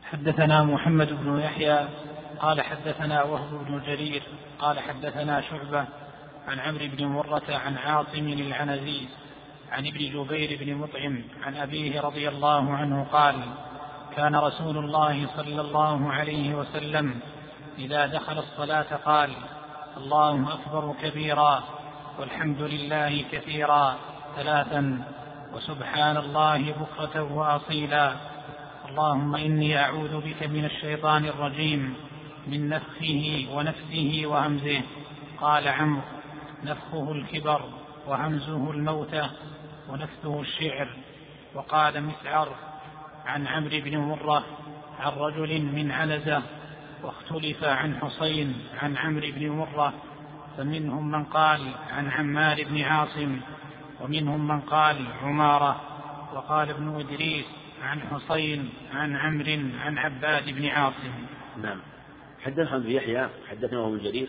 [0.02, 1.88] حدثنا محمد بن يحيى
[2.40, 4.22] قال حدثنا وهب بن جرير
[4.60, 5.84] قال حدثنا شعبة
[6.48, 9.08] عن عمرو بن مرة عن عاصم العنزي
[9.72, 13.34] عن ابن جبير بن مطعم عن أبيه رضي الله عنه قال
[14.16, 17.20] كان رسول الله صلى الله عليه وسلم
[17.78, 19.30] إذا دخل الصلاة قال
[19.96, 21.62] الله أكبر كبيرا
[22.18, 23.96] والحمد لله كثيرا
[24.36, 25.02] ثلاثا
[25.54, 28.12] وسبحان الله بكرة وأصيلا
[28.88, 31.94] اللهم إني أعوذ بك من الشيطان الرجيم
[32.46, 34.82] من نفخه ونفسه وهمزه.
[35.40, 36.02] قال عمرو
[36.64, 37.62] نفخه الكبر
[38.06, 39.30] وهمزه الموتى
[39.88, 40.88] ونفثه الشعر.
[41.54, 42.48] وقال مسعر
[43.26, 44.44] عن عمرو بن مرة
[45.00, 46.42] عن رجل من عنزة
[47.02, 49.92] واختلف عن حسين عن عمرو بن مرة
[50.56, 51.60] فمنهم من قال
[51.90, 53.40] عن عمار بن عاصم
[54.00, 55.80] ومنهم من قال عمارة.
[56.34, 57.44] وقال ابن إدريس
[57.82, 61.12] عن حسين عن عمرو عن عباد بن عاصم.
[61.62, 61.95] نعم.
[62.46, 64.28] حدثنا ابن يحيى حدثنا ابن جرير.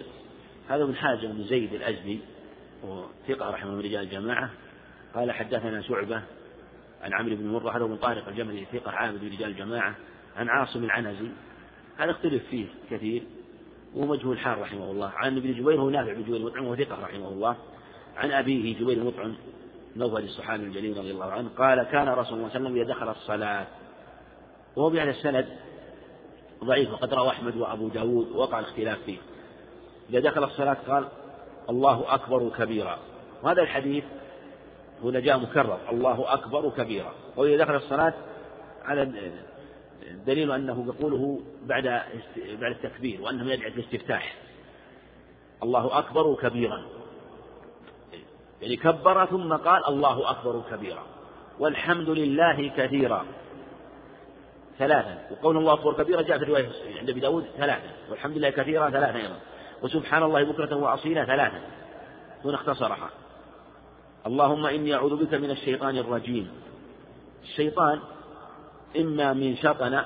[0.70, 2.20] هذا من حاجة بن زيد الأزدي
[2.84, 4.50] وثقة رحمه من رجال الجماعة.
[5.16, 6.22] قال حدثنا شعبة
[7.02, 9.96] عن عمرو بن مرة هذا بن طارق الجمري ثقة عابد رجال الجماعة.
[10.38, 11.28] عن عاصم العنزي
[11.98, 13.24] هذا اختلف فيه كثير
[13.96, 15.12] ومجهول حال رحمه الله.
[15.16, 17.56] عن ابن جبير هو نافع بن جبير المطعم وهو ثقة رحمه الله.
[18.18, 19.36] عن أبيه جبير المطعم
[19.96, 22.94] نوفل الصحابي الجليل رضي الله عنه قال كان رسول الله صلى الله عليه وسلم إذا
[22.94, 23.68] دخل الصلاة
[24.76, 25.48] وهو بهذا السند
[26.64, 29.18] ضعيف وقد روى أحمد وأبو داود وقع الاختلاف فيه.
[30.10, 31.08] إذا دخل الصلاة قال
[31.70, 33.00] الله أكبر كبيرا.
[33.44, 34.04] وهذا الحديث
[35.04, 37.14] هنا جاء مكرر الله أكبر كبيرا.
[37.38, 38.14] وإذا دخل الصلاة
[38.86, 39.32] على
[40.26, 41.84] دليل أنه يقوله بعد
[42.62, 44.36] بعد التكبير وأنه يدعي الاستفتاح
[45.64, 46.86] الله أكبر كبيرا.
[48.62, 51.04] يعني كبر ثم قال الله أكبر كبيرا.
[51.60, 53.26] والحمد لله كثيرا.
[54.80, 55.28] ثلاثا.
[55.32, 57.92] وقول الله أكبر كبيرا جاء في الرواية عند أبي داود ثلاثا.
[58.10, 59.36] والحمد لله كثيرا ثلاثا أيضا.
[59.82, 61.62] وسبحان الله بكرة وأصيلا ثلاثا.
[62.46, 63.10] هنا اختصرها.
[64.28, 66.52] اللهم إني أعوذ بك من الشيطان الرجيم.
[67.44, 68.00] الشيطان
[68.98, 70.04] إما من شطن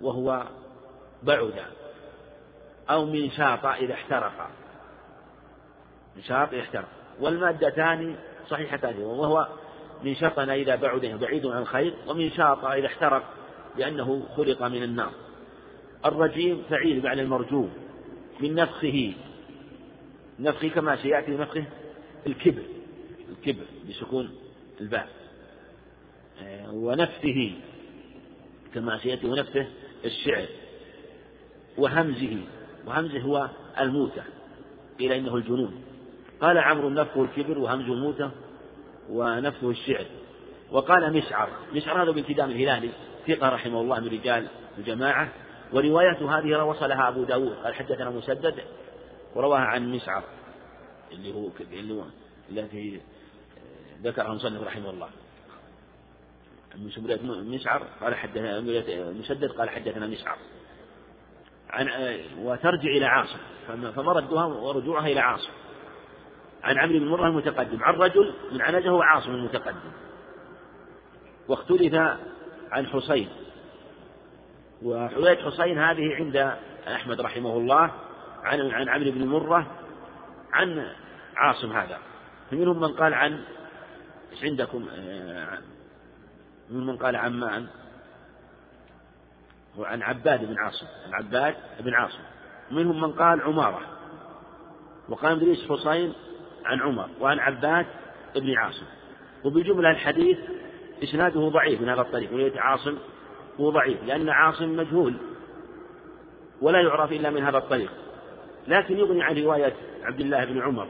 [0.00, 0.42] وهو
[1.22, 1.54] بعد
[2.90, 4.50] أو من شاط إذا احترق.
[6.16, 6.88] من شاط احترق.
[7.20, 8.16] والمادتان
[8.48, 9.48] صحيحتان وهو
[10.04, 13.34] من شطن إذا بعد بعيد عن الخير ومن شاط إذا احترق
[13.78, 15.12] لأنه خلق من النار.
[16.04, 17.70] الرجيم فعيل بعد المرجوم
[18.40, 19.14] من نفخه.
[20.40, 21.64] نفخه كما سيأتي نفخه
[22.26, 22.62] الكبر
[23.28, 24.30] الكبر بسكون
[24.80, 25.08] الباء
[26.72, 27.52] ونفثه
[28.74, 29.66] كما سيأتي ونفثه
[30.04, 30.46] الشعر
[31.78, 32.38] وهمزه.
[32.86, 33.48] وهمزه هو
[33.80, 34.22] الموتة
[34.98, 35.82] قيل إنه الجنون.
[36.40, 38.30] قال عمرو نفخه الكبر وهمزه الموتة
[39.10, 40.06] ونفثه الشعر.
[40.70, 42.90] وقال مسعر مسعر هذا بن كدام الهلالي
[43.26, 45.28] ثقة رحمه الله من رجال الجماعة.
[45.72, 47.54] وروايته هذه وصلها أبو داود.
[47.64, 48.54] قال حدثنا مسدد
[49.34, 50.24] ورواها عن مسعر
[51.12, 52.04] اللي هو اللي هو
[52.50, 53.00] التي
[54.02, 54.34] ذكرها
[54.64, 55.08] رحمه الله.
[56.76, 58.60] من مسعر قال حدثنا
[59.10, 60.38] مسدد قال حدثنا مسعر
[61.70, 61.88] عن
[62.38, 63.38] وترجع إلى عاصم.
[63.92, 65.50] فمردها ورجوعها إلى عاصم.
[66.66, 69.90] عن عمرو بن مرة المتقدم عن رجل من هو عاصم المتقدم.
[71.48, 71.94] واختلف
[72.70, 73.28] عن حسين.
[74.82, 76.56] وحوية حسين هذه عند
[76.88, 77.90] أحمد رحمه الله
[78.44, 79.66] عن عن عمرو بن مرة
[80.52, 80.92] عن
[81.36, 81.98] عاصم هذا.
[82.50, 83.44] فمنهم من قال عن
[84.32, 85.58] إيش عندكم آه،
[86.70, 87.66] منهم من قال عن من؟
[89.78, 92.22] وعن عباد بن عاصم عن عباد بن عاصم.
[92.70, 93.80] منهم من قال عمارة.
[95.08, 96.14] وقال إدريس حسين
[96.66, 97.86] عن عمر وعن عباد
[98.36, 98.86] بن عاصم.
[99.44, 100.38] وبجملة الحديث
[101.02, 102.98] إسناده ضعيف من هذا الطريق وليت عاصم
[103.60, 105.14] هو ضعيف لأن عاصم مجهول
[106.60, 107.90] ولا يعرف إلا من هذا الطريق.
[108.68, 109.72] لكن يغني عن رواية
[110.02, 110.88] عبد الله بن عمر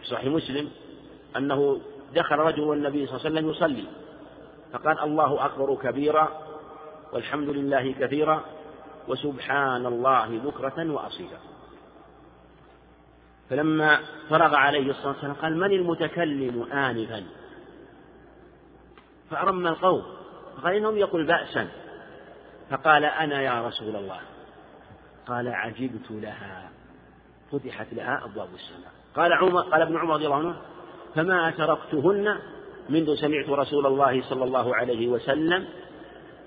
[0.00, 0.68] في صحيح مسلم
[1.36, 1.80] أنه
[2.14, 3.84] دخل رجل والنبي صلى الله عليه وسلم يصلي
[4.72, 6.28] فقال الله أكبر كبيرا
[7.12, 8.44] والحمد لله كثيرا
[9.08, 11.38] وسبحان الله بكرة وأصيلا.
[13.50, 14.00] فلما
[14.30, 17.24] فرغ عليه الصلاة والسلام قال من المتكلم آنفا؟
[19.30, 20.02] فأرم القوم.
[20.56, 21.68] فقال إنهم يقول بأسا.
[22.70, 24.20] فقال أنا يا رسول الله.
[25.26, 26.70] قال عجبت لها.
[27.52, 28.92] فتحت لها أبواب السماء.
[29.16, 30.56] قال عمر قال ابن عمر رضي الله عنه
[31.14, 32.38] فما تركتهن
[32.88, 35.68] منذ سمعت رسول الله صلى الله عليه وسلم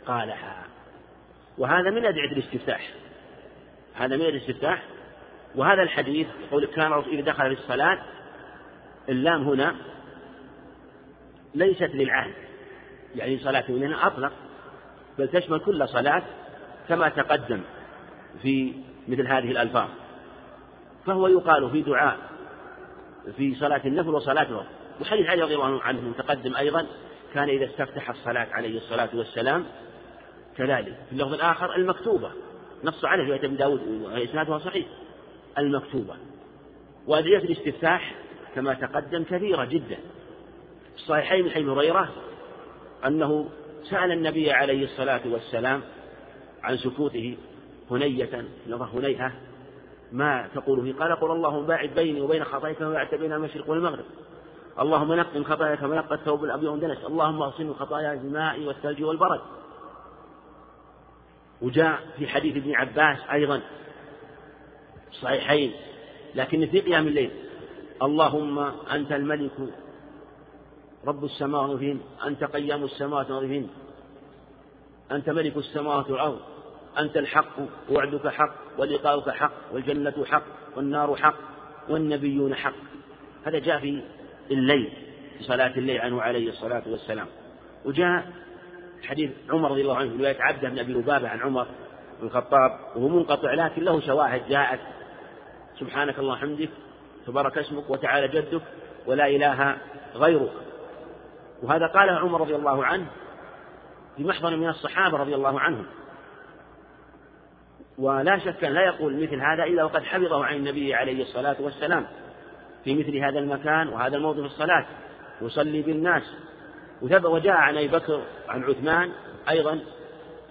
[0.06, 0.66] قالها.
[1.58, 2.94] وهذا من أدعية الاستفتاح.
[3.96, 4.84] هذا من الاستفتاح.
[5.56, 8.00] وهذا الحديث يقول كان إذا دخل في الصلاة
[9.10, 9.76] اللام هنا
[11.56, 12.34] ليست للعهد.
[13.16, 14.32] يعني صلاته لأنها أطلق
[15.18, 16.24] بل تشمل كل صلاة
[16.90, 17.62] كما تقدم
[18.42, 18.74] في
[19.08, 19.90] مثل هذه الألفاظ.
[21.06, 22.18] فهو يقال في دعاء
[23.38, 24.66] في صلاة النفل وصلاة الوقت.
[25.02, 26.86] وحديث علي رضي الله عنه متقدم أيضا
[27.34, 29.66] كان إذا استفتح الصلاة عليه الصلاة والسلام
[30.58, 30.98] كذلك.
[31.10, 32.32] في اللفظ الآخر المكتوبة
[32.84, 34.86] نص عليه أبي داود وإسنادها صحيح.
[35.58, 36.16] المكتوبة.
[37.08, 38.16] وأدعية الاستفتاح
[38.56, 39.98] كما تقدم كثيرة جدا.
[40.96, 42.10] الصحيحين من حديث هريرة
[43.06, 43.50] أنه
[43.84, 45.82] سأل النبي عليه الصلاة والسلام
[46.64, 47.38] عن سكوته
[47.92, 48.46] هنية
[48.94, 49.32] هنيهة
[50.12, 54.06] ما تقول فيه قال قل اللهم باعد بيني وبين خطاياك كما باعدت بين المشرق والمغرب.
[54.80, 57.06] اللهم نق من خطاياي كما نقى الثوب الأبيض من دنس.
[57.06, 59.42] اللهم اغسل من خطاياي بالماء والثلج والبرد.
[61.62, 63.62] وجاء في حديث ابن عباس أيضا
[65.12, 65.72] صحيحين
[66.36, 67.32] لكن في قيام الليل.
[68.02, 68.60] اللهم
[68.92, 69.52] أنت الملك
[71.06, 73.68] رب السماوات والأرض أنت قيام السماوات والأرض
[75.12, 76.40] أنت ملك السماوات والأرض
[77.00, 77.56] أنت الحق
[77.90, 80.44] ووعدك حق ولقاؤك حق والجنة حق
[80.76, 81.36] والنار حق
[81.90, 82.74] والنبيون حق.
[83.46, 84.04] هذا جاء في
[84.52, 84.92] الليل
[85.38, 87.28] في صلاة الليل عنه عليه الصلاة والسلام.
[87.86, 88.32] وجاء
[89.04, 91.68] حديث عمر رضي الله عنه في رواية عبده بن أبي لبابة عن عمر
[92.20, 94.80] بن الخطاب وهو منقطع لكن له شواهد جاءت
[95.80, 96.70] سبحانك اللهم وحمدك
[97.28, 98.62] تبارك اسمك وتعالى جدك
[99.08, 99.78] ولا إله
[100.16, 100.52] غيرك.
[101.64, 103.06] وهذا قاله عمر رضي الله عنه
[104.18, 105.86] في محضر من الصحابة رضي الله عنهم.
[107.98, 112.08] ولا شك أن لا يقول مثل هذا إلا وقد حفظه عن النبي عليه الصلاة والسلام
[112.84, 114.86] في مثل هذا المكان وهذا الموضع في الصلاة.
[115.42, 116.24] يصلي بالناس.
[117.02, 119.12] وجاء عن أبي بكر عن عثمان
[119.50, 119.80] أيضا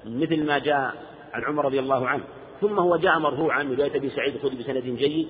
[0.04, 0.94] مثل ما جاء
[1.32, 2.24] عن عمر رضي الله عنه.
[2.60, 5.28] ثم هو جاء مرفوعا من رواية أبي سعيد الخدري بسند جيد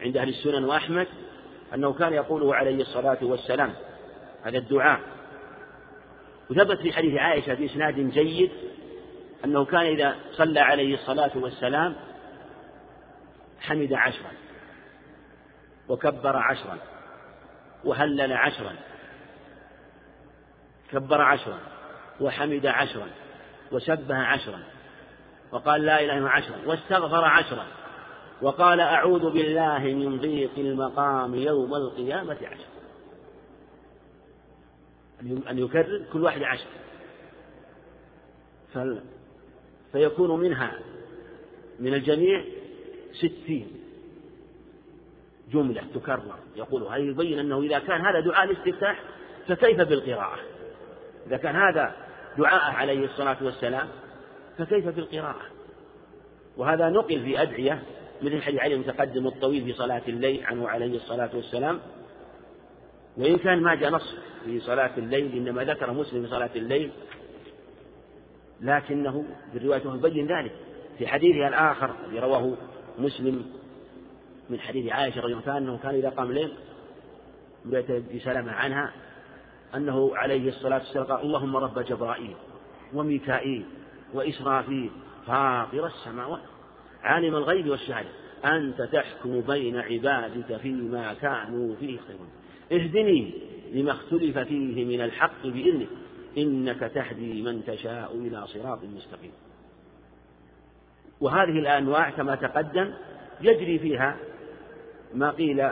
[0.00, 1.06] عند أهل السنن وأحمد
[1.74, 3.72] أنه كان يقوله عليه الصلاة والسلام
[4.42, 5.00] هذا الدعاء.
[6.50, 8.50] وثبت في حديث عائشة بإسناد جيد
[9.44, 11.96] أنه كان إذا صلى عليه الصلاة والسلام
[13.60, 14.30] حمد عشرا
[15.88, 16.78] وكبر عشرا
[17.84, 18.76] وهلل عشرا
[20.92, 21.58] كبر عشرا
[22.20, 23.06] وحمد عشرا
[23.72, 24.62] وسبه عشرا
[25.52, 27.66] وقال لا إله إلا عشرا واستغفر عشرا
[28.42, 32.76] وقال أعوذ بالله من ضيق المقام يوم القيامة عشرا
[35.50, 36.66] أن يكرر كل واحد عشر.
[39.92, 40.78] فيكون منها
[41.80, 42.44] من الجميع
[43.12, 43.70] ستين
[45.52, 46.38] جملة تكرر.
[46.56, 49.02] يقول هذا يبين أنه إذا كان هذا دعاء الاستفتاح
[49.48, 50.38] فكيف بالقراءة؟
[51.26, 51.96] إذا كان هذا
[52.38, 53.88] دعاء عليه الصلاة والسلام
[54.58, 55.42] فكيف بالقراءة
[56.56, 57.82] وهذا نقل في أدعية
[58.22, 61.80] مثل حديث علي المتقدم الطويل في صلاة الليل عنه عليه الصلاة والسلام.
[63.16, 64.14] وإن كان ما جاء نص
[64.44, 66.90] في صلاة الليل إنما ذكر مسلم في صلاة الليل
[68.60, 70.52] لكنه في الرواية يبين ذلك.
[70.98, 72.54] في حديثها الآخر الذي رواه
[72.98, 73.46] مسلم
[74.50, 76.52] من حديث عائشة رضي الله عنها أنه كان إذا قام الليل
[78.24, 78.92] سلمة عنها
[79.74, 82.36] أنه عليه الصلاة والسلام قال اللهم رب جبرائيل
[82.94, 83.66] وميكائيل
[84.16, 84.90] وإسرافيل
[85.26, 86.42] فاطر السماوات.
[87.02, 88.08] عالم الغيب والشهادة.
[88.44, 92.28] أنت تحكم بين عبادك فيما كانوا فيه يختلفون
[92.72, 93.34] اهدني
[93.72, 95.88] لما اختلف فيه من الحق بإذنك.
[96.38, 99.32] إنك تهدي من تشاء إلى صراط مستقيم.
[101.20, 102.92] وهذه الأنواع كما تقدم
[103.40, 104.16] يجري فيها
[105.14, 105.70] ما قيل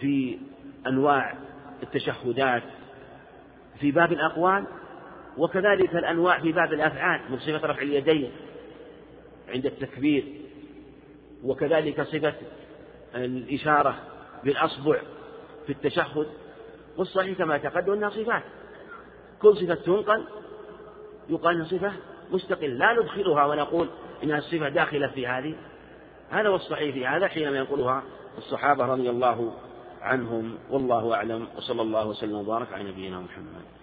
[0.00, 0.38] في
[0.86, 1.34] أنواع
[1.82, 2.62] التشهدات
[3.80, 4.64] في باب الأقوال
[5.38, 8.30] وكذلك الأنواع في باب الأفعال من صفة رفع اليدين
[9.48, 10.24] عند التكبير
[11.44, 12.34] وكذلك صفة
[13.14, 13.96] الإشارة
[14.44, 15.00] بالأصبع
[15.66, 16.26] في التشهد
[16.96, 18.42] والصحيح كما تقدم أنها صفات.
[19.42, 20.24] كل صفة تنقل
[21.28, 21.92] يقال أنها صفة
[22.30, 23.88] مستقل لا ندخلها ونقول
[24.22, 25.54] إنها الصفة داخلة في هذه.
[26.30, 28.02] هذا هو الصحيح في هذا حينما ينقلها
[28.38, 29.52] الصحابة رضي الله
[30.00, 33.75] عنهم والله أعلم وصلى الله وسلم وبارك على نبينا محمد.